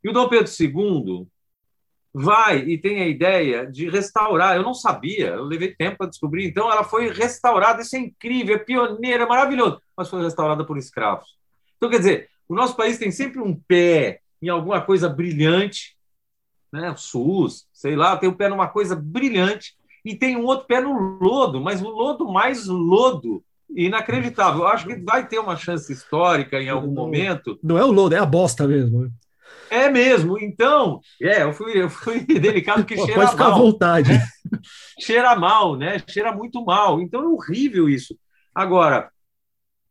E 0.04 0.08
o 0.08 0.14
Dom 0.14 0.30
Pedro 0.30 0.46
II 0.48 1.28
vai 2.14 2.60
e 2.60 2.78
tem 2.78 3.02
a 3.02 3.08
ideia 3.08 3.66
de 3.66 3.90
restaurar. 3.90 4.56
Eu 4.56 4.62
não 4.62 4.76
sabia, 4.76 5.30
eu 5.30 5.44
levei 5.44 5.74
tempo 5.74 5.98
para 5.98 6.10
descobrir. 6.10 6.46
Então, 6.46 6.72
ela 6.72 6.84
foi 6.84 7.10
restaurada. 7.10 7.82
Isso 7.82 7.96
é 7.96 8.00
incrível, 8.00 8.58
é 8.58 8.60
pioneira, 8.60 9.24
é 9.24 9.28
maravilhoso. 9.28 9.82
Mas 9.98 10.08
foi 10.08 10.22
restaurada 10.22 10.64
por 10.64 10.78
escravos. 10.78 11.36
Então, 11.78 11.90
quer 11.90 11.98
dizer, 11.98 12.30
o 12.48 12.54
nosso 12.54 12.76
país 12.76 13.00
tem 13.00 13.10
sempre 13.10 13.42
um 13.42 13.56
pé 13.56 14.20
em 14.40 14.50
alguma 14.50 14.82
coisa 14.82 15.10
brilhante, 15.10 15.98
né? 16.72 16.92
O 16.92 16.96
SUS, 16.96 17.68
sei 17.74 17.96
lá, 17.96 18.16
tem 18.18 18.30
um 18.30 18.36
pé 18.36 18.50
numa 18.50 18.68
coisa 18.68 18.96
brilhante 18.96 19.76
e 20.06 20.16
tem 20.16 20.38
um 20.38 20.46
outro 20.46 20.68
pé 20.68 20.80
no 20.80 20.94
lodo, 21.20 21.60
mas 21.60 21.82
o 21.82 21.90
lodo 21.90 22.32
mais 22.32 22.68
lodo 22.68 23.44
inacreditável. 23.68 24.62
Eu 24.62 24.68
acho 24.68 24.86
que 24.86 24.96
vai 24.98 25.28
ter 25.28 25.40
uma 25.40 25.58
chance 25.58 25.92
histórica 25.92 26.62
em 26.62 26.70
algum 26.70 26.94
não, 26.94 26.94
momento. 26.94 27.60
Não 27.64 27.78
é 27.78 27.84
o 27.84 27.92
lodo, 27.92 28.14
é 28.14 28.20
a 28.20 28.26
bosta 28.26 28.68
mesmo. 28.68 29.02
Né? 29.02 29.10
É 29.72 29.90
mesmo. 29.90 30.38
Então, 30.40 31.02
é, 31.20 31.42
eu 31.42 31.52
fui, 31.52 31.82
eu 31.82 31.90
fui 31.90 32.20
delicado 32.40 32.86
que 32.86 32.96
cheira 32.96 33.16
pode 33.16 33.32
ficar 33.32 33.50
mal. 33.50 33.54
à 33.54 33.58
vontade. 33.58 34.14
Né? 34.14 34.22
Cheira 35.02 35.36
mal, 35.36 35.76
né? 35.76 35.98
Cheira 36.08 36.32
muito 36.32 36.64
mal. 36.64 37.02
Então 37.02 37.24
é 37.24 37.28
horrível 37.28 37.90
isso. 37.90 38.16
Agora, 38.54 39.10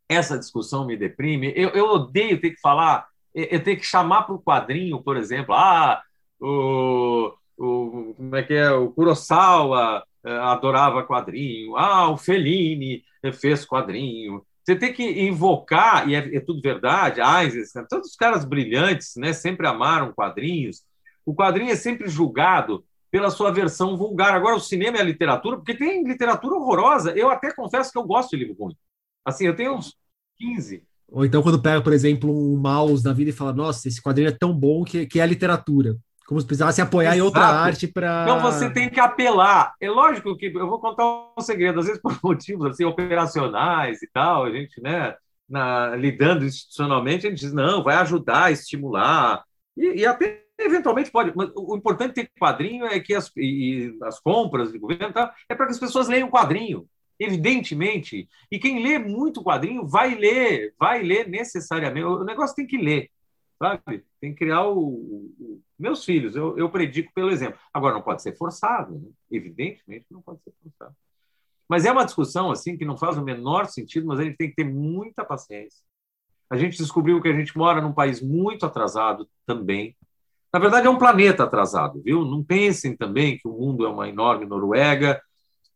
essa 0.07 0.39
discussão 0.39 0.85
me 0.85 0.95
deprime. 0.95 1.51
Eu, 1.55 1.69
eu 1.69 1.85
odeio 1.85 2.39
ter 2.39 2.51
que 2.51 2.61
falar, 2.61 3.05
eu 3.33 3.61
tenho 3.61 3.77
que 3.77 3.85
chamar 3.85 4.23
para 4.23 4.35
o 4.35 4.41
quadrinho, 4.41 5.03
por 5.03 5.17
exemplo, 5.17 5.53
ah, 5.53 6.01
o, 6.39 7.33
o 7.57 8.13
como 8.15 8.35
é 8.35 8.43
que 8.43 8.53
é? 8.53 8.71
O 8.71 8.91
Kurosawa 8.91 10.03
eh, 10.25 10.37
adorava 10.37 11.03
quadrinho, 11.05 11.75
ah, 11.75 12.09
o 12.09 12.17
Fellini 12.17 13.03
fez 13.33 13.65
quadrinho. 13.65 14.45
Você 14.63 14.75
tem 14.75 14.91
que 14.93 15.03
invocar, 15.03 16.09
e 16.09 16.15
é, 16.15 16.37
é 16.37 16.39
tudo 16.39 16.61
verdade, 16.61 17.21
Eisenstein, 17.21 17.85
todos 17.87 18.09
os 18.09 18.15
caras 18.15 18.43
brilhantes, 18.43 19.13
né, 19.15 19.31
sempre 19.31 19.67
amaram 19.67 20.11
quadrinhos, 20.11 20.83
O 21.25 21.35
quadrinho 21.35 21.71
é 21.71 21.75
sempre 21.75 22.07
julgado 22.09 22.83
pela 23.11 23.29
sua 23.31 23.51
versão 23.51 23.95
vulgar. 23.95 24.33
Agora, 24.35 24.55
o 24.55 24.59
cinema 24.59 24.97
e 24.97 25.01
a 25.01 25.03
literatura, 25.03 25.57
porque 25.57 25.73
tem 25.73 26.03
literatura 26.03 26.55
horrorosa. 26.55 27.11
Eu 27.11 27.29
até 27.29 27.53
confesso 27.53 27.91
que 27.91 27.97
eu 27.97 28.03
gosto 28.03 28.31
de 28.31 28.43
livro 28.43 28.55
ruim. 28.59 28.75
Assim, 29.23 29.47
eu 29.47 29.55
tenho 29.55 29.75
uns 29.75 29.95
15. 30.37 30.83
Ou 31.07 31.25
então, 31.25 31.41
quando 31.41 31.61
pega, 31.61 31.81
por 31.81 31.93
exemplo, 31.93 32.29
um 32.29 32.57
mouse 32.57 33.03
da 33.03 33.13
vida 33.13 33.29
e 33.29 33.33
fala: 33.33 33.53
Nossa, 33.53 33.87
esse 33.87 34.01
quadrinho 34.01 34.29
é 34.29 34.31
tão 34.31 34.53
bom 34.53 34.83
que, 34.83 35.05
que 35.05 35.19
é 35.19 35.23
a 35.23 35.27
literatura. 35.27 35.95
Como 36.25 36.41
se 36.41 36.47
precisasse 36.47 36.81
apoiar 36.81 37.11
Exato. 37.11 37.19
em 37.19 37.21
outra 37.21 37.45
arte 37.45 37.87
para. 37.87 38.23
Então 38.23 38.39
você 38.39 38.69
tem 38.69 38.89
que 38.89 38.99
apelar. 38.99 39.73
É 39.79 39.89
lógico 39.89 40.35
que 40.35 40.47
eu 40.47 40.67
vou 40.67 40.79
contar 40.79 41.05
um 41.37 41.41
segredo, 41.41 41.79
às 41.79 41.85
vezes 41.85 42.01
por 42.01 42.17
motivos 42.23 42.65
assim, 42.67 42.83
operacionais 42.83 44.01
e 44.01 44.09
tal, 44.11 44.45
a 44.45 44.51
gente, 44.51 44.81
né, 44.81 45.15
na, 45.47 45.95
lidando 45.95 46.43
institucionalmente, 46.43 47.27
a 47.27 47.29
gente 47.29 47.39
diz, 47.39 47.53
não, 47.53 47.83
vai 47.83 47.95
ajudar, 47.97 48.51
estimular. 48.51 49.43
E, 49.77 50.01
e 50.01 50.05
até 50.05 50.43
eventualmente 50.59 51.11
pode. 51.11 51.31
Mas 51.35 51.51
o 51.55 51.75
importante 51.75 52.13
ter 52.13 52.31
quadrinho 52.39 52.85
é 52.85 52.99
que 52.99 53.13
as, 53.13 53.31
e, 53.37 53.95
as 54.03 54.19
compras 54.19 54.71
de 54.71 54.79
governo 54.79 55.13
tá, 55.13 55.33
é 55.47 55.53
para 55.53 55.67
que 55.67 55.73
as 55.73 55.79
pessoas 55.79 56.07
leiam 56.07 56.29
quadrinho 56.29 56.87
evidentemente. 57.19 58.27
E 58.51 58.59
quem 58.59 58.83
lê 58.83 58.99
muito 58.99 59.43
quadrinho 59.43 59.87
vai 59.87 60.15
ler, 60.15 60.73
vai 60.79 61.01
ler 61.01 61.27
necessariamente. 61.27 62.05
O 62.05 62.23
negócio 62.23 62.55
tem 62.55 62.67
que 62.67 62.77
ler, 62.77 63.09
sabe? 63.57 64.05
Tem 64.19 64.31
que 64.31 64.39
criar 64.39 64.67
o. 64.67 64.79
o... 64.79 65.61
Meus 65.77 66.05
filhos, 66.05 66.35
eu, 66.35 66.57
eu 66.57 66.69
predico 66.69 67.11
pelo 67.13 67.29
exemplo. 67.29 67.59
Agora, 67.73 67.93
não 67.93 68.01
pode 68.01 68.21
ser 68.21 68.35
forçado, 68.37 68.95
né? 68.95 69.09
evidentemente 69.31 70.05
não 70.09 70.21
pode 70.21 70.41
ser 70.41 70.53
forçado. 70.63 70.95
Mas 71.67 71.85
é 71.85 71.91
uma 71.91 72.05
discussão 72.05 72.51
assim 72.51 72.77
que 72.77 72.85
não 72.85 72.97
faz 72.97 73.17
o 73.17 73.23
menor 73.23 73.65
sentido, 73.65 74.07
mas 74.07 74.19
a 74.19 74.23
gente 74.23 74.37
tem 74.37 74.49
que 74.49 74.55
ter 74.55 74.63
muita 74.63 75.25
paciência. 75.25 75.83
A 76.49 76.55
gente 76.55 76.77
descobriu 76.77 77.21
que 77.21 77.27
a 77.27 77.33
gente 77.33 77.57
mora 77.57 77.81
num 77.81 77.91
país 77.91 78.21
muito 78.21 78.65
atrasado 78.65 79.27
também. 79.45 79.95
Na 80.53 80.59
verdade, 80.59 80.87
é 80.87 80.89
um 80.89 80.97
planeta 80.97 81.43
atrasado, 81.43 82.01
viu? 82.01 82.23
Não 82.23 82.43
pensem 82.43 82.95
também 82.95 83.37
que 83.37 83.47
o 83.47 83.51
mundo 83.51 83.85
é 83.85 83.89
uma 83.89 84.07
enorme 84.07 84.45
Noruega 84.45 85.21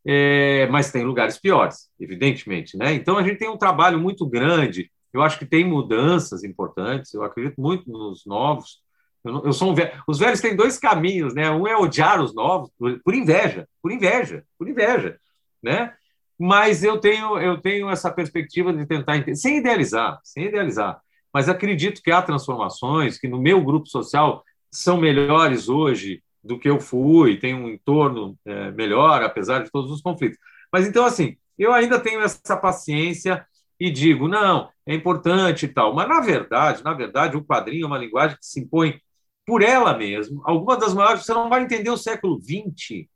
é, 0.06 0.68
mas 0.68 0.92
tem 0.92 1.04
lugares 1.04 1.38
piores, 1.38 1.90
evidentemente. 2.00 2.78
Né? 2.78 2.94
Então, 2.94 3.18
a 3.18 3.24
gente 3.24 3.38
tem 3.38 3.50
um 3.50 3.58
trabalho 3.58 4.00
muito 4.00 4.26
grande. 4.26 4.92
Eu 5.14 5.22
acho 5.22 5.40
que 5.40 5.46
tem 5.46 5.66
mudanças 5.66 6.44
importantes. 6.44 7.14
Eu 7.14 7.24
acredito 7.24 7.60
muito 7.60 7.90
nos 7.90 8.26
novos. 8.26 8.80
Eu, 9.24 9.46
eu 9.46 9.54
sou 9.54 9.72
um 9.72 9.76
velho. 9.76 9.92
Os 10.08 10.20
velhos 10.20 10.42
têm 10.42 10.56
dois 10.56 10.78
caminhos, 10.78 11.34
né? 11.34 11.50
Um 11.52 11.68
é 11.68 11.76
odiar 11.76 12.22
os 12.22 12.34
novos 12.34 12.70
por, 12.78 13.00
por 13.04 13.14
inveja, 13.14 13.68
por 13.82 13.92
inveja, 13.92 14.44
por 14.58 14.68
inveja, 14.68 15.20
né? 15.62 15.94
Mas 16.38 16.84
eu 16.84 16.98
tenho 17.00 17.38
eu 17.38 17.60
tenho 17.60 17.90
essa 17.90 18.10
perspectiva 18.10 18.72
de 18.72 18.86
tentar 18.86 19.18
entender, 19.18 19.36
sem 19.36 19.58
idealizar, 19.58 20.20
sem 20.24 20.46
idealizar. 20.46 21.02
Mas 21.34 21.50
acredito 21.50 22.02
que 22.02 22.12
há 22.12 22.22
transformações 22.22 23.20
que 23.20 23.28
no 23.28 23.40
meu 23.40 23.62
grupo 23.64 23.88
social 23.88 24.44
são 24.72 24.98
melhores 24.98 25.68
hoje 25.70 26.24
do 26.44 26.58
que 26.58 26.70
eu 26.70 26.80
fui, 26.80 27.38
tem 27.38 27.54
um 27.54 27.70
entorno 27.70 28.38
é, 28.46 28.72
melhor, 28.72 29.22
apesar 29.22 29.64
de 29.64 29.70
todos 29.70 29.92
os 29.92 30.02
conflitos. 30.02 30.40
Mas 30.72 30.88
então, 30.88 31.06
assim, 31.06 31.36
eu 31.58 31.74
ainda 31.74 32.00
tenho 32.00 32.22
essa 32.22 32.56
paciência 32.56 33.46
e 33.80 33.90
digo, 33.90 34.28
não, 34.28 34.70
é 34.86 34.94
importante 34.94 35.66
e 35.66 35.70
tal. 35.70 35.94
Mas, 35.94 36.08
na 36.08 36.20
verdade, 36.20 36.84
na 36.84 36.94
verdade, 36.94 37.38
o 37.38 37.44
quadrinho 37.44 37.86
é 37.86 37.88
uma 37.88 37.98
linguagem 37.98 38.38
que 38.38 38.46
se 38.46 38.60
impõe 38.60 39.00
por 39.46 39.62
ela 39.62 39.98
mesma. 39.98 40.42
Algumas 40.46 40.80
das 40.80 40.94
maiores, 40.94 41.26
você 41.26 41.34
não 41.34 41.50
vai 41.50 41.64
entender 41.64 41.90
o 41.90 41.98
século 41.98 42.40
XX. 42.40 43.08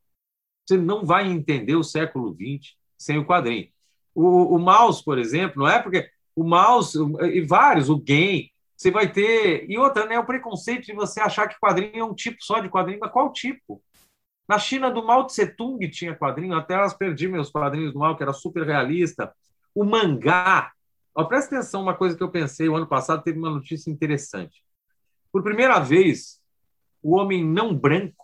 Você 0.65 0.77
não 0.77 1.05
vai 1.05 1.27
entender 1.27 1.75
o 1.75 1.83
século 1.83 2.33
XX 2.33 2.75
sem 2.97 3.17
o 3.17 3.25
quadrinho. 3.25 3.67
O, 4.15 4.55
o 4.55 4.59
mouse, 4.59 5.03
por 5.03 5.19
exemplo, 5.19 5.63
não 5.63 5.67
é 5.67 5.79
porque 5.79 6.09
o 6.35 6.43
mouse, 6.43 6.97
e 7.33 7.41
vários, 7.41 7.89
o 7.89 7.97
game, 7.97 8.51
você 8.75 8.89
vai 8.89 9.11
ter. 9.11 9.69
E 9.69 9.77
outra, 9.77 10.05
né? 10.05 10.17
O 10.17 10.25
preconceito 10.25 10.85
de 10.85 10.93
você 10.93 11.19
achar 11.19 11.47
que 11.47 11.59
quadrinho 11.59 11.99
é 11.99 12.03
um 12.03 12.13
tipo 12.13 12.37
só 12.41 12.59
de 12.59 12.69
quadrinho, 12.69 12.99
mas 13.01 13.11
qual 13.11 13.31
tipo? 13.31 13.81
Na 14.47 14.59
China 14.59 14.91
do 14.91 15.05
Mao 15.05 15.25
Tse 15.25 15.47
Tung 15.47 15.79
tinha 15.89 16.15
quadrinho, 16.15 16.55
até 16.55 16.73
elas 16.73 16.93
perdi 16.93 17.27
meus 17.27 17.49
quadrinhos 17.49 17.93
do 17.93 17.99
Mao, 17.99 18.15
que 18.15 18.23
era 18.23 18.33
super 18.33 18.65
realista. 18.65 19.33
O 19.73 19.83
mangá. 19.83 20.71
Ó, 21.15 21.23
presta 21.25 21.55
atenção, 21.55 21.81
uma 21.81 21.95
coisa 21.95 22.17
que 22.17 22.23
eu 22.23 22.29
pensei 22.29 22.67
o 22.67 22.75
ano 22.75 22.87
passado 22.87 23.23
teve 23.23 23.37
uma 23.37 23.49
notícia 23.49 23.91
interessante. 23.91 24.63
Por 25.31 25.43
primeira 25.43 25.79
vez, 25.79 26.39
o 27.01 27.15
homem 27.15 27.43
não 27.43 27.75
branco 27.75 28.23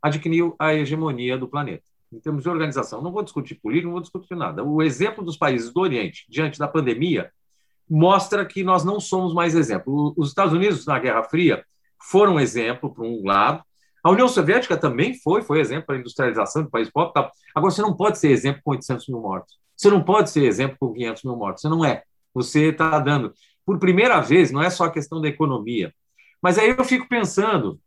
adquiriu 0.00 0.54
a 0.58 0.74
hegemonia 0.74 1.38
do 1.38 1.48
planeta, 1.48 1.84
em 2.12 2.20
termos 2.20 2.42
de 2.42 2.48
organização. 2.48 3.00
Não 3.00 3.10
vou 3.10 3.22
discutir 3.22 3.54
política, 3.54 3.86
não 3.86 3.92
vou 3.92 4.02
discutir 4.02 4.36
nada. 4.36 4.62
O 4.62 4.82
exemplo 4.82 5.24
dos 5.24 5.36
países 5.36 5.72
do 5.72 5.80
Oriente, 5.80 6.26
diante 6.28 6.58
da 6.58 6.68
pandemia, 6.68 7.30
mostra 7.88 8.44
que 8.44 8.62
nós 8.62 8.84
não 8.84 9.00
somos 9.00 9.32
mais 9.32 9.54
exemplo. 9.54 10.14
Os 10.16 10.28
Estados 10.28 10.52
Unidos, 10.52 10.86
na 10.86 10.98
Guerra 10.98 11.24
Fria, 11.24 11.64
foram 11.98 12.38
exemplo, 12.38 12.92
por 12.92 13.04
um 13.04 13.24
lado. 13.24 13.62
A 14.02 14.10
União 14.10 14.28
Soviética 14.28 14.76
também 14.76 15.14
foi, 15.14 15.40
foi 15.40 15.60
exemplo 15.60 15.86
para 15.86 15.96
a 15.96 15.98
industrialização 15.98 16.64
do 16.64 16.70
país 16.70 16.90
pobre. 16.90 17.12
Agora, 17.54 17.70
você 17.72 17.80
não 17.80 17.96
pode 17.96 18.18
ser 18.18 18.30
exemplo 18.30 18.60
com 18.62 18.72
800 18.72 19.08
mil 19.08 19.20
mortos. 19.20 19.58
Você 19.76 19.90
não 19.90 20.02
pode 20.02 20.30
ser 20.30 20.44
exemplo 20.44 20.76
com 20.78 20.92
500 20.92 21.24
mil 21.24 21.36
mortos. 21.36 21.62
Você 21.62 21.68
não 21.68 21.84
é. 21.84 22.02
Você 22.32 22.70
está 22.70 22.98
dando. 22.98 23.32
Por 23.64 23.78
primeira 23.78 24.20
vez, 24.20 24.50
não 24.50 24.62
é 24.62 24.70
só 24.70 24.84
a 24.84 24.90
questão 24.90 25.20
da 25.20 25.28
economia. 25.28 25.92
Mas 26.42 26.58
aí 26.58 26.68
eu 26.68 26.84
fico 26.84 27.08
pensando, 27.08 27.80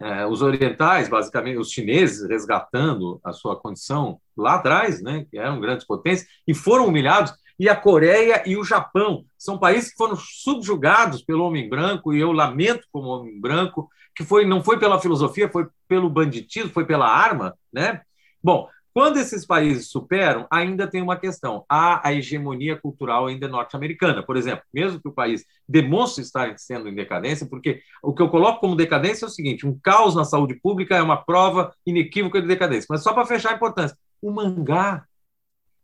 é, 0.00 0.24
os 0.26 0.42
orientais, 0.42 1.08
basicamente, 1.08 1.58
os 1.58 1.70
chineses 1.70 2.28
resgatando 2.28 3.20
a 3.24 3.32
sua 3.32 3.56
condição 3.56 4.20
lá 4.36 4.54
atrás, 4.54 5.02
né, 5.02 5.26
que 5.30 5.36
eram 5.36 5.60
grandes 5.60 5.86
potências, 5.86 6.28
e 6.46 6.54
foram 6.54 6.86
humilhados, 6.86 7.32
e 7.58 7.68
a 7.68 7.76
Coreia 7.76 8.42
e 8.46 8.56
o 8.56 8.64
Japão. 8.64 9.24
São 9.36 9.58
países 9.58 9.90
que 9.90 9.96
foram 9.96 10.16
subjugados 10.16 11.22
pelo 11.22 11.44
homem 11.44 11.68
branco, 11.68 12.14
e 12.14 12.20
eu 12.20 12.32
lamento 12.32 12.86
como 12.90 13.08
homem 13.08 13.38
branco, 13.38 13.90
que 14.16 14.24
foi, 14.24 14.46
não 14.46 14.62
foi 14.62 14.78
pela 14.78 15.00
filosofia, 15.00 15.50
foi 15.50 15.66
pelo 15.86 16.08
banditismo, 16.08 16.70
foi 16.70 16.86
pela 16.86 17.06
arma. 17.06 17.54
Né? 17.70 18.00
Bom, 18.42 18.68
quando 18.92 19.18
esses 19.18 19.46
países 19.46 19.88
superam, 19.88 20.46
ainda 20.50 20.86
tem 20.86 21.00
uma 21.00 21.16
questão. 21.16 21.64
Há 21.68 22.06
a 22.06 22.12
hegemonia 22.12 22.76
cultural 22.76 23.26
ainda 23.26 23.46
norte-americana, 23.46 24.22
por 24.22 24.36
exemplo, 24.36 24.64
mesmo 24.72 25.00
que 25.00 25.08
o 25.08 25.12
país 25.12 25.44
demonstre 25.68 26.22
estar 26.22 26.58
sendo 26.58 26.88
em 26.88 26.94
decadência, 26.94 27.46
porque 27.46 27.82
o 28.02 28.12
que 28.12 28.20
eu 28.20 28.28
coloco 28.28 28.60
como 28.60 28.74
decadência 28.74 29.24
é 29.24 29.28
o 29.28 29.30
seguinte: 29.30 29.66
um 29.66 29.78
caos 29.78 30.14
na 30.14 30.24
saúde 30.24 30.54
pública 30.54 30.96
é 30.96 31.02
uma 31.02 31.16
prova 31.16 31.72
inequívoca 31.86 32.40
de 32.40 32.48
decadência. 32.48 32.86
Mas 32.90 33.02
só 33.02 33.12
para 33.12 33.26
fechar 33.26 33.52
a 33.52 33.56
importância, 33.56 33.96
o 34.20 34.30
mangá 34.30 35.04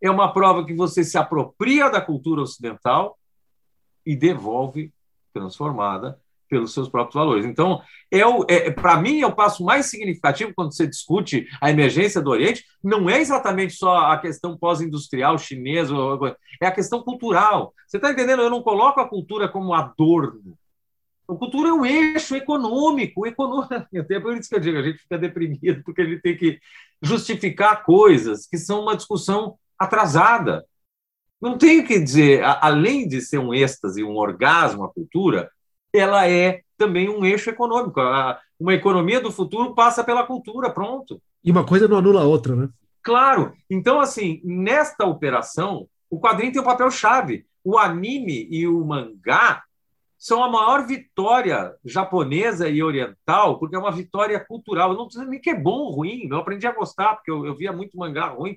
é 0.00 0.10
uma 0.10 0.32
prova 0.32 0.64
que 0.64 0.74
você 0.74 1.04
se 1.04 1.16
apropria 1.16 1.88
da 1.88 2.00
cultura 2.00 2.42
ocidental 2.42 3.18
e 4.04 4.14
devolve 4.14 4.92
transformada 5.32 6.20
pelos 6.48 6.72
seus 6.72 6.88
próprios 6.88 7.14
valores. 7.14 7.44
Então, 7.44 7.80
é, 8.10 8.20
é 8.48 8.70
para 8.70 9.00
mim, 9.00 9.20
é 9.20 9.26
o 9.26 9.34
passo 9.34 9.64
mais 9.64 9.86
significativo 9.86 10.52
quando 10.54 10.74
você 10.74 10.86
discute 10.86 11.46
a 11.60 11.70
emergência 11.70 12.20
do 12.20 12.30
Oriente, 12.30 12.64
não 12.82 13.10
é 13.10 13.20
exatamente 13.20 13.74
só 13.74 14.10
a 14.10 14.18
questão 14.18 14.56
pós-industrial 14.56 15.38
chinesa, 15.38 15.94
é 16.60 16.66
a 16.66 16.72
questão 16.72 17.02
cultural. 17.02 17.74
Você 17.86 17.96
está 17.96 18.10
entendendo? 18.10 18.42
Eu 18.42 18.50
não 18.50 18.62
coloco 18.62 19.00
a 19.00 19.08
cultura 19.08 19.48
como 19.48 19.74
adorno. 19.74 20.56
A 21.28 21.34
cultura 21.34 21.70
é 21.70 21.72
um 21.72 21.84
eixo 21.84 22.36
econômico, 22.36 23.26
econômico. 23.26 23.74
É 23.92 24.20
por 24.20 24.36
isso 24.36 24.48
que 24.48 24.54
eu 24.54 24.60
digo, 24.60 24.78
a 24.78 24.82
gente 24.82 24.98
fica 24.98 25.18
deprimido, 25.18 25.82
porque 25.84 26.02
a 26.02 26.04
gente 26.04 26.22
tem 26.22 26.36
que 26.36 26.60
justificar 27.02 27.82
coisas 27.84 28.46
que 28.46 28.56
são 28.56 28.82
uma 28.82 28.96
discussão 28.96 29.58
atrasada. 29.78 30.64
Não 31.40 31.58
tenho 31.58 31.86
que 31.86 31.98
dizer, 31.98 32.42
além 32.44 33.06
de 33.06 33.20
ser 33.20 33.38
um 33.38 33.52
êxtase, 33.52 34.02
um 34.02 34.16
orgasmo 34.16 34.84
a 34.84 34.92
cultura, 34.92 35.50
ela 35.92 36.28
é 36.28 36.62
também 36.76 37.08
um 37.08 37.24
eixo 37.24 37.50
econômico. 37.50 38.00
Uma 38.58 38.74
economia 38.74 39.20
do 39.20 39.32
futuro 39.32 39.74
passa 39.74 40.04
pela 40.04 40.26
cultura, 40.26 40.70
pronto. 40.70 41.20
E 41.42 41.50
uma 41.50 41.64
coisa 41.64 41.86
não 41.86 41.98
anula 41.98 42.22
a 42.22 42.26
outra, 42.26 42.54
né? 42.54 42.68
Claro. 43.02 43.52
Então, 43.70 44.00
assim, 44.00 44.40
nesta 44.44 45.04
operação, 45.04 45.86
o 46.10 46.18
quadrinho 46.18 46.52
tem 46.52 46.60
um 46.60 46.64
papel 46.64 46.90
chave. 46.90 47.46
O 47.62 47.78
anime 47.78 48.46
e 48.50 48.66
o 48.66 48.84
mangá 48.84 49.62
são 50.18 50.42
a 50.42 50.50
maior 50.50 50.86
vitória 50.86 51.74
japonesa 51.84 52.68
e 52.68 52.82
oriental, 52.82 53.58
porque 53.58 53.76
é 53.76 53.78
uma 53.78 53.92
vitória 53.92 54.38
cultural. 54.40 54.90
Eu 54.90 54.96
não 54.96 55.10
sei 55.10 55.24
nem 55.26 55.40
que 55.40 55.50
é 55.50 55.54
bom 55.54 55.78
ou 55.78 55.90
ruim, 55.90 56.26
eu 56.30 56.38
aprendi 56.38 56.66
a 56.66 56.72
gostar, 56.72 57.14
porque 57.14 57.30
eu, 57.30 57.46
eu 57.46 57.54
via 57.54 57.72
muito 57.72 57.96
mangá 57.96 58.28
ruim, 58.28 58.56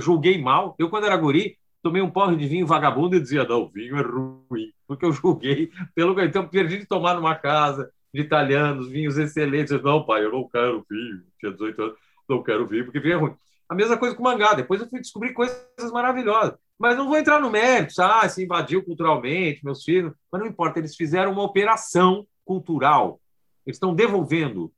julguei 0.00 0.40
mal. 0.40 0.74
Eu, 0.78 0.88
quando 0.88 1.06
era 1.06 1.16
guri, 1.16 1.56
tomei 1.86 2.02
um 2.02 2.10
porre 2.10 2.34
de 2.34 2.48
vinho 2.48 2.66
vagabundo 2.66 3.14
e 3.14 3.20
dizia, 3.20 3.44
não, 3.44 3.62
o 3.62 3.68
vinho 3.68 3.96
é 3.96 4.02
ruim, 4.02 4.72
porque 4.88 5.04
eu 5.04 5.12
julguei 5.12 5.70
pelo 5.94 6.20
então 6.20 6.48
perdi 6.48 6.78
de 6.78 6.86
tomar 6.86 7.14
numa 7.14 7.36
casa 7.36 7.88
de 8.12 8.22
italianos, 8.22 8.88
vinhos 8.88 9.16
excelentes. 9.16 9.70
Eu, 9.70 9.80
não, 9.80 10.04
pai, 10.04 10.24
eu 10.24 10.32
não 10.32 10.48
quero 10.48 10.84
vinho, 10.90 11.22
tinha 11.38 11.52
18 11.52 11.82
anos, 11.82 11.96
não 12.28 12.42
quero 12.42 12.66
vinho, 12.66 12.84
porque 12.84 12.98
vinho 12.98 13.14
é 13.14 13.16
ruim. 13.18 13.34
A 13.68 13.74
mesma 13.74 13.96
coisa 13.96 14.16
com 14.16 14.22
mangá, 14.22 14.54
depois 14.54 14.80
eu 14.80 14.88
fui 14.88 15.00
descobrir 15.00 15.32
coisas 15.32 15.92
maravilhosas. 15.92 16.54
Mas 16.76 16.96
não 16.96 17.06
vou 17.06 17.16
entrar 17.16 17.40
no 17.40 17.50
mérito, 17.50 18.02
ah, 18.02 18.28
se 18.28 18.42
invadiu 18.42 18.84
culturalmente, 18.84 19.64
meus 19.64 19.84
filhos, 19.84 20.12
mas 20.30 20.40
não 20.40 20.48
importa, 20.48 20.80
eles 20.80 20.96
fizeram 20.96 21.30
uma 21.30 21.44
operação 21.44 22.26
cultural. 22.44 23.20
Eles 23.64 23.76
estão 23.76 23.94
devolvendo. 23.94 24.72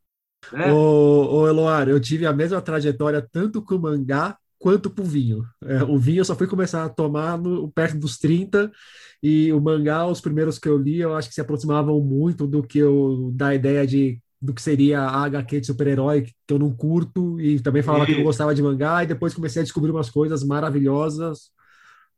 Né? 0.52 0.70
Ô, 0.70 1.48
Eloar, 1.48 1.88
eu 1.88 1.98
tive 1.98 2.26
a 2.26 2.32
mesma 2.32 2.60
trajetória 2.60 3.26
tanto 3.32 3.62
com 3.62 3.78
mangá 3.78 4.38
quanto 4.58 4.90
pro 4.90 5.04
vinho. 5.04 5.44
É, 5.64 5.82
o 5.84 5.98
vinho 5.98 6.20
eu 6.20 6.24
só 6.24 6.34
fui 6.34 6.46
começar 6.46 6.84
a 6.84 6.88
tomar 6.88 7.38
no, 7.38 7.70
perto 7.70 7.98
dos 7.98 8.18
30 8.18 8.70
e 9.22 9.52
o 9.52 9.60
mangá, 9.60 10.06
os 10.06 10.20
primeiros 10.20 10.58
que 10.58 10.68
eu 10.68 10.76
li, 10.76 11.00
eu 11.00 11.14
acho 11.14 11.28
que 11.28 11.34
se 11.34 11.40
aproximavam 11.40 12.00
muito 12.00 12.46
do 12.46 12.62
que 12.62 12.78
eu 12.78 13.30
da 13.34 13.54
ideia 13.54 13.86
de 13.86 14.20
do 14.40 14.54
que 14.54 14.62
seria 14.62 15.00
a 15.00 15.24
HQ 15.24 15.60
de 15.60 15.66
super-herói, 15.66 16.22
que 16.22 16.54
eu 16.54 16.58
não 16.60 16.72
curto, 16.72 17.40
e 17.40 17.60
também 17.60 17.82
falava 17.82 18.04
Isso. 18.04 18.12
que 18.12 18.18
não 18.18 18.24
gostava 18.24 18.54
de 18.54 18.62
mangá, 18.62 19.02
e 19.02 19.06
depois 19.06 19.34
comecei 19.34 19.60
a 19.60 19.64
descobrir 19.64 19.90
umas 19.90 20.10
coisas 20.10 20.44
maravilhosas. 20.44 21.50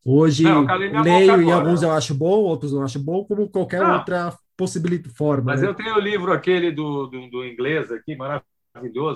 Hoje 0.05 0.45
não, 0.45 0.67
leio 1.03 1.43
e 1.43 1.51
alguns 1.51 1.83
eu 1.83 1.91
acho 1.93 2.15
bom, 2.15 2.43
outros 2.43 2.73
não 2.73 2.83
acho 2.83 2.99
bom, 2.99 3.25
como 3.25 3.49
qualquer 3.49 3.81
não. 3.83 3.99
outra 3.99 4.35
possibilidade 4.57 5.15
forma. 5.15 5.53
Mas 5.53 5.63
né? 5.63 5.69
eu 5.69 5.75
tenho 5.75 5.95
o 5.95 6.01
livro 6.01 6.33
aquele 6.33 6.71
do, 6.71 7.07
do, 7.07 7.29
do, 7.29 7.45
inglês 7.45 7.91
aqui, 7.91 8.17
maravilhoso, 8.17 8.47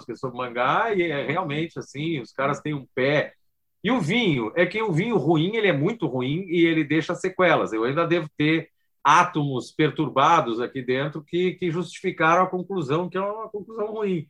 que 0.05 0.13
é 0.13 0.17
sobre 0.17 0.37
mangá, 0.37 0.93
e 0.95 1.03
é 1.03 1.27
realmente 1.27 1.79
assim, 1.79 2.21
os 2.21 2.33
caras 2.33 2.61
têm 2.61 2.75
um 2.75 2.87
pé. 2.95 3.35
E 3.83 3.91
o 3.91 4.01
vinho, 4.01 4.53
é 4.57 4.65
que 4.65 4.83
o 4.83 4.93
vinho 4.93 5.17
ruim, 5.17 5.57
ele 5.57 5.69
é 5.69 5.73
muito 5.73 6.07
ruim 6.07 6.45
e 6.49 6.65
ele 6.65 6.83
deixa 6.85 7.15
sequelas. 7.15 7.73
Eu 7.73 7.85
ainda 7.85 8.07
devo 8.07 8.29
ter 8.37 8.71
átomos 9.05 9.71
perturbados 9.71 10.61
aqui 10.61 10.81
dentro 10.81 11.23
que, 11.23 11.53
que 11.55 11.71
justificaram 11.71 12.45
a 12.45 12.51
conclusão, 12.51 13.09
que 13.11 13.19
é 13.19 13.21
uma 13.21 13.51
conclusão 13.51 13.89
ruim. 13.89 14.27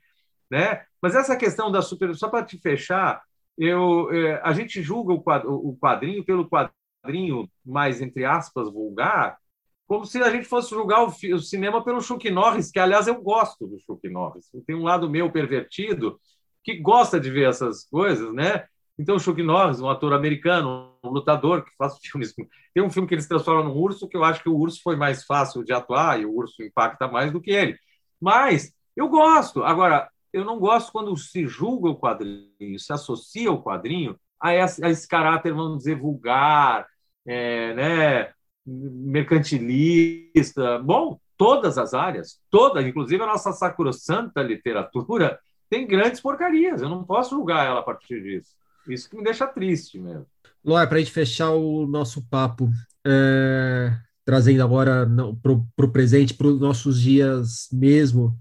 Né? 0.50 0.84
Mas 1.00 1.14
essa 1.14 1.36
questão 1.36 1.70
da 1.70 1.80
super. 1.80 2.14
Só 2.16 2.28
para 2.28 2.44
te 2.44 2.58
fechar, 2.58 3.22
eu, 3.56 4.12
é, 4.12 4.40
a 4.42 4.52
gente 4.52 4.82
julga 4.82 5.12
o 5.12 5.78
quadrinho 5.78 6.24
pelo 6.24 6.48
quadrinho 6.48 7.48
mais, 7.64 8.00
entre 8.00 8.24
aspas, 8.24 8.72
vulgar, 8.72 9.38
como 9.86 10.06
se 10.06 10.22
a 10.22 10.30
gente 10.30 10.46
fosse 10.46 10.70
julgar 10.70 11.04
o, 11.04 11.38
cinema 11.38 11.84
pelo 11.84 12.00
Chuck 12.00 12.30
Norris, 12.30 12.70
que, 12.70 12.78
aliás, 12.78 13.06
eu 13.06 13.20
gosto 13.20 13.66
do 13.66 13.78
Chuck 13.80 14.08
Norris. 14.08 14.46
Tem 14.66 14.74
um 14.74 14.82
lado 14.82 15.10
meu 15.10 15.30
pervertido 15.30 16.18
que 16.62 16.76
gosta 16.78 17.20
de 17.20 17.30
ver 17.30 17.48
essas 17.48 17.84
coisas, 17.88 18.32
né? 18.32 18.64
Então, 18.98 19.16
o 19.16 19.20
Chuck 19.20 19.42
Norris, 19.42 19.80
um 19.80 19.88
ator 19.88 20.14
americano, 20.14 20.96
um 21.04 21.10
lutador 21.10 21.64
que 21.64 21.70
faz 21.76 21.98
filmes. 22.02 22.34
Tem 22.72 22.82
um 22.82 22.90
filme 22.90 23.06
que 23.06 23.14
ele 23.14 23.22
se 23.22 23.28
transforma 23.28 23.64
num 23.64 23.76
urso, 23.76 24.08
que 24.08 24.16
eu 24.16 24.24
acho 24.24 24.42
que 24.42 24.48
o 24.48 24.56
urso 24.56 24.80
foi 24.82 24.96
mais 24.96 25.24
fácil 25.24 25.62
de 25.62 25.72
atuar 25.72 26.20
e 26.20 26.24
o 26.24 26.34
urso 26.34 26.62
impacta 26.62 27.06
mais 27.06 27.30
do 27.30 27.40
que 27.40 27.50
ele. 27.50 27.78
Mas 28.20 28.72
eu 28.96 29.08
gosto. 29.08 29.62
Agora, 29.62 30.08
eu 30.32 30.44
não 30.44 30.58
gosto 30.58 30.90
quando 30.90 31.16
se 31.16 31.46
julga 31.46 31.88
o 31.90 31.98
quadrinho, 31.98 32.78
se 32.78 32.92
associa 32.92 33.52
o 33.52 33.62
quadrinho 33.62 34.18
a 34.40 34.54
esse, 34.54 34.84
a 34.84 34.90
esse 34.90 35.06
caráter, 35.06 35.52
vamos 35.52 35.78
dizer, 35.78 35.98
vulgar, 35.98 36.86
é, 37.26 37.74
né, 37.74 38.33
mercantilista. 38.66 40.78
Bom, 40.78 41.18
todas 41.36 41.78
as 41.78 41.94
áreas, 41.94 42.38
todas, 42.50 42.86
inclusive 42.86 43.22
a 43.22 43.26
nossa 43.26 43.52
sacrossanta 43.52 44.42
literatura, 44.42 45.38
tem 45.68 45.86
grandes 45.86 46.20
porcarias. 46.20 46.82
Eu 46.82 46.88
não 46.88 47.04
posso 47.04 47.30
julgar 47.30 47.66
ela 47.66 47.80
a 47.80 47.84
partir 47.84 48.22
disso. 48.22 48.50
Isso 48.88 49.08
que 49.08 49.16
me 49.16 49.24
deixa 49.24 49.46
triste 49.46 49.98
mesmo. 49.98 50.26
Lóia, 50.64 50.86
para 50.86 50.96
a 50.96 51.00
gente 51.00 51.12
fechar 51.12 51.50
o 51.50 51.86
nosso 51.86 52.26
papo, 52.28 52.70
é, 53.06 53.92
trazendo 54.24 54.62
agora 54.62 55.08
para 55.42 55.86
o 55.86 55.90
presente, 55.90 56.34
para 56.34 56.46
os 56.46 56.60
nossos 56.60 57.00
dias 57.00 57.68
mesmo, 57.72 58.36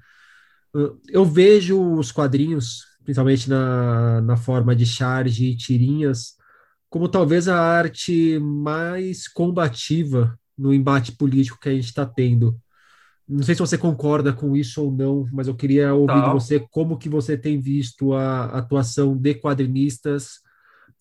eu 1.09 1.25
vejo 1.25 1.95
os 1.95 2.11
quadrinhos, 2.11 2.85
principalmente 3.03 3.49
na, 3.49 4.21
na 4.21 4.37
forma 4.37 4.75
de 4.75 4.85
charge 4.85 5.45
e 5.45 5.57
tirinhas, 5.57 6.35
como 6.93 7.09
talvez 7.09 7.47
a 7.47 7.59
arte 7.59 8.37
mais 8.37 9.27
combativa 9.27 10.37
no 10.55 10.71
embate 10.71 11.11
político 11.11 11.57
que 11.59 11.67
a 11.67 11.73
gente 11.73 11.85
está 11.85 12.05
tendo. 12.05 12.55
Não 13.27 13.41
sei 13.41 13.55
se 13.55 13.61
você 13.61 13.79
concorda 13.79 14.31
com 14.31 14.55
isso 14.55 14.79
ou 14.79 14.91
não, 14.91 15.27
mas 15.33 15.47
eu 15.47 15.55
queria 15.55 15.91
ouvir 15.95 16.21
de 16.21 16.29
você 16.29 16.59
como 16.69 16.99
que 16.99 17.09
você 17.09 17.35
tem 17.35 17.59
visto 17.59 18.13
a 18.13 18.45
atuação 18.59 19.17
de 19.17 19.33
quadrinistas 19.33 20.33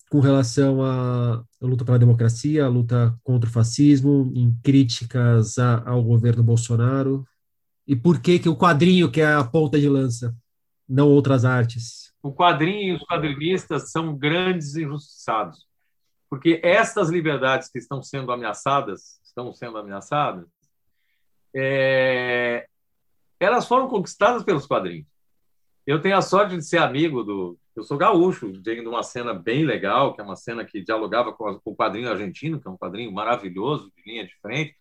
com 0.09 0.19
relação 0.19 0.81
à 0.81 1.45
luta 1.61 1.85
pela 1.85 1.99
democracia, 1.99 2.65
a 2.65 2.69
luta 2.69 3.15
contra 3.21 3.47
o 3.47 3.53
fascismo, 3.53 4.31
em 4.33 4.51
críticas 4.63 5.59
a, 5.59 5.87
ao 5.87 6.03
governo 6.03 6.41
Bolsonaro. 6.41 7.23
E 7.87 7.95
por 7.95 8.19
que 8.19 8.39
que 8.39 8.49
o 8.49 8.57
quadrinho 8.57 9.11
que 9.11 9.21
é 9.21 9.31
a 9.31 9.43
ponta 9.43 9.79
de 9.79 9.87
lança, 9.87 10.35
não 10.89 11.07
outras 11.09 11.45
artes? 11.45 12.11
O 12.23 12.33
quadrinho 12.33 12.93
e 12.93 12.95
os 12.95 13.03
quadrinistas 13.03 13.91
são 13.91 14.17
grandes 14.17 14.75
injustiçados, 14.75 15.71
porque 16.33 16.59
estas 16.63 17.11
liberdades 17.11 17.69
que 17.69 17.77
estão 17.77 18.01
sendo 18.01 18.31
ameaçadas, 18.31 19.19
estão 19.23 19.53
sendo 19.53 19.77
ameaçadas, 19.77 20.47
é, 21.55 22.67
elas 23.39 23.67
foram 23.67 23.87
conquistadas 23.87 24.41
pelos 24.41 24.65
quadrinhos. 24.65 25.05
Eu 25.85 26.01
tenho 26.01 26.17
a 26.17 26.23
sorte 26.23 26.57
de 26.57 26.63
ser 26.65 26.79
amigo 26.79 27.23
do. 27.23 27.55
Eu 27.75 27.83
sou 27.83 27.99
gaúcho, 27.99 28.51
de 28.51 28.81
uma 28.81 29.03
cena 29.03 29.31
bem 29.31 29.63
legal, 29.63 30.15
que 30.15 30.21
é 30.21 30.23
uma 30.23 30.35
cena 30.35 30.65
que 30.65 30.83
dialogava 30.83 31.31
com, 31.31 31.53
com 31.59 31.69
o 31.69 31.75
quadrinho 31.75 32.09
argentino, 32.09 32.59
que 32.59 32.67
é 32.67 32.71
um 32.71 32.77
quadrinho 32.77 33.11
maravilhoso, 33.11 33.91
de 33.95 34.01
linha 34.03 34.25
de 34.25 34.35
frente. 34.41 34.75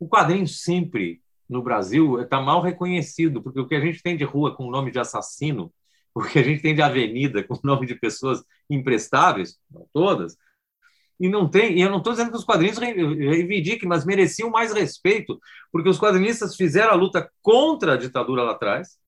O 0.00 0.08
quadrinho 0.08 0.48
sempre, 0.48 1.20
no 1.46 1.62
Brasil, 1.62 2.18
está 2.22 2.40
mal 2.40 2.62
reconhecido, 2.62 3.42
porque 3.42 3.60
o 3.60 3.68
que 3.68 3.74
a 3.74 3.80
gente 3.80 4.02
tem 4.02 4.16
de 4.16 4.24
rua 4.24 4.56
com 4.56 4.64
o 4.64 4.70
nome 4.70 4.90
de 4.90 4.98
assassino, 4.98 5.70
o 6.16 6.22
que 6.22 6.38
a 6.38 6.42
gente 6.42 6.62
tem 6.62 6.74
de 6.74 6.80
avenida 6.80 7.44
com 7.44 7.56
o 7.56 7.60
nome 7.62 7.86
de 7.86 7.94
pessoas 7.94 8.42
imprestáveis, 8.70 9.58
não 9.70 9.86
todas, 9.92 10.34
e 11.18 11.28
não 11.28 11.48
tem, 11.48 11.78
e 11.78 11.80
eu 11.80 11.90
não 11.90 11.98
estou 11.98 12.12
dizendo 12.12 12.30
que 12.30 12.36
os 12.36 12.44
quadrinhos 12.44 12.78
reivindiquem, 12.78 13.88
mas 13.88 14.04
mereciam 14.04 14.50
mais 14.50 14.72
respeito, 14.72 15.38
porque 15.70 15.88
os 15.88 15.98
quadrinistas 15.98 16.56
fizeram 16.56 16.92
a 16.92 16.96
luta 16.96 17.30
contra 17.40 17.94
a 17.94 17.96
ditadura 17.96 18.42
lá 18.42 18.52
atrás, 18.52 18.98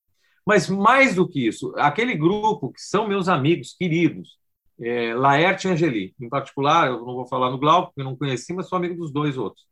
mas 0.46 0.68
mais 0.68 1.14
do 1.14 1.28
que 1.28 1.46
isso, 1.46 1.74
aquele 1.76 2.14
grupo 2.14 2.72
que 2.72 2.80
são 2.80 3.08
meus 3.08 3.28
amigos 3.28 3.74
queridos, 3.76 4.38
é, 4.80 5.14
Laerte 5.14 5.66
e 5.66 5.70
Angeli, 5.70 6.14
em 6.20 6.28
particular, 6.28 6.88
eu 6.88 6.98
não 6.98 7.14
vou 7.14 7.26
falar 7.26 7.50
no 7.50 7.58
Glauco, 7.58 7.88
porque 7.88 8.02
eu 8.02 8.04
não 8.04 8.16
conheci, 8.16 8.52
mas 8.52 8.68
sou 8.68 8.76
amigo 8.76 8.94
dos 8.94 9.10
dois 9.10 9.36
outros. 9.36 9.64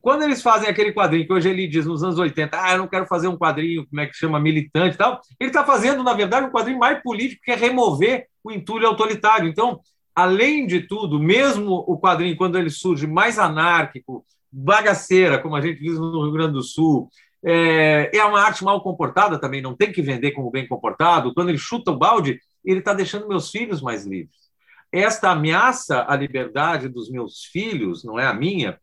Quando 0.00 0.22
eles 0.22 0.42
fazem 0.42 0.68
aquele 0.68 0.92
quadrinho 0.92 1.26
que 1.26 1.32
o 1.32 1.36
Angeli 1.36 1.66
diz 1.66 1.86
nos 1.86 2.04
anos 2.04 2.18
80, 2.18 2.56
ah, 2.56 2.72
eu 2.72 2.78
não 2.78 2.86
quero 2.86 3.06
fazer 3.06 3.26
um 3.26 3.36
quadrinho, 3.36 3.84
como 3.88 4.00
é 4.00 4.06
que 4.06 4.14
chama, 4.14 4.38
militante 4.38 4.94
e 4.94 4.98
tal, 4.98 5.20
ele 5.40 5.50
está 5.50 5.64
fazendo, 5.64 6.04
na 6.04 6.12
verdade, 6.12 6.46
um 6.46 6.52
quadrinho 6.52 6.78
mais 6.78 7.02
político, 7.02 7.42
que 7.44 7.50
é 7.50 7.56
remover 7.56 8.28
o 8.44 8.52
entulho 8.52 8.86
autoritário. 8.86 9.48
Então, 9.48 9.80
além 10.16 10.66
de 10.66 10.80
tudo, 10.80 11.20
mesmo 11.20 11.84
o 11.86 12.00
quadrinho, 12.00 12.36
quando 12.36 12.58
ele 12.58 12.70
surge 12.70 13.06
mais 13.06 13.38
anárquico, 13.38 14.24
bagaceira, 14.50 15.38
como 15.38 15.54
a 15.54 15.60
gente 15.60 15.78
diz 15.78 15.98
no 15.98 16.22
Rio 16.22 16.32
Grande 16.32 16.54
do 16.54 16.62
Sul, 16.62 17.10
é, 17.44 18.10
é 18.16 18.24
uma 18.24 18.40
arte 18.40 18.64
mal 18.64 18.80
comportada 18.80 19.38
também, 19.38 19.60
não 19.60 19.76
tem 19.76 19.92
que 19.92 20.00
vender 20.00 20.32
como 20.32 20.50
bem 20.50 20.66
comportado. 20.66 21.34
Quando 21.34 21.50
ele 21.50 21.58
chuta 21.58 21.90
o 21.90 21.98
balde, 21.98 22.40
ele 22.64 22.78
está 22.78 22.94
deixando 22.94 23.28
meus 23.28 23.50
filhos 23.50 23.82
mais 23.82 24.06
livres. 24.06 24.46
Esta 24.90 25.30
ameaça 25.30 26.06
à 26.08 26.16
liberdade 26.16 26.88
dos 26.88 27.10
meus 27.10 27.44
filhos, 27.44 28.02
não 28.02 28.18
é 28.18 28.26
a 28.26 28.32
minha, 28.32 28.78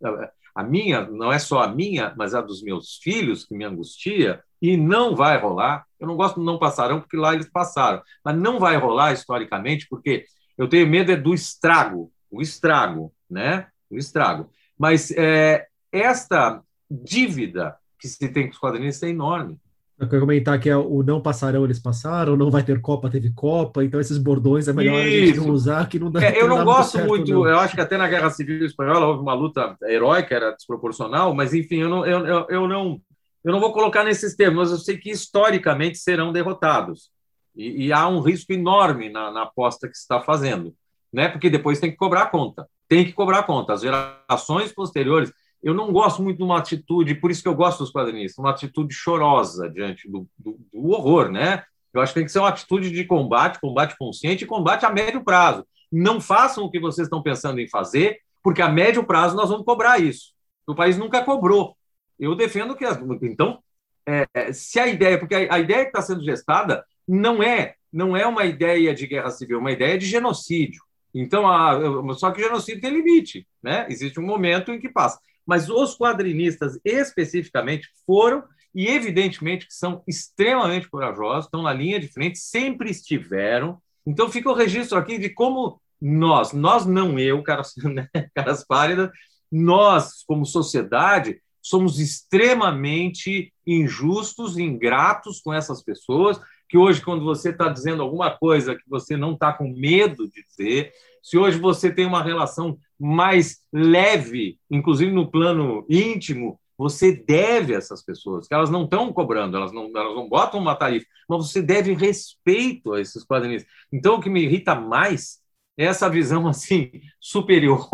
a 0.53 0.63
minha 0.63 1.01
não 1.01 1.33
é 1.33 1.39
só 1.39 1.63
a 1.63 1.67
minha, 1.67 2.13
mas 2.15 2.35
a 2.35 2.41
dos 2.41 2.61
meus 2.61 2.99
filhos, 3.01 3.43
que 3.43 3.55
me 3.55 3.65
angustia, 3.65 4.39
e 4.61 4.77
não 4.77 5.15
vai 5.15 5.39
rolar. 5.39 5.83
Eu 5.99 6.07
não 6.07 6.15
gosto 6.15 6.35
do 6.35 6.45
não 6.45 6.59
passarão, 6.59 7.01
porque 7.01 7.17
lá 7.17 7.33
eles 7.33 7.49
passaram, 7.49 8.03
mas 8.23 8.37
não 8.37 8.59
vai 8.59 8.77
rolar 8.77 9.13
historicamente, 9.13 9.87
porque 9.89 10.25
eu 10.57 10.67
tenho 10.67 10.87
medo 10.87 11.11
é 11.11 11.15
do 11.15 11.33
estrago, 11.33 12.11
o 12.29 12.41
estrago, 12.41 13.13
né? 13.29 13.67
O 13.89 13.97
estrago. 13.97 14.49
Mas 14.77 15.11
é, 15.11 15.67
esta 15.91 16.61
dívida 16.89 17.75
que 17.99 18.07
se 18.07 18.27
tem 18.29 18.47
com 18.47 18.53
os 18.53 18.59
quadrinistas 18.59 19.07
é 19.07 19.11
enorme. 19.11 19.57
Eu 19.97 20.09
quero 20.09 20.21
comentar 20.21 20.59
que 20.59 20.69
é 20.69 20.75
o 20.75 21.03
não 21.03 21.21
passarão, 21.21 21.63
eles 21.63 21.79
passaram, 21.79 22.35
não 22.35 22.49
vai 22.49 22.63
ter 22.63 22.81
Copa, 22.81 23.09
teve 23.09 23.31
Copa, 23.31 23.83
então 23.83 23.99
esses 23.99 24.17
bordões 24.17 24.67
é 24.67 24.73
melhor 24.73 24.99
Isso. 25.05 25.07
a 25.07 25.27
gente 25.27 25.39
não 25.39 25.53
usar, 25.53 25.87
que 25.87 25.99
não 25.99 26.11
dá. 26.11 26.21
É, 26.21 26.41
eu 26.41 26.47
não, 26.47 26.57
não 26.57 26.65
gosto 26.65 26.97
muito, 26.97 27.09
muito 27.09 27.31
não. 27.31 27.47
eu 27.47 27.59
acho 27.59 27.75
que 27.75 27.81
até 27.81 27.95
na 27.95 28.07
Guerra 28.07 28.29
Civil 28.31 28.65
Espanhola 28.65 29.05
houve 29.05 29.21
uma 29.21 29.33
luta 29.33 29.77
heróica, 29.83 30.35
era 30.35 30.51
desproporcional, 30.51 31.33
mas 31.33 31.53
enfim, 31.53 31.77
eu 31.77 31.89
não, 31.89 32.05
eu, 32.05 32.25
eu, 32.25 32.47
eu 32.49 32.67
não, 32.67 32.99
eu 33.43 33.51
não 33.51 33.59
vou 33.59 33.71
colocar 33.71 34.03
nesses 34.03 34.35
termos, 34.35 34.57
mas 34.57 34.71
eu 34.71 34.77
sei 34.77 34.97
que 34.97 35.11
historicamente 35.11 35.99
serão 35.99 36.33
derrotados. 36.33 37.11
E, 37.55 37.85
e 37.85 37.93
há 37.93 38.07
um 38.07 38.19
risco 38.19 38.51
enorme 38.51 39.09
na, 39.09 39.31
na 39.31 39.43
aposta 39.43 39.87
que 39.87 39.95
se 39.95 40.01
está 40.01 40.21
fazendo, 40.21 40.73
né? 41.11 41.29
porque 41.29 41.49
depois 41.49 41.79
tem 41.79 41.91
que 41.91 41.97
cobrar 41.97 42.23
a 42.23 42.29
conta. 42.29 42.67
Tem 42.87 43.05
que 43.05 43.13
cobrar 43.13 43.39
a 43.39 43.43
conta. 43.43 43.73
As 43.73 43.81
gerações 43.81 44.71
posteriores. 44.71 45.31
Eu 45.61 45.73
não 45.73 45.91
gosto 45.93 46.21
muito 46.21 46.37
de 46.37 46.43
uma 46.43 46.57
atitude, 46.57 47.15
por 47.15 47.31
isso 47.31 47.41
que 47.41 47.47
eu 47.47 47.55
gosto 47.55 47.79
dos 47.79 47.91
quadrinistas, 47.91 48.37
uma 48.37 48.51
atitude 48.51 48.93
chorosa 48.93 49.69
diante 49.69 50.09
do, 50.09 50.27
do, 50.37 50.59
do 50.73 50.89
horror, 50.89 51.31
né? 51.31 51.63
Eu 51.93 52.01
acho 52.01 52.11
que 52.11 52.19
tem 52.19 52.25
que 52.25 52.31
ser 52.31 52.39
uma 52.39 52.49
atitude 52.49 52.91
de 52.91 53.05
combate, 53.05 53.61
combate 53.61 53.95
consciente 53.97 54.43
e 54.43 54.47
combate 54.47 54.85
a 54.85 54.89
médio 54.89 55.23
prazo. 55.23 55.65
Não 55.91 56.19
façam 56.19 56.65
o 56.65 56.71
que 56.71 56.79
vocês 56.79 57.05
estão 57.05 57.21
pensando 57.21 57.61
em 57.61 57.69
fazer, 57.69 58.19
porque 58.41 58.61
a 58.61 58.67
médio 58.67 59.05
prazo 59.05 59.35
nós 59.35 59.49
vamos 59.49 59.63
cobrar 59.63 59.99
isso. 59.99 60.33
O 60.67 60.75
país 60.75 60.97
nunca 60.97 61.23
cobrou. 61.23 61.77
Eu 62.19 62.35
defendo 62.35 62.75
que. 62.75 62.85
Então, 63.21 63.59
é, 64.05 64.51
se 64.51 64.79
a 64.79 64.87
ideia, 64.87 65.19
porque 65.19 65.35
a, 65.35 65.55
a 65.55 65.59
ideia 65.59 65.83
que 65.83 65.89
está 65.89 66.01
sendo 66.01 66.23
gestada 66.23 66.83
não 67.07 67.41
é 67.41 67.75
não 67.91 68.17
é 68.17 68.25
uma 68.25 68.43
ideia 68.43 68.93
de 68.93 69.05
guerra 69.05 69.29
civil, 69.29 69.57
é 69.57 69.59
uma 69.59 69.71
ideia 69.71 69.95
de 69.99 70.07
genocídio. 70.07 70.81
Então, 71.13 71.47
a, 71.47 71.79
só 72.15 72.31
que 72.31 72.41
genocídio 72.41 72.81
tem 72.81 72.89
limite, 72.89 73.47
né? 73.61 73.85
Existe 73.87 74.19
um 74.19 74.25
momento 74.25 74.71
em 74.71 74.79
que 74.79 74.89
passa. 74.89 75.19
Mas 75.45 75.69
os 75.69 75.95
quadrinistas 75.95 76.79
especificamente 76.83 77.87
foram 78.03 78.43
e 78.73 78.87
evidentemente 78.87 79.67
que 79.67 79.73
são 79.73 80.01
extremamente 80.07 80.89
corajosos, 80.89 81.45
estão 81.45 81.61
na 81.61 81.71
linha 81.71 81.99
de 81.99 82.07
frente, 82.07 82.39
sempre 82.39 82.89
estiveram. 82.89 83.79
Então 84.05 84.29
fica 84.29 84.49
o 84.49 84.55
registro 84.55 84.97
aqui 84.97 85.19
de 85.19 85.29
como 85.29 85.79
nós, 86.01 86.51
nós 86.51 86.85
não 86.85 87.19
eu, 87.19 87.43
caras, 87.43 87.73
né, 87.83 88.09
caras 88.33 88.65
pálidas, 88.65 89.11
nós 89.51 90.23
como 90.25 90.45
sociedade 90.45 91.39
somos 91.61 91.99
extremamente 91.99 93.53
injustos, 93.65 94.57
ingratos 94.57 95.39
com 95.39 95.53
essas 95.53 95.81
pessoas, 95.81 96.41
que 96.73 96.77
hoje, 96.79 97.03
quando 97.03 97.23
você 97.23 97.51
está 97.51 97.69
dizendo 97.69 98.01
alguma 98.01 98.31
coisa 98.31 98.73
que 98.73 98.89
você 98.89 99.15
não 99.15 99.33
está 99.33 99.53
com 99.53 99.67
medo 99.67 100.27
de 100.27 100.43
dizer, 100.43 100.91
se 101.21 101.37
hoje 101.37 101.59
você 101.59 101.93
tem 101.93 102.03
uma 102.03 102.23
relação 102.23 102.79
mais 102.99 103.59
leve, 103.71 104.57
inclusive 104.71 105.11
no 105.11 105.29
plano 105.29 105.85
íntimo, 105.87 106.59
você 106.75 107.15
deve 107.15 107.75
essas 107.75 108.03
pessoas, 108.03 108.47
que 108.47 108.55
elas 108.55 108.71
não 108.71 108.85
estão 108.85 109.13
cobrando, 109.13 109.55
elas 109.55 109.71
não, 109.71 109.91
elas 109.95 110.15
não 110.15 110.27
botam 110.27 110.59
uma 110.59 110.73
tarifa, 110.75 111.05
mas 111.29 111.47
você 111.47 111.61
deve 111.61 111.93
respeito 111.93 112.93
a 112.93 112.99
esses 112.99 113.23
quadrinistas. 113.23 113.71
Então, 113.91 114.15
o 114.15 114.19
que 114.19 114.27
me 114.27 114.41
irrita 114.41 114.73
mais 114.73 115.41
é 115.77 115.85
essa 115.85 116.09
visão 116.09 116.47
assim 116.49 116.89
superior, 117.19 117.87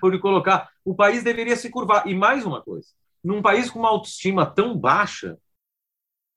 ou 0.00 0.10
de 0.10 0.18
colocar 0.18 0.70
o 0.82 0.94
país 0.94 1.22
deveria 1.22 1.54
se 1.54 1.68
curvar. 1.68 2.06
E 2.06 2.14
mais 2.14 2.46
uma 2.46 2.62
coisa, 2.62 2.88
num 3.22 3.42
país 3.42 3.70
com 3.70 3.80
uma 3.80 3.90
autoestima 3.90 4.46
tão 4.46 4.74
baixa, 4.74 5.36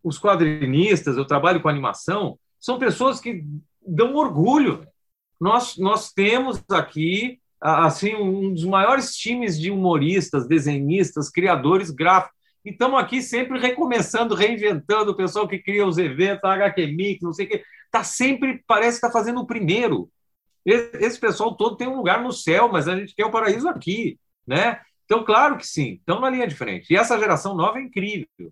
os 0.05 0.19
quadrinistas, 0.19 1.17
eu 1.17 1.25
trabalho 1.25 1.59
com 1.59 1.67
animação, 1.67 2.37
são 2.59 2.77
pessoas 2.77 3.19
que 3.19 3.43
dão 3.85 4.13
orgulho. 4.13 4.87
Nós, 5.41 5.77
nós 5.77 6.13
temos 6.13 6.63
aqui 6.69 7.39
assim 7.59 8.13
um 8.15 8.53
dos 8.53 8.63
maiores 8.65 9.15
times 9.15 9.59
de 9.59 9.71
humoristas, 9.71 10.47
desenhistas, 10.47 11.31
criadores 11.31 11.89
gráficos. 11.89 12.35
E 12.63 12.69
estamos 12.69 12.99
aqui 12.99 13.19
sempre 13.19 13.59
recomeçando, 13.59 14.35
reinventando 14.35 15.11
o 15.11 15.15
pessoal 15.15 15.47
que 15.47 15.57
cria 15.57 15.85
os 15.85 15.97
eventos, 15.97 16.43
a 16.43 16.53
HQ 16.53 16.87
Mix, 16.87 17.21
não 17.23 17.33
sei 17.33 17.47
o 17.47 17.49
quê. 17.49 17.63
Está 17.85 18.03
sempre, 18.03 18.63
parece 18.67 18.99
que 18.99 19.07
está 19.07 19.11
fazendo 19.11 19.41
o 19.41 19.47
primeiro. 19.47 20.07
Esse 20.63 21.19
pessoal 21.19 21.55
todo 21.55 21.77
tem 21.77 21.87
um 21.87 21.97
lugar 21.97 22.21
no 22.21 22.31
céu, 22.31 22.69
mas 22.71 22.87
a 22.87 22.95
gente 22.95 23.15
quer 23.15 23.25
o 23.25 23.31
paraíso 23.31 23.67
aqui, 23.67 24.19
né? 24.45 24.79
Então, 25.05 25.23
claro 25.23 25.57
que 25.57 25.65
sim, 25.65 25.93
estão 25.93 26.19
na 26.19 26.29
linha 26.29 26.47
de 26.47 26.55
frente. 26.55 26.91
E 26.91 26.95
essa 26.95 27.17
geração 27.17 27.55
nova 27.55 27.79
é 27.79 27.83
incrível. 27.83 28.51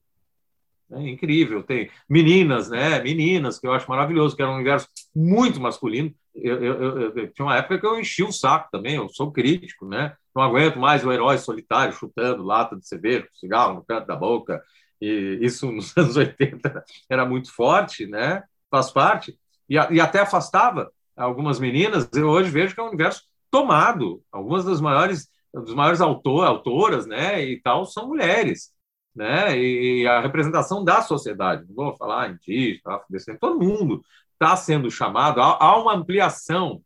É 0.91 1.09
incrível. 1.09 1.63
Tem 1.63 1.89
meninas, 2.09 2.69
né? 2.69 3.01
Meninas, 3.01 3.59
que 3.59 3.67
eu 3.67 3.73
acho 3.73 3.89
maravilhoso, 3.89 4.36
que 4.36 4.41
era 4.41 4.51
um 4.51 4.55
universo 4.55 4.88
muito 5.15 5.59
masculino. 5.59 6.13
Eu, 6.36 6.63
eu, 6.63 6.81
eu, 6.81 7.17
eu, 7.17 7.34
tinha 7.34 7.45
uma 7.45 7.57
época 7.57 7.79
que 7.79 7.86
eu 7.86 7.99
enchi 7.99 8.23
o 8.23 8.31
saco 8.31 8.69
também, 8.71 8.95
eu 8.95 9.07
sou 9.09 9.31
crítico, 9.31 9.88
né? 9.88 10.15
Não 10.36 10.43
aguento 10.43 10.79
mais 10.79 11.05
o 11.05 11.11
herói 11.11 11.38
solitário 11.38 11.93
chutando 11.93 12.43
lata 12.43 12.75
de 12.75 12.88
cerveja, 12.88 13.27
cigarro 13.34 13.75
no 13.75 13.86
canto 13.86 14.07
da 14.07 14.15
boca. 14.15 14.61
E 15.01 15.39
isso 15.41 15.69
nos 15.71 15.95
anos 15.97 16.15
80 16.15 16.84
era 17.09 17.25
muito 17.25 17.53
forte, 17.53 18.05
né? 18.07 18.43
Faz 18.69 18.91
parte. 18.91 19.38
E, 19.69 19.75
e 19.75 19.99
até 20.01 20.19
afastava 20.19 20.91
algumas 21.15 21.59
meninas. 21.59 22.09
Eu 22.13 22.29
hoje 22.29 22.49
vejo 22.49 22.73
que 22.73 22.81
é 22.81 22.84
um 22.84 22.88
universo 22.88 23.23
tomado. 23.49 24.21
Algumas 24.31 24.65
das 24.65 24.81
maiores 24.81 25.27
dos 25.53 25.75
maiores 25.75 26.01
autor, 26.01 26.47
autoras, 26.47 27.05
né, 27.05 27.43
e 27.45 27.61
tal, 27.61 27.86
são 27.86 28.07
mulheres 28.07 28.72
né? 29.16 29.57
E 29.57 30.07
a 30.07 30.22
representação 30.22 30.84
da 30.84 31.01
sociedade, 31.01 31.66
não 31.68 31.76
vou 31.76 31.95
falar 31.95 32.32
indígena, 32.32 32.95
afrodescendente, 32.95 33.39
todo 33.39 33.64
mundo 33.64 34.03
está 34.34 34.55
sendo 34.55 34.89
chamado, 34.89 35.41
há, 35.41 35.78
uma 35.80 35.93
ampliação, 35.93 36.82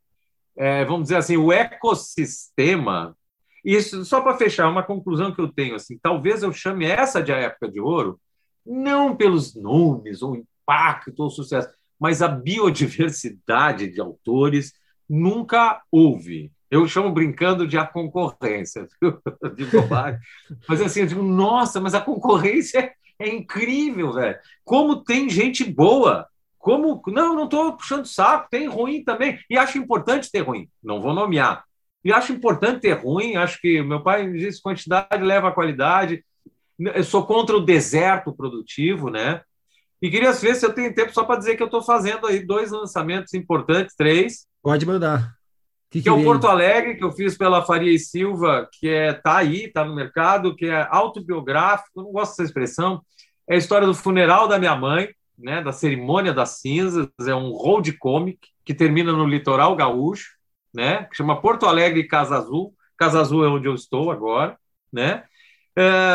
é, 0.55 0.85
vamos 0.85 1.03
dizer 1.03 1.17
assim, 1.17 1.37
o 1.37 1.51
ecossistema. 1.51 3.15
Isso, 3.63 4.05
só 4.05 4.21
para 4.21 4.37
fechar, 4.37 4.69
uma 4.69 4.83
conclusão 4.83 5.33
que 5.33 5.41
eu 5.41 5.47
tenho, 5.47 5.75
assim, 5.75 5.97
talvez 5.97 6.43
eu 6.43 6.53
chame 6.53 6.85
essa 6.85 7.21
de 7.21 7.31
a 7.31 7.37
época 7.37 7.69
de 7.69 7.79
ouro, 7.79 8.19
não 8.65 9.15
pelos 9.15 9.55
nomes, 9.55 10.21
ou 10.21 10.35
impacto, 10.35 11.19
ou 11.19 11.29
sucesso, 11.29 11.69
mas 11.99 12.21
a 12.21 12.27
biodiversidade 12.27 13.87
de 13.87 13.99
autores 13.99 14.73
nunca 15.09 15.81
houve 15.91 16.51
eu 16.69 16.87
chamo 16.87 17.11
brincando 17.11 17.67
de 17.67 17.77
a 17.77 17.85
concorrência, 17.85 18.87
de 19.55 19.65
bobagem. 19.65 20.19
Mas 20.67 20.81
assim, 20.81 21.01
eu 21.01 21.07
digo, 21.07 21.23
nossa, 21.23 21.79
mas 21.79 21.93
a 21.93 22.01
concorrência 22.01 22.93
é, 23.19 23.29
incrível, 23.29 24.13
velho. 24.13 24.37
Como 24.63 25.03
tem 25.03 25.29
gente 25.29 25.63
boa. 25.63 26.27
Como. 26.57 27.01
Não, 27.07 27.35
não 27.35 27.45
estou 27.45 27.75
puxando 27.75 28.05
saco, 28.05 28.47
tem 28.49 28.67
ruim 28.67 29.03
também. 29.03 29.39
E 29.49 29.57
acho 29.57 29.77
importante 29.77 30.31
ter 30.31 30.41
ruim. 30.41 30.69
Não 30.83 31.01
vou 31.01 31.13
nomear. 31.13 31.63
E 32.03 32.11
acho 32.11 32.31
importante 32.31 32.81
ter 32.81 32.93
ruim. 32.93 33.35
Acho 33.35 33.59
que 33.59 33.81
meu 33.81 34.01
pai 34.01 34.31
diz 34.31 34.59
quantidade 34.59 35.23
leva 35.23 35.49
a 35.49 35.53
qualidade. 35.53 36.23
Eu 36.79 37.03
sou 37.03 37.25
contra 37.25 37.55
o 37.57 37.65
deserto 37.65 38.35
produtivo, 38.35 39.09
né? 39.09 39.41
E 39.99 40.11
queria 40.11 40.31
ver 40.31 40.55
se 40.55 40.63
eu 40.63 40.73
tenho 40.73 40.93
tempo 40.93 41.11
só 41.11 41.23
para 41.23 41.39
dizer 41.39 41.55
que 41.55 41.63
eu 41.63 41.67
estou 41.67 41.81
fazendo 41.81 42.27
aí 42.27 42.45
dois 42.45 42.69
lançamentos 42.69 43.33
importantes, 43.33 43.95
três. 43.95 44.45
Pode 44.61 44.85
mandar. 44.85 45.35
Que, 45.89 46.01
que, 46.01 46.09
é 46.09 46.11
o 46.11 46.23
Porto 46.23 46.47
Alegre, 46.47 46.95
que 46.95 47.03
eu 47.03 47.11
fiz 47.13 47.37
pela 47.37 47.63
Faria 47.63 47.91
e 47.91 47.97
Silva, 47.97 48.67
que 48.73 48.89
é 48.89 49.13
tá 49.13 49.37
aí, 49.37 49.71
tá 49.71 49.85
no 49.85 49.95
mercado, 49.95 50.55
que 50.55 50.65
é 50.65 50.85
autobiográfico, 50.91 52.01
não 52.01 52.11
gosto 52.11 52.31
dessa 52.31 52.43
expressão. 52.43 53.01
É 53.47 53.55
a 53.55 53.57
história 53.57 53.87
do 53.87 53.93
funeral 53.93 54.47
da 54.47 54.59
minha 54.59 54.75
mãe, 54.75 55.09
né, 55.37 55.61
da 55.61 55.71
cerimônia 55.71 56.33
das 56.33 56.59
cinzas, 56.59 57.07
é 57.25 57.33
um 57.33 57.51
road 57.51 57.93
comic 57.93 58.39
que 58.65 58.73
termina 58.73 59.13
no 59.13 59.25
litoral 59.25 59.75
gaúcho, 59.75 60.35
né, 60.73 61.05
que 61.05 61.15
chama 61.15 61.39
Porto 61.39 61.65
Alegre 61.65 62.03
Casa 62.03 62.37
Azul. 62.37 62.73
Casa 62.97 63.21
Azul 63.21 63.45
é 63.45 63.47
onde 63.47 63.67
eu 63.67 63.75
estou 63.75 64.11
agora, 64.11 64.57
né? 64.91 65.23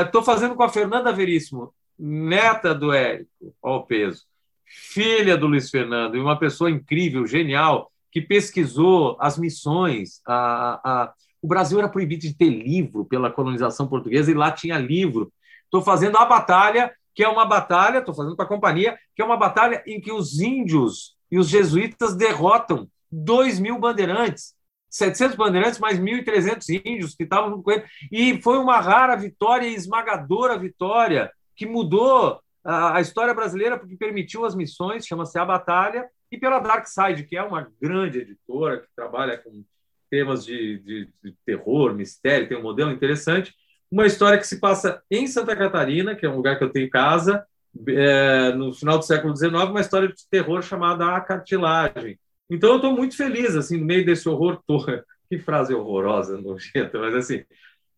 Estou 0.04 0.20
é, 0.20 0.24
fazendo 0.24 0.56
com 0.56 0.64
a 0.64 0.68
Fernanda 0.68 1.12
Veríssimo, 1.12 1.72
neta 1.96 2.74
do 2.74 2.92
Érico, 2.92 3.30
ao 3.62 3.86
peso, 3.86 4.24
filha 4.66 5.36
do 5.36 5.46
Luiz 5.46 5.70
Fernando, 5.70 6.16
e 6.16 6.20
uma 6.20 6.36
pessoa 6.36 6.68
incrível, 6.68 7.24
genial, 7.26 7.91
que 8.12 8.20
pesquisou 8.20 9.16
as 9.18 9.38
missões. 9.38 10.20
A, 10.26 10.80
a, 10.84 11.14
o 11.40 11.48
Brasil 11.48 11.78
era 11.78 11.88
proibido 11.88 12.20
de 12.20 12.34
ter 12.34 12.50
livro 12.50 13.06
pela 13.06 13.30
colonização 13.30 13.88
portuguesa 13.88 14.30
e 14.30 14.34
lá 14.34 14.52
tinha 14.52 14.78
livro. 14.78 15.32
Estou 15.64 15.80
fazendo 15.80 16.18
a 16.18 16.26
batalha, 16.26 16.92
que 17.14 17.24
é 17.24 17.28
uma 17.28 17.46
batalha, 17.46 17.98
estou 17.98 18.14
fazendo 18.14 18.36
para 18.36 18.44
a 18.44 18.48
companhia, 18.48 18.98
que 19.16 19.22
é 19.22 19.24
uma 19.24 19.36
batalha 19.36 19.82
em 19.86 19.98
que 19.98 20.12
os 20.12 20.38
índios 20.40 21.16
e 21.30 21.38
os 21.38 21.48
jesuítas 21.48 22.14
derrotam 22.14 22.86
2 23.10 23.58
mil 23.58 23.78
bandeirantes. 23.78 24.54
700 24.90 25.34
bandeirantes, 25.34 25.78
mais 25.78 25.98
1.300 25.98 26.82
índios 26.84 27.14
que 27.14 27.22
estavam 27.22 27.62
com 27.62 27.70
ele. 27.70 27.84
E 28.10 28.42
foi 28.42 28.58
uma 28.58 28.78
rara 28.78 29.16
vitória 29.16 29.66
esmagadora 29.66 30.58
vitória 30.58 31.32
que 31.56 31.64
mudou 31.64 32.38
a, 32.62 32.98
a 32.98 33.00
história 33.00 33.32
brasileira 33.32 33.78
porque 33.78 33.96
permitiu 33.96 34.44
as 34.44 34.54
missões, 34.54 35.06
chama-se 35.06 35.38
A 35.38 35.46
Batalha, 35.46 36.06
e 36.32 36.38
pela 36.38 36.58
Dark 36.58 36.86
Side, 36.86 37.24
que 37.24 37.36
é 37.36 37.42
uma 37.42 37.70
grande 37.80 38.20
editora 38.20 38.78
que 38.78 38.88
trabalha 38.96 39.36
com 39.36 39.62
temas 40.10 40.44
de, 40.46 40.78
de, 40.78 41.08
de, 41.22 41.34
terror, 41.44 41.94
mistério, 41.94 42.48
tem 42.48 42.56
um 42.56 42.62
modelo 42.62 42.90
interessante. 42.90 43.54
Uma 43.90 44.06
história 44.06 44.38
que 44.38 44.46
se 44.46 44.58
passa 44.58 45.02
em 45.10 45.26
Santa 45.26 45.54
Catarina, 45.54 46.16
que 46.16 46.24
é 46.24 46.28
um 46.28 46.36
lugar 46.36 46.56
que 46.56 46.64
eu 46.64 46.70
tenho 46.70 46.88
casa, 46.88 47.46
é, 47.86 48.52
no 48.54 48.72
final 48.72 48.98
do 48.98 49.04
século 49.04 49.36
XIX, 49.36 49.52
uma 49.52 49.80
história 49.80 50.08
de 50.08 50.26
terror 50.30 50.62
chamada 50.62 51.14
A 51.14 51.20
Cartilagem. 51.20 52.18
Então, 52.48 52.70
eu 52.70 52.76
estou 52.76 52.96
muito 52.96 53.14
feliz, 53.14 53.54
assim, 53.54 53.78
no 53.78 53.84
meio 53.84 54.04
desse 54.04 54.28
horror 54.28 54.62
todo. 54.66 54.86
Que 55.30 55.38
frase 55.38 55.72
horrorosa, 55.72 56.38
nojenta, 56.38 56.98
mas 56.98 57.14
assim, 57.14 57.42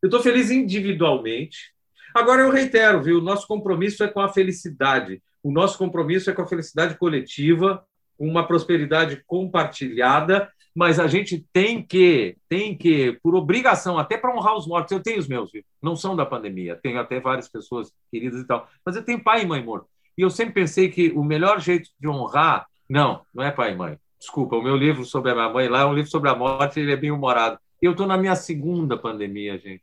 eu 0.00 0.06
estou 0.06 0.22
feliz 0.22 0.52
individualmente. 0.52 1.72
Agora, 2.14 2.42
eu 2.42 2.48
reitero, 2.48 3.02
viu, 3.02 3.18
o 3.18 3.20
nosso 3.20 3.44
compromisso 3.48 4.04
é 4.04 4.08
com 4.08 4.20
a 4.20 4.28
felicidade. 4.28 5.20
O 5.42 5.50
nosso 5.50 5.76
compromisso 5.76 6.30
é 6.30 6.32
com 6.32 6.42
a 6.42 6.46
felicidade 6.46 6.96
coletiva, 6.96 7.84
uma 8.18 8.46
prosperidade 8.46 9.22
compartilhada, 9.26 10.50
mas 10.74 10.98
a 10.98 11.06
gente 11.06 11.46
tem 11.52 11.82
que, 11.82 12.36
tem 12.48 12.76
que, 12.76 13.18
por 13.22 13.34
obrigação, 13.34 13.98
até 13.98 14.18
para 14.18 14.34
honrar 14.34 14.56
os 14.56 14.66
mortos, 14.66 14.90
eu 14.92 15.02
tenho 15.02 15.18
os 15.18 15.28
meus, 15.28 15.52
viu? 15.52 15.62
não 15.80 15.94
são 15.94 16.16
da 16.16 16.26
pandemia, 16.26 16.78
tenho 16.82 16.98
até 16.98 17.20
várias 17.20 17.48
pessoas 17.48 17.92
queridas 18.10 18.40
e 18.40 18.46
tal, 18.46 18.68
mas 18.84 18.96
eu 18.96 19.04
tenho 19.04 19.22
pai 19.22 19.42
e 19.42 19.46
mãe 19.46 19.62
morto. 19.62 19.86
E 20.16 20.22
eu 20.22 20.30
sempre 20.30 20.54
pensei 20.54 20.88
que 20.88 21.10
o 21.10 21.22
melhor 21.22 21.60
jeito 21.60 21.90
de 22.00 22.08
honrar, 22.08 22.66
não, 22.88 23.22
não 23.32 23.44
é 23.44 23.50
pai 23.50 23.72
e 23.72 23.76
mãe. 23.76 23.98
Desculpa, 24.18 24.56
o 24.56 24.62
meu 24.62 24.76
livro 24.76 25.04
sobre 25.04 25.30
a 25.30 25.34
minha 25.34 25.48
mãe 25.50 25.68
lá 25.68 25.80
é 25.80 25.84
um 25.84 25.92
livro 25.92 26.10
sobre 26.10 26.30
a 26.30 26.34
morte, 26.34 26.80
ele 26.80 26.92
é 26.92 26.96
bem 26.96 27.10
humorado. 27.10 27.58
Eu 27.82 27.92
estou 27.92 28.06
na 28.06 28.16
minha 28.16 28.34
segunda 28.34 28.96
pandemia, 28.96 29.58
gente. 29.58 29.82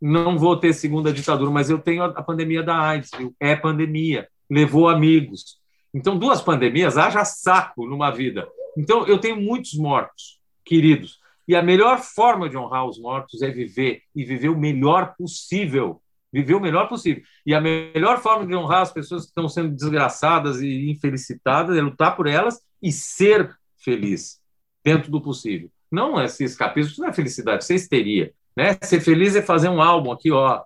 Não 0.00 0.36
vou 0.36 0.56
ter 0.56 0.72
segunda 0.74 1.12
ditadura, 1.12 1.50
mas 1.50 1.70
eu 1.70 1.78
tenho 1.78 2.02
a 2.02 2.22
pandemia 2.22 2.62
da 2.62 2.76
AIDS, 2.76 3.10
viu? 3.16 3.34
É 3.40 3.56
pandemia. 3.56 4.28
Levou 4.50 4.88
amigos, 4.88 5.61
então, 5.94 6.18
duas 6.18 6.40
pandemias, 6.40 6.96
haja 6.96 7.24
saco 7.24 7.86
numa 7.86 8.10
vida. 8.10 8.48
Então, 8.76 9.06
eu 9.06 9.18
tenho 9.18 9.40
muitos 9.40 9.74
mortos, 9.74 10.40
queridos. 10.64 11.18
E 11.46 11.54
a 11.54 11.62
melhor 11.62 11.98
forma 11.98 12.48
de 12.48 12.56
honrar 12.56 12.86
os 12.86 12.98
mortos 12.98 13.42
é 13.42 13.50
viver 13.50 14.02
e 14.14 14.24
viver 14.24 14.48
o 14.48 14.58
melhor 14.58 15.14
possível. 15.16 16.00
Viver 16.32 16.54
o 16.54 16.60
melhor 16.60 16.88
possível. 16.88 17.22
E 17.44 17.54
a 17.54 17.60
melhor 17.60 18.22
forma 18.22 18.46
de 18.46 18.54
honrar 18.54 18.82
as 18.82 18.92
pessoas 18.92 19.24
que 19.24 19.28
estão 19.28 19.48
sendo 19.48 19.74
desgraçadas 19.74 20.62
e 20.62 20.90
infelicitadas 20.90 21.76
é 21.76 21.82
lutar 21.82 22.16
por 22.16 22.26
elas 22.26 22.60
e 22.80 22.90
ser 22.90 23.54
feliz 23.76 24.40
dentro 24.82 25.10
do 25.10 25.20
possível. 25.20 25.70
Não 25.90 26.18
é 26.18 26.24
esse 26.24 26.44
escapismo, 26.44 26.92
isso 26.92 27.00
não 27.02 27.08
é 27.08 27.12
felicidade, 27.12 27.64
isso 27.64 27.72
é 27.72 27.76
histeria. 27.76 28.32
Né? 28.56 28.78
Ser 28.82 29.00
feliz 29.00 29.36
é 29.36 29.42
fazer 29.42 29.68
um 29.68 29.82
álbum 29.82 30.10
aqui, 30.10 30.30
ó, 30.30 30.62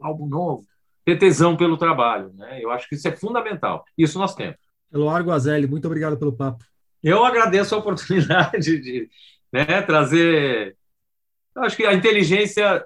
um 0.00 0.06
álbum 0.06 0.26
novo, 0.26 0.64
ter 1.04 1.18
tesão 1.18 1.56
pelo 1.56 1.76
trabalho. 1.76 2.32
Né? 2.34 2.60
Eu 2.62 2.70
acho 2.70 2.88
que 2.88 2.94
isso 2.94 3.06
é 3.06 3.12
fundamental. 3.12 3.84
Isso 3.98 4.18
nós 4.18 4.34
temos. 4.34 4.56
Eloar 4.92 5.22
Guazelli, 5.22 5.66
muito 5.66 5.86
obrigado 5.86 6.16
pelo 6.16 6.32
papo. 6.32 6.64
Eu 7.02 7.24
agradeço 7.24 7.74
a 7.74 7.78
oportunidade 7.78 8.78
de 8.80 9.08
né, 9.52 9.82
trazer. 9.82 10.76
Eu 11.54 11.62
acho 11.62 11.76
que 11.76 11.84
a 11.84 11.94
inteligência 11.94 12.84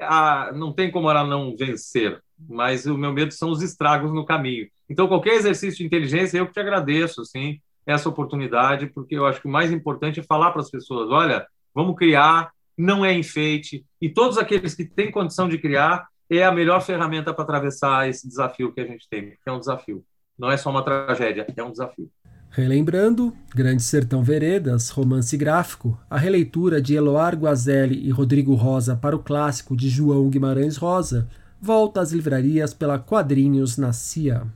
a, 0.00 0.52
não 0.54 0.72
tem 0.72 0.90
como 0.90 1.10
ela 1.10 1.24
não 1.24 1.56
vencer, 1.56 2.22
mas 2.48 2.86
o 2.86 2.96
meu 2.96 3.12
medo 3.12 3.32
são 3.32 3.50
os 3.50 3.62
estragos 3.62 4.12
no 4.12 4.24
caminho. 4.24 4.68
Então, 4.88 5.08
qualquer 5.08 5.34
exercício 5.34 5.78
de 5.78 5.84
inteligência, 5.84 6.38
eu 6.38 6.46
que 6.46 6.52
te 6.52 6.60
agradeço, 6.60 7.20
assim, 7.20 7.60
essa 7.84 8.08
oportunidade, 8.08 8.86
porque 8.86 9.16
eu 9.16 9.26
acho 9.26 9.40
que 9.40 9.48
o 9.48 9.50
mais 9.50 9.70
importante 9.72 10.20
é 10.20 10.22
falar 10.22 10.52
para 10.52 10.62
as 10.62 10.70
pessoas: 10.70 11.10
olha, 11.10 11.46
vamos 11.74 11.96
criar, 11.96 12.50
não 12.76 13.04
é 13.04 13.12
enfeite, 13.12 13.84
e 14.00 14.08
todos 14.08 14.38
aqueles 14.38 14.74
que 14.74 14.84
têm 14.84 15.10
condição 15.10 15.48
de 15.48 15.58
criar, 15.58 16.06
é 16.30 16.44
a 16.44 16.52
melhor 16.52 16.80
ferramenta 16.82 17.32
para 17.32 17.44
atravessar 17.44 18.08
esse 18.08 18.28
desafio 18.28 18.72
que 18.72 18.80
a 18.80 18.86
gente 18.86 19.08
tem, 19.08 19.30
que 19.30 19.38
é 19.46 19.52
um 19.52 19.58
desafio. 19.58 20.04
Não 20.38 20.50
é 20.50 20.56
só 20.56 20.70
uma 20.70 20.84
tragédia, 20.84 21.46
é 21.56 21.62
um 21.62 21.72
desafio. 21.72 22.08
Relembrando, 22.50 23.34
Grande 23.54 23.82
Sertão 23.82 24.22
Veredas, 24.22 24.88
romance 24.88 25.36
gráfico, 25.36 25.98
a 26.08 26.16
releitura 26.16 26.80
de 26.80 26.94
Eloar 26.94 27.36
Guazelli 27.36 28.06
e 28.06 28.10
Rodrigo 28.10 28.54
Rosa 28.54 28.96
para 28.96 29.14
o 29.14 29.18
clássico 29.18 29.76
de 29.76 29.88
João 29.88 30.28
Guimarães 30.28 30.76
Rosa, 30.76 31.28
volta 31.60 32.00
às 32.00 32.12
livrarias 32.12 32.72
pela 32.72 32.98
Quadrinhos 32.98 33.76
na 33.76 33.92
CIA. 33.92 34.46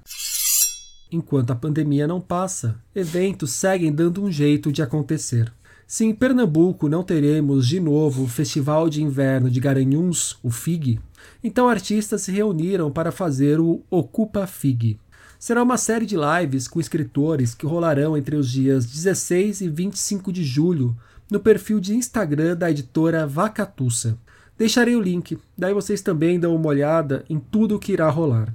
Enquanto 1.10 1.50
a 1.50 1.56
pandemia 1.56 2.06
não 2.06 2.20
passa, 2.20 2.76
eventos 2.94 3.50
seguem 3.50 3.92
dando 3.92 4.22
um 4.24 4.32
jeito 4.32 4.72
de 4.72 4.82
acontecer. 4.82 5.52
Se 5.86 6.06
em 6.06 6.14
Pernambuco 6.14 6.88
não 6.88 7.02
teremos 7.02 7.68
de 7.68 7.78
novo 7.78 8.22
o 8.22 8.28
Festival 8.28 8.88
de 8.88 9.02
Inverno 9.02 9.50
de 9.50 9.60
Garanhuns, 9.60 10.38
o 10.42 10.50
FIG, 10.50 10.98
então 11.44 11.68
artistas 11.68 12.22
se 12.22 12.32
reuniram 12.32 12.90
para 12.90 13.12
fazer 13.12 13.60
o 13.60 13.82
Ocupa 13.90 14.46
FIG, 14.46 14.98
será 15.42 15.60
uma 15.60 15.76
série 15.76 16.06
de 16.06 16.14
lives 16.16 16.68
com 16.68 16.78
escritores 16.78 17.52
que 17.52 17.66
rolarão 17.66 18.16
entre 18.16 18.36
os 18.36 18.48
dias 18.48 18.86
16 18.86 19.62
e 19.62 19.68
25 19.68 20.32
de 20.32 20.44
julho 20.44 20.96
no 21.28 21.40
perfil 21.40 21.80
de 21.80 21.96
Instagram 21.96 22.54
da 22.56 22.70
editora 22.70 23.26
Vacatussa. 23.26 24.16
Deixarei 24.56 24.94
o 24.94 25.00
link, 25.00 25.36
daí 25.58 25.74
vocês 25.74 26.00
também 26.00 26.38
dão 26.38 26.54
uma 26.54 26.68
olhada 26.68 27.24
em 27.28 27.40
tudo 27.40 27.74
o 27.74 27.78
que 27.80 27.92
irá 27.92 28.08
rolar. 28.08 28.54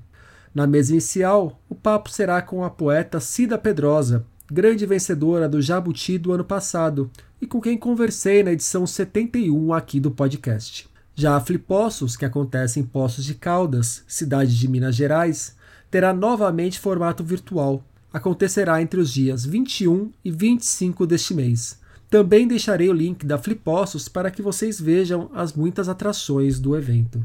Na 0.55 0.65
mesa 0.65 0.93
inicial, 0.93 1.61
o 1.67 1.75
papo 1.75 2.09
será 2.09 2.41
com 2.41 2.63
a 2.63 2.69
poeta 2.69 3.19
Cida 3.19 3.57
Pedrosa, 3.57 4.25
grande 4.49 4.85
vencedora 4.85 5.49
do 5.49 5.61
Jabuti 5.61 6.17
do 6.17 6.31
ano 6.31 6.45
passado, 6.45 7.11
e 7.41 7.45
com 7.45 7.59
quem 7.59 7.77
conversei 7.77 8.43
na 8.43 8.53
edição 8.53 8.87
71 8.87 9.73
aqui 9.73 9.99
do 9.99 10.09
podcast. 10.09 10.87
Já 11.13 11.35
a 11.35 11.41
Flipossos, 11.41 12.15
que 12.15 12.23
acontece 12.23 12.79
em 12.79 12.83
Poços 12.83 13.25
de 13.25 13.35
Caldas, 13.35 14.05
cidade 14.07 14.57
de 14.57 14.69
Minas 14.69 14.95
Gerais, 14.95 15.56
terá 15.89 16.13
novamente 16.13 16.79
formato 16.79 17.23
virtual. 17.23 17.83
Acontecerá 18.11 18.81
entre 18.81 18.99
os 18.99 19.11
dias 19.11 19.45
21 19.45 20.11
e 20.23 20.31
25 20.31 21.05
deste 21.05 21.33
mês. 21.33 21.79
Também 22.09 22.47
deixarei 22.47 22.89
o 22.89 22.93
link 22.93 23.25
da 23.25 23.37
Flipossos 23.37 24.07
para 24.07 24.31
que 24.31 24.41
vocês 24.41 24.79
vejam 24.79 25.29
as 25.33 25.53
muitas 25.53 25.89
atrações 25.89 26.59
do 26.59 26.75
evento. 26.75 27.21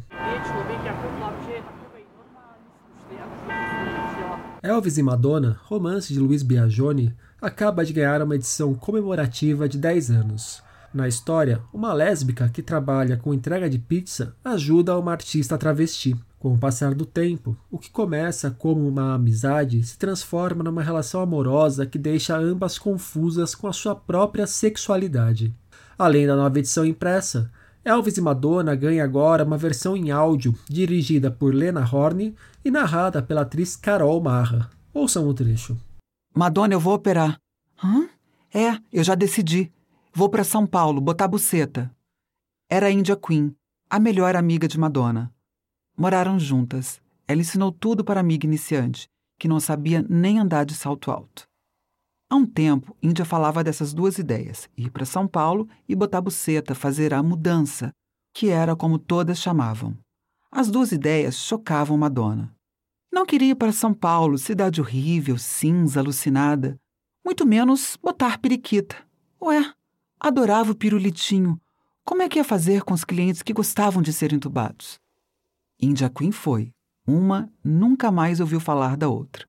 Elvis 4.62 4.96
e 4.96 5.02
Madonna, 5.02 5.60
romance 5.64 6.12
de 6.12 6.20
Luiz 6.20 6.42
Biagioni, 6.42 7.14
acaba 7.40 7.84
de 7.84 7.92
ganhar 7.92 8.22
uma 8.22 8.36
edição 8.36 8.74
comemorativa 8.74 9.68
de 9.68 9.76
10 9.76 10.10
anos. 10.10 10.62
Na 10.94 11.08
história, 11.08 11.60
uma 11.72 11.92
lésbica 11.92 12.48
que 12.48 12.62
trabalha 12.62 13.16
com 13.16 13.32
entrega 13.32 13.68
de 13.68 13.78
pizza 13.78 14.36
ajuda 14.44 14.98
uma 14.98 15.12
artista 15.12 15.56
travesti. 15.56 16.14
Com 16.42 16.54
o 16.54 16.58
passar 16.58 16.92
do 16.92 17.06
tempo, 17.06 17.56
o 17.70 17.78
que 17.78 17.88
começa 17.88 18.50
como 18.50 18.88
uma 18.88 19.14
amizade 19.14 19.80
se 19.84 19.96
transforma 19.96 20.64
numa 20.64 20.82
relação 20.82 21.20
amorosa 21.20 21.86
que 21.86 21.96
deixa 21.96 22.36
ambas 22.36 22.80
confusas 22.80 23.54
com 23.54 23.68
a 23.68 23.72
sua 23.72 23.94
própria 23.94 24.44
sexualidade. 24.44 25.54
Além 25.96 26.26
da 26.26 26.34
nova 26.34 26.58
edição 26.58 26.84
impressa, 26.84 27.48
Elvis 27.84 28.16
e 28.16 28.20
Madonna 28.20 28.74
ganha 28.74 29.04
agora 29.04 29.44
uma 29.44 29.56
versão 29.56 29.96
em 29.96 30.10
áudio 30.10 30.52
dirigida 30.68 31.30
por 31.30 31.54
Lena 31.54 31.88
Horne 31.88 32.34
e 32.64 32.72
narrada 32.72 33.22
pela 33.22 33.42
atriz 33.42 33.76
Carol 33.76 34.20
Marra. 34.20 34.68
Ouçam 34.92 35.28
o 35.28 35.32
trecho. 35.32 35.78
Madonna, 36.34 36.74
eu 36.74 36.80
vou 36.80 36.94
operar. 36.94 37.38
Hã? 37.80 38.08
É, 38.52 38.80
eu 38.92 39.04
já 39.04 39.14
decidi. 39.14 39.72
Vou 40.12 40.28
para 40.28 40.42
São 40.42 40.66
Paulo 40.66 41.00
botar 41.00 41.28
buceta. 41.28 41.88
Era 42.68 42.86
a 42.86 42.90
India 42.90 43.14
Queen, 43.14 43.54
a 43.88 44.00
melhor 44.00 44.34
amiga 44.34 44.66
de 44.66 44.76
Madonna. 44.76 45.32
Moraram 45.96 46.38
juntas. 46.38 47.00
Ela 47.28 47.40
ensinou 47.40 47.70
tudo 47.70 48.04
para 48.04 48.20
a 48.20 48.22
amiga 48.22 48.46
iniciante, 48.46 49.08
que 49.38 49.48
não 49.48 49.60
sabia 49.60 50.04
nem 50.08 50.38
andar 50.38 50.64
de 50.64 50.74
salto 50.74 51.10
alto. 51.10 51.46
Há 52.30 52.34
um 52.34 52.46
tempo, 52.46 52.96
Índia 53.02 53.24
falava 53.24 53.62
dessas 53.62 53.92
duas 53.92 54.18
ideias: 54.18 54.68
ir 54.76 54.90
para 54.90 55.04
São 55.04 55.28
Paulo 55.28 55.68
e 55.88 55.94
botar 55.94 56.20
buceta, 56.20 56.74
fazer 56.74 57.12
a 57.12 57.22
mudança, 57.22 57.92
que 58.32 58.48
era 58.48 58.74
como 58.74 58.98
todas 58.98 59.38
chamavam. 59.38 59.96
As 60.50 60.70
duas 60.70 60.92
ideias 60.92 61.36
chocavam 61.36 61.98
Madonna. 61.98 62.54
Não 63.12 63.26
queria 63.26 63.50
ir 63.50 63.54
para 63.54 63.72
São 63.72 63.92
Paulo, 63.92 64.38
cidade 64.38 64.80
horrível, 64.80 65.36
cinza, 65.36 66.00
alucinada. 66.00 66.78
Muito 67.22 67.46
menos 67.46 67.98
botar 68.02 68.38
periquita. 68.38 68.96
Ué, 69.40 69.70
adorava 70.18 70.72
o 70.72 70.74
pirulitinho. 70.74 71.60
Como 72.04 72.22
é 72.22 72.28
que 72.28 72.38
ia 72.38 72.44
fazer 72.44 72.82
com 72.82 72.94
os 72.94 73.04
clientes 73.04 73.42
que 73.42 73.52
gostavam 73.52 74.02
de 74.02 74.12
ser 74.12 74.32
entubados? 74.32 75.01
India 75.82 76.08
Queen 76.08 76.30
foi. 76.30 76.72
Uma 77.04 77.52
nunca 77.64 78.12
mais 78.12 78.38
ouviu 78.38 78.60
falar 78.60 78.96
da 78.96 79.08
outra. 79.08 79.44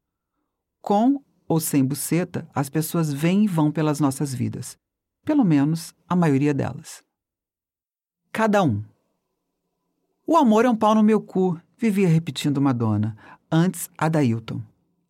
Com 0.81 1.23
ou 1.47 1.59
sem 1.59 1.85
buceta, 1.85 2.49
as 2.53 2.67
pessoas 2.67 3.13
vêm 3.13 3.43
e 3.43 3.47
vão 3.47 3.71
pelas 3.71 3.99
nossas 3.99 4.33
vidas. 4.33 4.75
Pelo 5.23 5.45
menos 5.45 5.93
a 6.09 6.15
maioria 6.15 6.51
delas. 6.51 7.03
Cada 8.31 8.63
um. 8.63 8.83
O 10.25 10.35
amor 10.35 10.65
é 10.65 10.69
um 10.69 10.75
pau 10.75 10.95
no 10.95 11.03
meu 11.03 11.21
cu, 11.21 11.59
vivia 11.77 12.07
repetindo 12.07 12.59
Madonna, 12.59 13.15
antes 13.51 13.87
a 13.95 14.09
Dailton. 14.09 14.59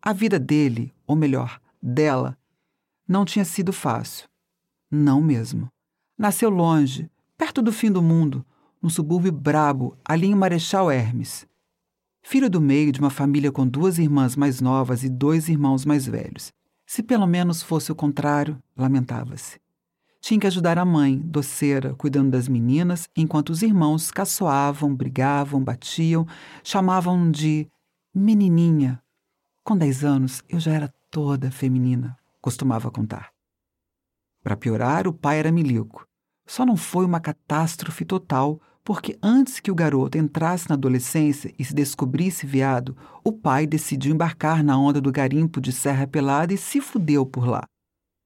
A 0.02 0.12
vida 0.12 0.38
dele, 0.38 0.94
ou 1.08 1.16
melhor, 1.16 1.62
dela, 1.82 2.38
não 3.08 3.24
tinha 3.24 3.46
sido 3.46 3.72
fácil. 3.72 4.28
Não 4.92 5.22
mesmo. 5.22 5.70
Nasceu 6.18 6.50
longe, 6.50 7.10
perto 7.38 7.62
do 7.62 7.72
fim 7.72 7.90
do 7.90 8.02
mundo, 8.02 8.46
no 8.84 8.90
subúrbio 8.90 9.32
brabo, 9.32 9.98
ali 10.04 10.28
em 10.28 10.36
Marechal 10.36 10.92
Hermes. 10.92 11.48
Filho 12.22 12.50
do 12.50 12.60
meio 12.60 12.92
de 12.92 13.00
uma 13.00 13.10
família 13.10 13.50
com 13.50 13.66
duas 13.66 13.98
irmãs 13.98 14.36
mais 14.36 14.60
novas 14.60 15.06
e 15.06 15.10
dois 15.10 15.48
irmãos 15.48 15.86
mais 15.86 16.06
velhos. 16.06 16.52
Se 16.86 17.02
pelo 17.02 17.26
menos 17.26 17.64
fosse 17.64 17.94
o 17.94 17.96
contrário, 17.96 18.62
lamentava-se. 18.76 19.58
Tinha 20.20 20.40
que 20.40 20.48
ajudar 20.48 20.78
a 20.78 20.84
mãe, 20.84 21.18
doceira, 21.18 21.96
cuidando 21.96 22.32
das 22.32 22.50
meninas, 22.50 23.08
enquanto 23.16 23.52
os 23.52 23.62
irmãos 23.62 24.12
caçoavam, 24.12 24.94
brigavam, 24.94 25.64
batiam, 25.64 26.28
chamavam 26.62 27.32
de 27.32 27.70
menininha. 28.14 29.02
Com 29.64 29.78
dez 29.78 30.04
anos, 30.04 30.44
eu 30.50 30.60
já 30.60 30.74
era 30.74 30.94
toda 31.10 31.52
feminina, 31.52 32.18
costumava 32.42 32.92
contar. 32.92 33.32
Para 34.44 34.58
piorar, 34.58 35.08
o 35.08 35.14
pai 35.14 35.40
era 35.40 35.54
milico. 35.54 36.06
Só 36.46 36.66
não 36.66 36.76
foi 36.76 37.06
uma 37.06 37.22
catástrofe 37.22 38.04
total, 38.04 38.60
porque 38.84 39.18
antes 39.24 39.60
que 39.60 39.72
o 39.72 39.76
garoto 39.76 40.18
entrasse 40.18 40.68
na 40.68 40.76
adolescência 40.76 41.54
e 41.58 41.64
se 41.64 41.74
descobrisse 41.74 42.46
viado, 42.46 42.96
o 43.24 43.32
pai 43.32 43.66
decidiu 43.66 44.14
embarcar 44.14 44.64
na 44.64 44.78
onda 44.78 45.00
do 45.00 45.12
garimpo 45.12 45.62
de 45.62 45.72
Serra 45.72 46.06
Pelada 46.06 46.54
e 46.54 46.58
se 46.58 46.82
fudeu 46.82 47.26
por 47.26 47.48
lá. 47.48 47.64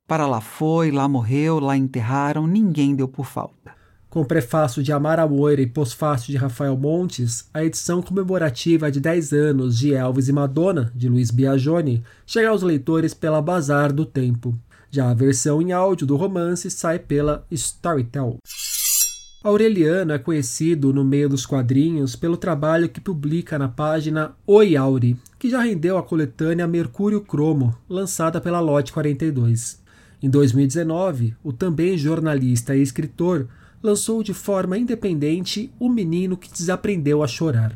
Para 0.07 0.25
lá 0.25 0.41
foi, 0.41 0.89
lá 0.89 1.07
morreu, 1.07 1.59
lá 1.59 1.77
enterraram, 1.77 2.47
ninguém 2.47 2.95
deu 2.95 3.07
por 3.07 3.25
falta. 3.25 3.75
Com 4.09 4.23
prefácio 4.23 4.81
de 4.81 4.91
Amara 4.91 5.27
Moira 5.27 5.61
e 5.61 5.67
pós-fácio 5.67 6.31
de 6.31 6.37
Rafael 6.37 6.77
Montes, 6.77 7.49
a 7.53 7.63
edição 7.63 8.01
comemorativa 8.01 8.89
de 8.89 9.01
10 9.01 9.33
anos 9.33 9.77
de 9.77 9.93
Elvis 9.93 10.29
e 10.29 10.33
Madonna, 10.33 10.91
de 10.95 11.09
Luiz 11.09 11.29
Biagioni, 11.29 12.01
chega 12.25 12.49
aos 12.49 12.63
leitores 12.63 13.13
pela 13.13 13.41
Bazar 13.41 13.91
do 13.91 14.05
Tempo. 14.05 14.57
Já 14.89 15.11
a 15.11 15.13
versão 15.13 15.61
em 15.61 15.73
áudio 15.73 16.07
do 16.07 16.15
romance 16.15 16.71
sai 16.71 16.97
pela 16.97 17.45
Storytel. 17.51 18.37
Aureliano 19.47 20.11
é 20.11 20.19
conhecido 20.19 20.91
no 20.91 21.05
meio 21.05 21.29
dos 21.29 21.45
quadrinhos 21.45 22.17
pelo 22.17 22.35
trabalho 22.35 22.89
que 22.89 22.99
publica 22.99 23.57
na 23.57 23.69
página 23.69 24.35
Oi 24.45 24.75
Auri, 24.75 25.15
que 25.39 25.49
já 25.49 25.61
rendeu 25.61 25.97
a 25.97 26.03
coletânea 26.03 26.67
Mercúrio 26.67 27.21
Cromo, 27.21 27.73
lançada 27.87 28.41
pela 28.41 28.59
Lote 28.59 28.91
42. 28.91 29.81
Em 30.21 30.29
2019, 30.29 31.33
o 31.41 31.53
também 31.53 31.97
jornalista 31.97 32.75
e 32.75 32.81
escritor 32.81 33.47
lançou 33.81 34.21
de 34.21 34.33
forma 34.33 34.77
independente 34.77 35.71
O 35.79 35.87
Menino 35.87 36.35
que 36.35 36.51
Desaprendeu 36.51 37.23
a 37.23 37.27
Chorar. 37.27 37.71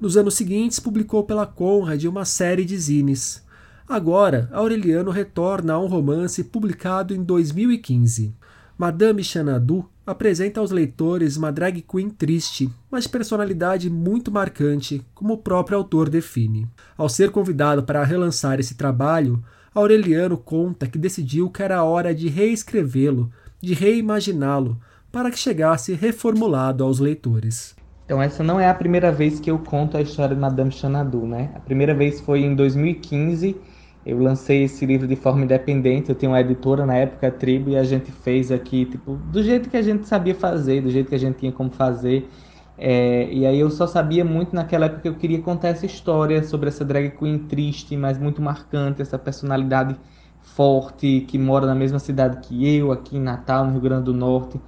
Nos 0.00 0.16
anos 0.16 0.32
seguintes, 0.32 0.80
publicou 0.80 1.24
pela 1.24 1.44
Conrad 1.44 2.02
uma 2.06 2.24
série 2.24 2.64
de 2.64 2.78
zines. 2.78 3.44
Agora, 3.86 4.48
Aureliano 4.50 5.10
retorna 5.10 5.74
a 5.74 5.78
um 5.78 5.88
romance 5.88 6.42
publicado 6.42 7.14
em 7.14 7.22
2015. 7.22 8.34
Madame 8.78 9.22
Xanadu 9.22 9.86
apresenta 10.06 10.60
aos 10.60 10.70
leitores 10.70 11.36
uma 11.36 11.52
drag 11.52 11.82
queen 11.82 12.10
triste, 12.10 12.70
mas 12.90 13.04
de 13.04 13.10
personalidade 13.10 13.88
muito 13.88 14.30
marcante, 14.30 15.04
como 15.14 15.34
o 15.34 15.38
próprio 15.38 15.78
autor 15.78 16.08
define. 16.08 16.66
Ao 16.96 17.08
ser 17.08 17.30
convidado 17.30 17.82
para 17.82 18.04
relançar 18.04 18.58
esse 18.58 18.74
trabalho, 18.74 19.42
Aureliano 19.74 20.36
conta 20.36 20.86
que 20.86 20.98
decidiu 20.98 21.48
que 21.48 21.62
era 21.62 21.82
hora 21.82 22.14
de 22.14 22.28
reescrevê-lo, 22.28 23.30
de 23.60 23.74
reimaginá-lo, 23.74 24.78
para 25.10 25.30
que 25.30 25.38
chegasse 25.38 25.94
reformulado 25.94 26.82
aos 26.82 26.98
leitores. 26.98 27.74
Então 28.04 28.20
essa 28.20 28.42
não 28.42 28.60
é 28.60 28.68
a 28.68 28.74
primeira 28.74 29.12
vez 29.12 29.40
que 29.40 29.50
eu 29.50 29.58
conto 29.58 29.96
a 29.96 30.02
história 30.02 30.34
de 30.34 30.40
Madame 30.40 30.70
Xanadu, 30.70 31.26
né? 31.26 31.50
A 31.54 31.60
primeira 31.60 31.94
vez 31.94 32.20
foi 32.20 32.40
em 32.40 32.54
2015. 32.54 33.56
Eu 34.04 34.18
lancei 34.18 34.64
esse 34.64 34.84
livro 34.84 35.06
de 35.06 35.16
forma 35.16 35.44
independente. 35.44 36.10
Eu 36.10 36.14
tinha 36.14 36.30
uma 36.30 36.40
editora 36.40 36.84
na 36.86 36.94
época, 36.96 37.28
a 37.28 37.30
Tribo, 37.30 37.70
e 37.70 37.76
a 37.76 37.84
gente 37.84 38.10
fez 38.10 38.50
aqui, 38.50 38.86
tipo, 38.86 39.16
do 39.16 39.42
jeito 39.42 39.70
que 39.70 39.76
a 39.76 39.82
gente 39.82 40.06
sabia 40.08 40.34
fazer, 40.34 40.82
do 40.82 40.90
jeito 40.90 41.08
que 41.08 41.14
a 41.14 41.18
gente 41.18 41.38
tinha 41.38 41.52
como 41.52 41.70
fazer. 41.70 42.28
É, 42.76 43.32
e 43.32 43.46
aí 43.46 43.58
eu 43.60 43.70
só 43.70 43.86
sabia 43.86 44.24
muito 44.24 44.54
naquela 44.54 44.86
época 44.86 45.02
que 45.02 45.08
eu 45.08 45.14
queria 45.16 45.40
contar 45.40 45.68
essa 45.68 45.86
história 45.86 46.42
sobre 46.42 46.68
essa 46.68 46.84
drag 46.84 47.10
queen 47.10 47.38
triste, 47.46 47.96
mas 47.96 48.18
muito 48.18 48.42
marcante, 48.42 49.02
essa 49.02 49.18
personalidade 49.18 49.96
forte 50.40 51.20
que 51.28 51.38
mora 51.38 51.66
na 51.66 51.74
mesma 51.74 51.98
cidade 51.98 52.38
que 52.46 52.66
eu, 52.76 52.90
aqui 52.90 53.16
em 53.16 53.20
Natal, 53.20 53.64
no 53.66 53.72
Rio 53.72 53.80
Grande 53.82 54.04
do 54.06 54.14
Norte 54.14 54.60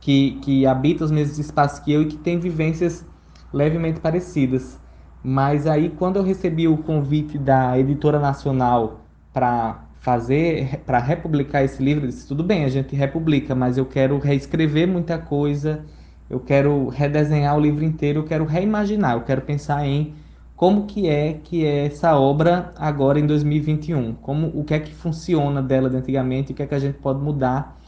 que, 0.00 0.40
que 0.40 0.66
habita 0.66 1.04
os 1.04 1.10
mesmos 1.10 1.38
espaços 1.38 1.78
que 1.80 1.92
eu 1.92 2.02
e 2.02 2.06
que 2.06 2.16
tem 2.16 2.38
vivências 2.38 3.04
levemente 3.52 4.00
parecidas. 4.00 4.80
Mas 5.22 5.66
aí, 5.66 5.90
quando 5.90 6.16
eu 6.16 6.22
recebi 6.22 6.66
o 6.66 6.78
convite 6.78 7.38
da 7.38 7.78
editora 7.78 8.18
nacional 8.18 9.00
para 9.32 9.84
fazer, 10.00 10.80
para 10.86 10.98
republicar 10.98 11.64
esse 11.64 11.82
livro, 11.82 12.04
eu 12.04 12.08
disse: 12.08 12.26
tudo 12.26 12.42
bem, 12.42 12.64
a 12.64 12.68
gente 12.68 12.96
republica, 12.96 13.54
mas 13.54 13.76
eu 13.76 13.86
quero 13.86 14.18
reescrever 14.18 14.88
muita 14.88 15.18
coisa, 15.18 15.84
eu 16.28 16.40
quero 16.40 16.88
redesenhar 16.88 17.56
o 17.56 17.60
livro 17.60 17.84
inteiro, 17.84 18.20
eu 18.20 18.24
quero 18.24 18.44
reimaginar, 18.44 19.14
eu 19.14 19.22
quero 19.22 19.42
pensar 19.42 19.86
em 19.86 20.14
como 20.56 20.86
que 20.86 21.08
é 21.08 21.34
que 21.42 21.64
é 21.64 21.86
essa 21.86 22.16
obra 22.18 22.72
agora 22.76 23.18
em 23.18 23.26
2021, 23.26 24.14
como 24.14 24.48
o 24.48 24.64
que 24.64 24.74
é 24.74 24.80
que 24.80 24.94
funciona 24.94 25.62
dela 25.62 25.88
de 25.90 25.96
antigamente, 25.96 26.52
o 26.52 26.54
que 26.54 26.62
é 26.62 26.66
que 26.66 26.74
a 26.74 26.78
gente 26.78 26.98
pode 26.98 27.20
mudar 27.22 27.78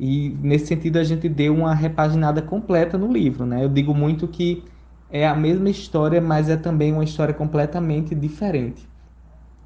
e 0.00 0.30
nesse 0.40 0.66
sentido 0.66 0.98
a 0.98 1.04
gente 1.04 1.28
deu 1.28 1.54
uma 1.54 1.74
repaginada 1.74 2.40
completa 2.40 2.96
no 2.96 3.12
livro, 3.12 3.44
né? 3.44 3.62
Eu 3.62 3.68
digo 3.68 3.94
muito 3.94 4.26
que 4.26 4.64
é 5.10 5.26
a 5.26 5.34
mesma 5.34 5.68
história, 5.68 6.20
mas 6.20 6.48
é 6.48 6.56
também 6.56 6.92
uma 6.92 7.04
história 7.04 7.34
completamente 7.34 8.14
diferente. 8.14 8.88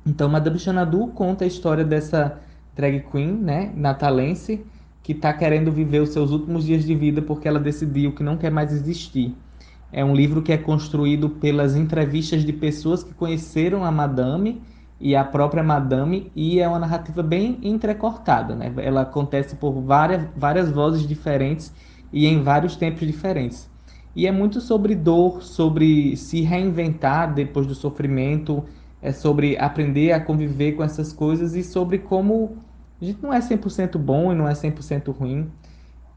Então, 0.06 0.28
Madame 0.28 0.58
Xanadu 0.58 1.08
conta 1.08 1.44
a 1.44 1.46
história 1.46 1.84
dessa 1.84 2.40
drag 2.74 3.00
queen, 3.10 3.32
né, 3.32 3.72
natalense, 3.74 4.64
que 5.02 5.12
está 5.12 5.32
querendo 5.32 5.70
viver 5.70 6.00
os 6.00 6.10
seus 6.10 6.30
últimos 6.30 6.64
dias 6.64 6.84
de 6.84 6.94
vida 6.94 7.20
porque 7.20 7.46
ela 7.46 7.60
decidiu 7.60 8.14
que 8.14 8.22
não 8.22 8.36
quer 8.36 8.50
mais 8.50 8.72
existir. 8.72 9.34
É 9.92 10.04
um 10.04 10.14
livro 10.14 10.42
que 10.42 10.52
é 10.52 10.58
construído 10.58 11.28
pelas 11.28 11.76
entrevistas 11.76 12.44
de 12.44 12.52
pessoas 12.52 13.04
que 13.04 13.14
conheceram 13.14 13.84
a 13.84 13.92
Madame 13.92 14.60
e 15.00 15.14
a 15.14 15.24
própria 15.24 15.62
Madame, 15.62 16.32
e 16.34 16.60
é 16.60 16.66
uma 16.66 16.78
narrativa 16.78 17.22
bem 17.22 17.58
entrecortada, 17.62 18.54
né? 18.54 18.72
Ela 18.78 19.02
acontece 19.02 19.56
por 19.56 19.72
várias, 19.82 20.26
várias 20.36 20.70
vozes 20.70 21.06
diferentes 21.06 21.72
e 22.12 22.26
em 22.26 22.42
vários 22.42 22.76
tempos 22.76 23.06
diferentes. 23.06 23.70
E 24.14 24.26
é 24.26 24.32
muito 24.32 24.60
sobre 24.60 24.94
dor, 24.94 25.42
sobre 25.42 26.16
se 26.16 26.40
reinventar 26.40 27.34
depois 27.34 27.66
do 27.66 27.74
sofrimento, 27.74 28.64
é 29.02 29.12
sobre 29.12 29.56
aprender 29.58 30.12
a 30.12 30.20
conviver 30.20 30.72
com 30.72 30.82
essas 30.82 31.12
coisas 31.12 31.54
e 31.54 31.62
sobre 31.62 31.98
como 31.98 32.56
a 33.00 33.04
gente 33.04 33.22
não 33.22 33.32
é 33.32 33.40
100% 33.40 33.98
bom 33.98 34.32
e 34.32 34.34
não 34.34 34.48
é 34.48 34.52
100% 34.52 35.14
ruim. 35.14 35.50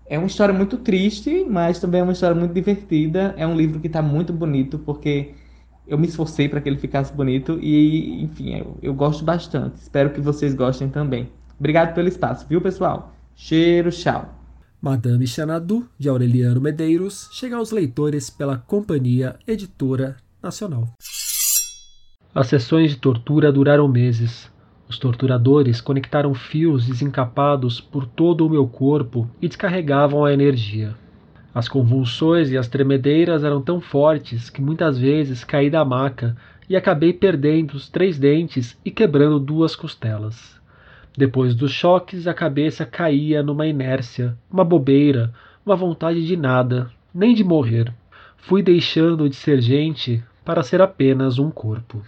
É 0.09 0.17
uma 0.17 0.27
história 0.27 0.53
muito 0.53 0.77
triste, 0.77 1.45
mas 1.49 1.79
também 1.79 1.99
é 1.99 2.03
uma 2.03 2.13
história 2.13 2.35
muito 2.35 2.53
divertida. 2.53 3.33
É 3.37 3.45
um 3.45 3.57
livro 3.57 3.79
que 3.79 3.87
está 3.87 4.01
muito 4.01 4.31
bonito, 4.31 4.79
porque 4.79 5.33
eu 5.85 5.97
me 5.97 6.07
esforcei 6.07 6.47
para 6.47 6.61
que 6.61 6.69
ele 6.69 6.77
ficasse 6.77 7.11
bonito 7.11 7.59
e, 7.61 8.23
enfim, 8.23 8.55
eu, 8.55 8.77
eu 8.81 8.93
gosto 8.93 9.25
bastante. 9.25 9.81
Espero 9.81 10.11
que 10.11 10.21
vocês 10.21 10.53
gostem 10.53 10.87
também. 10.89 11.29
Obrigado 11.59 11.93
pelo 11.93 12.07
espaço, 12.07 12.45
viu, 12.47 12.61
pessoal? 12.61 13.11
Cheiro, 13.35 13.91
tchau. 13.91 14.36
Madame 14.79 15.25
Xanadu, 15.25 15.87
de 15.97 16.07
Aureliano 16.07 16.61
Medeiros, 16.61 17.29
chega 17.31 17.55
aos 17.55 17.71
leitores 17.71 18.29
pela 18.29 18.57
Companhia 18.57 19.35
Editora 19.47 20.17
Nacional. 20.41 20.87
As 22.33 22.47
sessões 22.47 22.91
de 22.91 22.97
tortura 22.97 23.51
duraram 23.51 23.87
meses. 23.87 24.51
Os 24.87 24.99
torturadores 24.99 25.81
conectaram 25.81 26.33
fios 26.35 26.85
desencapados 26.85 27.81
por 27.81 28.05
todo 28.05 28.45
o 28.45 28.49
meu 28.49 28.67
corpo 28.67 29.27
e 29.41 29.47
descarregavam 29.47 30.23
a 30.23 30.31
energia. 30.31 30.93
As 31.55 31.67
convulsões 31.67 32.51
e 32.51 32.57
as 32.57 32.67
tremedeiras 32.67 33.43
eram 33.43 33.63
tão 33.63 33.81
fortes 33.81 34.47
que 34.47 34.61
muitas 34.61 34.99
vezes 34.99 35.43
caí 35.43 35.71
da 35.71 35.83
maca 35.83 36.37
e 36.69 36.75
acabei 36.75 37.13
perdendo 37.13 37.71
os 37.71 37.89
três 37.89 38.19
dentes 38.19 38.77
e 38.85 38.91
quebrando 38.91 39.39
duas 39.39 39.75
costelas. 39.75 40.56
Depois 41.17 41.55
dos 41.55 41.71
choques, 41.71 42.27
a 42.27 42.33
cabeça 42.33 42.85
caía 42.85 43.41
numa 43.41 43.65
inércia, 43.65 44.37
uma 44.51 44.63
bobeira, 44.63 45.33
uma 45.65 45.75
vontade 45.75 46.23
de 46.27 46.37
nada, 46.37 46.91
nem 47.11 47.33
de 47.33 47.43
morrer. 47.43 47.91
Fui 48.37 48.61
deixando 48.61 49.27
de 49.27 49.35
ser 49.35 49.59
gente 49.59 50.23
para 50.45 50.61
ser 50.61 50.79
apenas 50.79 51.39
um 51.39 51.49
corpo. 51.49 52.03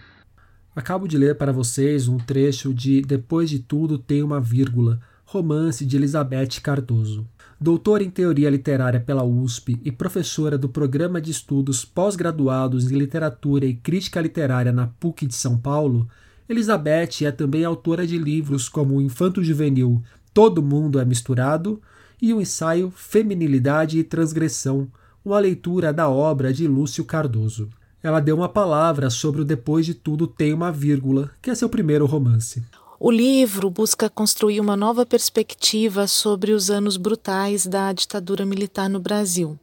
Acabo 0.76 1.08
de 1.08 1.18
ler 1.18 1.34
para 1.34 1.52
vocês 1.52 2.06
um 2.06 2.18
trecho 2.18 2.72
de 2.72 3.02
Depois 3.02 3.50
de 3.50 3.58
Tudo 3.58 3.98
Tem 3.98 4.22
uma 4.22 4.40
Vírgula, 4.40 5.00
romance 5.24 5.84
de 5.84 5.96
Elizabeth 5.96 6.60
Cardoso. 6.62 7.26
Doutora 7.60 8.04
em 8.04 8.10
Teoria 8.10 8.48
Literária 8.48 9.00
pela 9.00 9.24
USP 9.24 9.76
e 9.84 9.90
professora 9.90 10.56
do 10.56 10.68
Programa 10.68 11.20
de 11.20 11.32
Estudos 11.32 11.84
Pós-Graduados 11.84 12.90
em 12.90 12.96
Literatura 12.96 13.66
e 13.66 13.74
Crítica 13.74 14.20
Literária 14.20 14.70
na 14.70 14.86
PUC 14.86 15.26
de 15.26 15.34
São 15.34 15.58
Paulo, 15.58 16.08
Elizabeth 16.50 17.24
é 17.24 17.30
também 17.30 17.64
autora 17.64 18.04
de 18.04 18.18
livros 18.18 18.68
como 18.68 18.96
o 18.96 19.00
Infanto 19.00 19.40
Juvenil 19.40 20.02
Todo 20.34 20.60
Mundo 20.60 20.98
é 20.98 21.04
Misturado 21.04 21.80
e 22.20 22.34
o 22.34 22.40
ensaio 22.40 22.90
Feminilidade 22.90 24.00
e 24.00 24.02
Transgressão, 24.02 24.90
uma 25.24 25.38
leitura 25.38 25.92
da 25.92 26.08
obra 26.08 26.52
de 26.52 26.66
Lúcio 26.66 27.04
Cardoso. 27.04 27.68
Ela 28.02 28.18
deu 28.18 28.34
uma 28.34 28.48
palavra 28.48 29.10
sobre 29.10 29.42
o 29.42 29.44
Depois 29.44 29.86
de 29.86 29.94
Tudo 29.94 30.26
Tem 30.26 30.52
uma 30.52 30.72
Vírgula, 30.72 31.30
que 31.40 31.50
é 31.50 31.54
seu 31.54 31.68
primeiro 31.68 32.04
romance. 32.04 32.64
O 32.98 33.12
livro 33.12 33.70
busca 33.70 34.10
construir 34.10 34.58
uma 34.58 34.76
nova 34.76 35.06
perspectiva 35.06 36.08
sobre 36.08 36.50
os 36.50 36.68
anos 36.68 36.96
brutais 36.96 37.64
da 37.64 37.92
ditadura 37.92 38.44
militar 38.44 38.90
no 38.90 38.98
Brasil. 38.98 39.56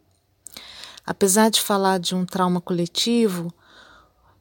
Apesar 1.06 1.50
de 1.50 1.62
falar 1.62 2.00
de 2.00 2.16
um 2.16 2.26
trauma 2.26 2.62
coletivo, 2.62 3.54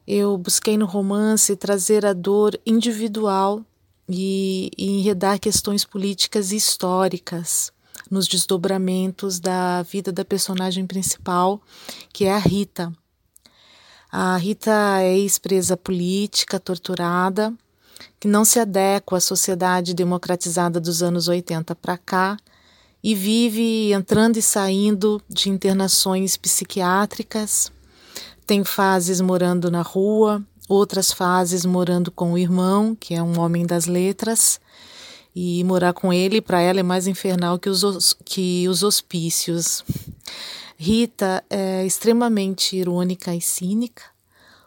eu 0.07 0.37
busquei 0.37 0.77
no 0.77 0.85
romance 0.85 1.55
trazer 1.55 2.05
a 2.05 2.13
dor 2.13 2.57
individual 2.65 3.61
e, 4.07 4.71
e 4.77 4.99
enredar 4.99 5.39
questões 5.39 5.83
políticas 5.83 6.51
e 6.51 6.55
históricas 6.55 7.73
nos 8.09 8.27
desdobramentos 8.27 9.39
da 9.39 9.83
vida 9.83 10.11
da 10.11 10.23
personagem 10.23 10.87
principal, 10.87 11.61
que 12.13 12.23
é 12.23 12.33
a 12.33 12.37
Rita. 12.37 12.93
A 14.09 14.37
Rita 14.37 15.01
é 15.01 15.17
ex-presa 15.17 15.75
política, 15.75 16.57
torturada, 16.57 17.53
que 18.17 18.29
não 18.29 18.45
se 18.45 18.59
adequa 18.59 19.17
à 19.17 19.19
sociedade 19.19 19.93
democratizada 19.93 20.79
dos 20.79 21.03
anos 21.03 21.27
80 21.27 21.75
para 21.75 21.97
cá 21.97 22.37
e 23.03 23.13
vive 23.13 23.91
entrando 23.91 24.37
e 24.37 24.41
saindo 24.41 25.21
de 25.27 25.49
internações 25.49 26.37
psiquiátricas. 26.37 27.71
Tem 28.47 28.63
fases 28.63 29.19
morando 29.19 29.69
na 29.69 29.81
rua, 29.81 30.41
outras 30.69 31.11
fases 31.11 31.65
morando 31.65 32.09
com 32.09 32.31
o 32.31 32.37
irmão, 32.37 32.95
que 32.95 33.13
é 33.13 33.21
um 33.21 33.37
homem 33.41 33.65
das 33.65 33.87
letras, 33.87 34.57
e 35.35 35.61
morar 35.65 35.91
com 35.91 36.13
ele 36.13 36.39
para 36.39 36.61
ela 36.61 36.79
é 36.79 36.83
mais 36.83 37.07
infernal 37.07 37.59
que 37.59 37.69
os, 37.69 38.13
que 38.23 38.65
os 38.69 38.83
hospícios. 38.83 39.83
Rita 40.77 41.43
é 41.49 41.85
extremamente 41.85 42.77
irônica 42.77 43.35
e 43.35 43.41
cínica, 43.41 44.03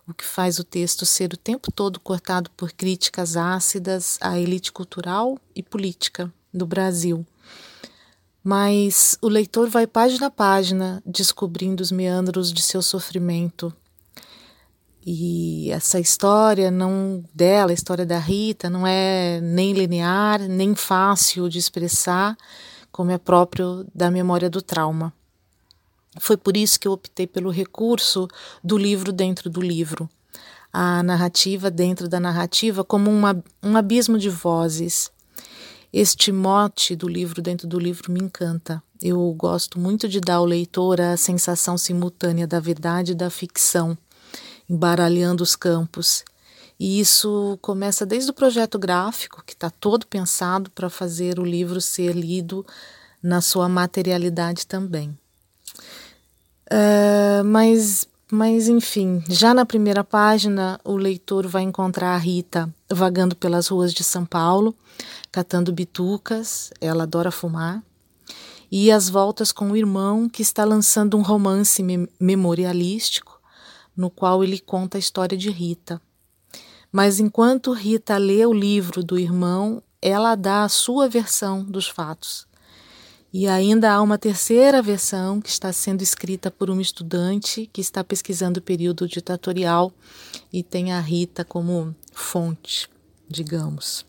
o 0.06 0.12
que 0.12 0.26
faz 0.26 0.58
o 0.58 0.64
texto 0.64 1.06
ser 1.06 1.32
o 1.32 1.38
tempo 1.38 1.72
todo 1.72 1.98
cortado 2.00 2.50
por 2.50 2.72
críticas 2.72 3.34
ácidas 3.34 4.18
à 4.20 4.38
elite 4.38 4.70
cultural 4.72 5.38
e 5.56 5.62
política 5.62 6.30
do 6.52 6.66
Brasil. 6.66 7.24
Mas 8.42 9.18
o 9.20 9.28
leitor 9.28 9.68
vai 9.68 9.86
página 9.86 10.28
a 10.28 10.30
página 10.30 11.02
descobrindo 11.04 11.82
os 11.82 11.92
meandros 11.92 12.52
de 12.52 12.62
seu 12.62 12.80
sofrimento. 12.80 13.72
E 15.04 15.70
essa 15.70 15.98
história 15.98 16.70
não 16.70 17.24
dela, 17.34 17.70
a 17.70 17.74
história 17.74 18.04
da 18.04 18.18
Rita, 18.18 18.68
não 18.68 18.86
é 18.86 19.40
nem 19.40 19.72
linear, 19.72 20.40
nem 20.40 20.74
fácil 20.74 21.48
de 21.48 21.58
expressar, 21.58 22.36
como 22.92 23.10
é 23.10 23.18
próprio 23.18 23.86
da 23.94 24.10
memória 24.10 24.50
do 24.50 24.60
trauma. 24.60 25.12
Foi 26.18 26.36
por 26.36 26.56
isso 26.56 26.78
que 26.78 26.88
eu 26.88 26.92
optei 26.92 27.26
pelo 27.26 27.50
recurso 27.50 28.28
do 28.62 28.76
livro 28.76 29.12
dentro 29.12 29.48
do 29.48 29.60
livro, 29.60 30.08
a 30.72 31.02
narrativa 31.02 31.70
dentro 31.70 32.08
da 32.08 32.20
narrativa, 32.20 32.84
como 32.84 33.10
uma, 33.10 33.42
um 33.62 33.76
abismo 33.76 34.18
de 34.18 34.28
vozes. 34.28 35.10
Este 35.92 36.30
mote 36.30 36.94
do 36.94 37.08
livro 37.08 37.42
dentro 37.42 37.66
do 37.66 37.78
livro 37.78 38.12
me 38.12 38.20
encanta. 38.20 38.80
Eu 39.02 39.32
gosto 39.32 39.78
muito 39.78 40.08
de 40.08 40.20
dar 40.20 40.36
ao 40.36 40.44
leitor 40.44 41.00
a 41.00 41.16
sensação 41.16 41.76
simultânea 41.76 42.46
da 42.46 42.60
verdade 42.60 43.12
e 43.12 43.14
da 43.14 43.28
ficção, 43.28 43.98
embaralhando 44.68 45.42
os 45.42 45.56
campos. 45.56 46.24
E 46.78 47.00
isso 47.00 47.58
começa 47.60 48.06
desde 48.06 48.30
o 48.30 48.34
projeto 48.34 48.78
gráfico, 48.78 49.42
que 49.44 49.52
está 49.52 49.68
todo 49.68 50.06
pensado 50.06 50.70
para 50.70 50.88
fazer 50.88 51.38
o 51.40 51.44
livro 51.44 51.80
ser 51.80 52.14
lido 52.14 52.64
na 53.22 53.40
sua 53.40 53.68
materialidade 53.68 54.66
também. 54.66 55.10
Uh, 56.72 57.44
mas, 57.44 58.08
mas, 58.30 58.68
enfim, 58.68 59.22
já 59.28 59.52
na 59.52 59.66
primeira 59.66 60.04
página, 60.04 60.80
o 60.84 60.96
leitor 60.96 61.46
vai 61.46 61.62
encontrar 61.62 62.14
a 62.14 62.18
Rita 62.18 62.72
vagando 62.88 63.34
pelas 63.34 63.68
ruas 63.68 63.92
de 63.92 64.04
São 64.04 64.24
Paulo, 64.24 64.74
catando 65.32 65.72
bitucas, 65.72 66.70
ela 66.80 67.02
adora 67.02 67.30
fumar, 67.30 67.82
e 68.70 68.90
as 68.90 69.08
voltas 69.08 69.50
com 69.50 69.72
o 69.72 69.76
irmão, 69.76 70.28
que 70.28 70.42
está 70.42 70.64
lançando 70.64 71.16
um 71.16 71.22
romance 71.22 71.82
me 71.82 72.08
memorialístico, 72.20 73.40
no 73.96 74.08
qual 74.08 74.44
ele 74.44 74.60
conta 74.60 74.96
a 74.96 75.00
história 75.00 75.36
de 75.36 75.50
Rita. 75.50 76.00
Mas 76.92 77.18
enquanto 77.18 77.72
Rita 77.72 78.16
lê 78.16 78.46
o 78.46 78.52
livro 78.52 79.02
do 79.02 79.18
irmão, 79.18 79.82
ela 80.00 80.34
dá 80.34 80.64
a 80.64 80.68
sua 80.68 81.08
versão 81.08 81.64
dos 81.64 81.88
fatos. 81.88 82.46
E 83.32 83.46
ainda 83.46 83.92
há 83.92 84.02
uma 84.02 84.18
terceira 84.18 84.82
versão 84.82 85.40
que 85.40 85.48
está 85.48 85.72
sendo 85.72 86.02
escrita 86.02 86.50
por 86.50 86.68
uma 86.68 86.82
estudante 86.82 87.70
que 87.72 87.80
está 87.80 88.02
pesquisando 88.02 88.58
o 88.58 88.62
período 88.62 89.06
ditatorial 89.06 89.92
e 90.52 90.64
tem 90.64 90.92
a 90.92 91.00
Rita 91.00 91.44
como 91.44 91.94
fonte, 92.12 92.88
digamos. 93.28 94.04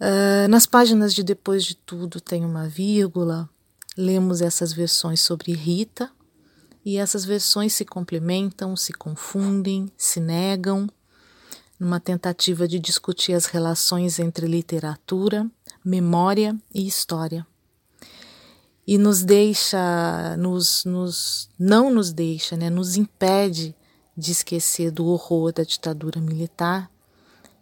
Uh, 0.00 0.48
nas 0.50 0.66
páginas 0.66 1.14
de 1.14 1.22
Depois 1.22 1.62
de 1.62 1.76
Tudo 1.76 2.20
tem 2.20 2.44
uma 2.44 2.68
vírgula, 2.68 3.48
lemos 3.96 4.40
essas 4.40 4.72
versões 4.72 5.20
sobre 5.20 5.52
Rita 5.52 6.10
e 6.84 6.96
essas 6.96 7.24
versões 7.24 7.72
se 7.74 7.84
complementam, 7.84 8.76
se 8.76 8.92
confundem, 8.92 9.88
se 9.96 10.18
negam 10.18 10.88
numa 11.78 12.00
tentativa 12.00 12.66
de 12.66 12.80
discutir 12.80 13.34
as 13.34 13.46
relações 13.46 14.18
entre 14.18 14.48
literatura, 14.48 15.48
memória 15.84 16.56
e 16.74 16.84
história. 16.86 17.46
E 18.86 18.98
nos 18.98 19.22
deixa, 19.22 20.36
nos, 20.36 20.84
nos, 20.84 21.48
não 21.58 21.92
nos 21.92 22.12
deixa, 22.12 22.56
né, 22.56 22.68
nos 22.68 22.96
impede 22.96 23.74
de 24.16 24.32
esquecer 24.32 24.90
do 24.90 25.06
horror 25.06 25.52
da 25.52 25.62
ditadura 25.62 26.20
militar, 26.20 26.90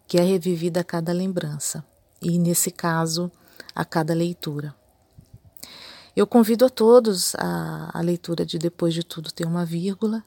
que 0.07 0.19
é 0.19 0.23
revivida 0.23 0.81
a 0.81 0.85
cada 0.85 1.13
lembrança, 1.13 1.85
e 2.21 2.39
nesse 2.39 2.71
caso, 2.71 3.31
a 3.75 3.85
cada 3.85 4.15
leitura. 4.15 4.75
Eu 6.17 6.27
convido 6.27 6.65
a 6.65 6.71
todos 6.71 7.35
a, 7.37 7.91
a 7.93 8.01
leitura 8.01 8.45
de 8.45 8.59
Depois 8.59 8.93
de 8.93 9.05
Tudo 9.05 9.31
Tem 9.31 9.47
uma 9.47 9.65
Vírgula 9.65 10.25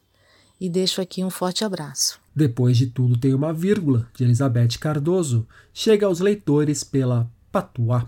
e 0.64 0.70
deixo 0.70 1.02
aqui 1.02 1.24
um 1.24 1.30
forte 1.30 1.66
abraço. 1.66 2.22
Depois 2.34 2.78
de 2.78 2.88
tudo 2.88 3.18
tem 3.18 3.34
uma 3.34 3.54
vírgula, 3.54 4.08
de 4.16 4.24
Elizabeth 4.24 4.80
Cardoso, 4.80 5.46
chega 5.74 6.06
aos 6.06 6.22
leitores 6.22 6.84
pela 6.84 7.30
Patuá. 7.52 8.08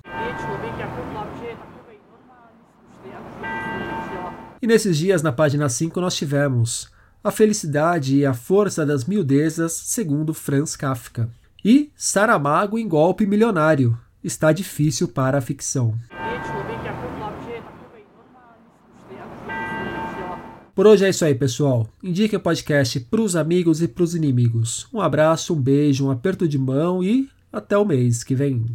E 4.61 4.67
nesses 4.67 4.97
dias, 4.97 5.21
na 5.21 5.31
página 5.31 5.67
5, 5.67 5.99
nós 5.99 6.15
tivemos 6.15 6.89
A 7.23 7.31
Felicidade 7.31 8.17
e 8.17 8.25
a 8.25 8.33
Força 8.33 8.85
das 8.85 9.05
Miudezas, 9.05 9.73
segundo 9.73 10.33
Franz 10.33 10.75
Kafka. 10.75 11.29
E 11.63 11.91
Saramago 11.95 12.77
em 12.77 12.87
Golpe 12.87 13.25
Milionário. 13.25 13.97
Está 14.23 14.51
difícil 14.51 15.07
para 15.07 15.37
a 15.37 15.41
ficção. 15.41 15.95
Por 20.73 20.87
hoje 20.87 21.05
é 21.05 21.09
isso 21.09 21.23
aí, 21.23 21.33
pessoal. 21.33 21.87
Indique 22.03 22.35
o 22.35 22.39
podcast 22.39 22.99
para 22.99 23.21
os 23.21 23.35
amigos 23.35 23.81
e 23.81 23.87
para 23.87 24.03
os 24.03 24.13
inimigos. 24.13 24.87
Um 24.93 24.99
abraço, 24.99 25.53
um 25.53 25.61
beijo, 25.61 26.07
um 26.07 26.11
aperto 26.11 26.47
de 26.47 26.57
mão 26.57 27.03
e 27.03 27.29
até 27.51 27.77
o 27.77 27.85
mês 27.85 28.23
que 28.23 28.35
vem. 28.35 28.65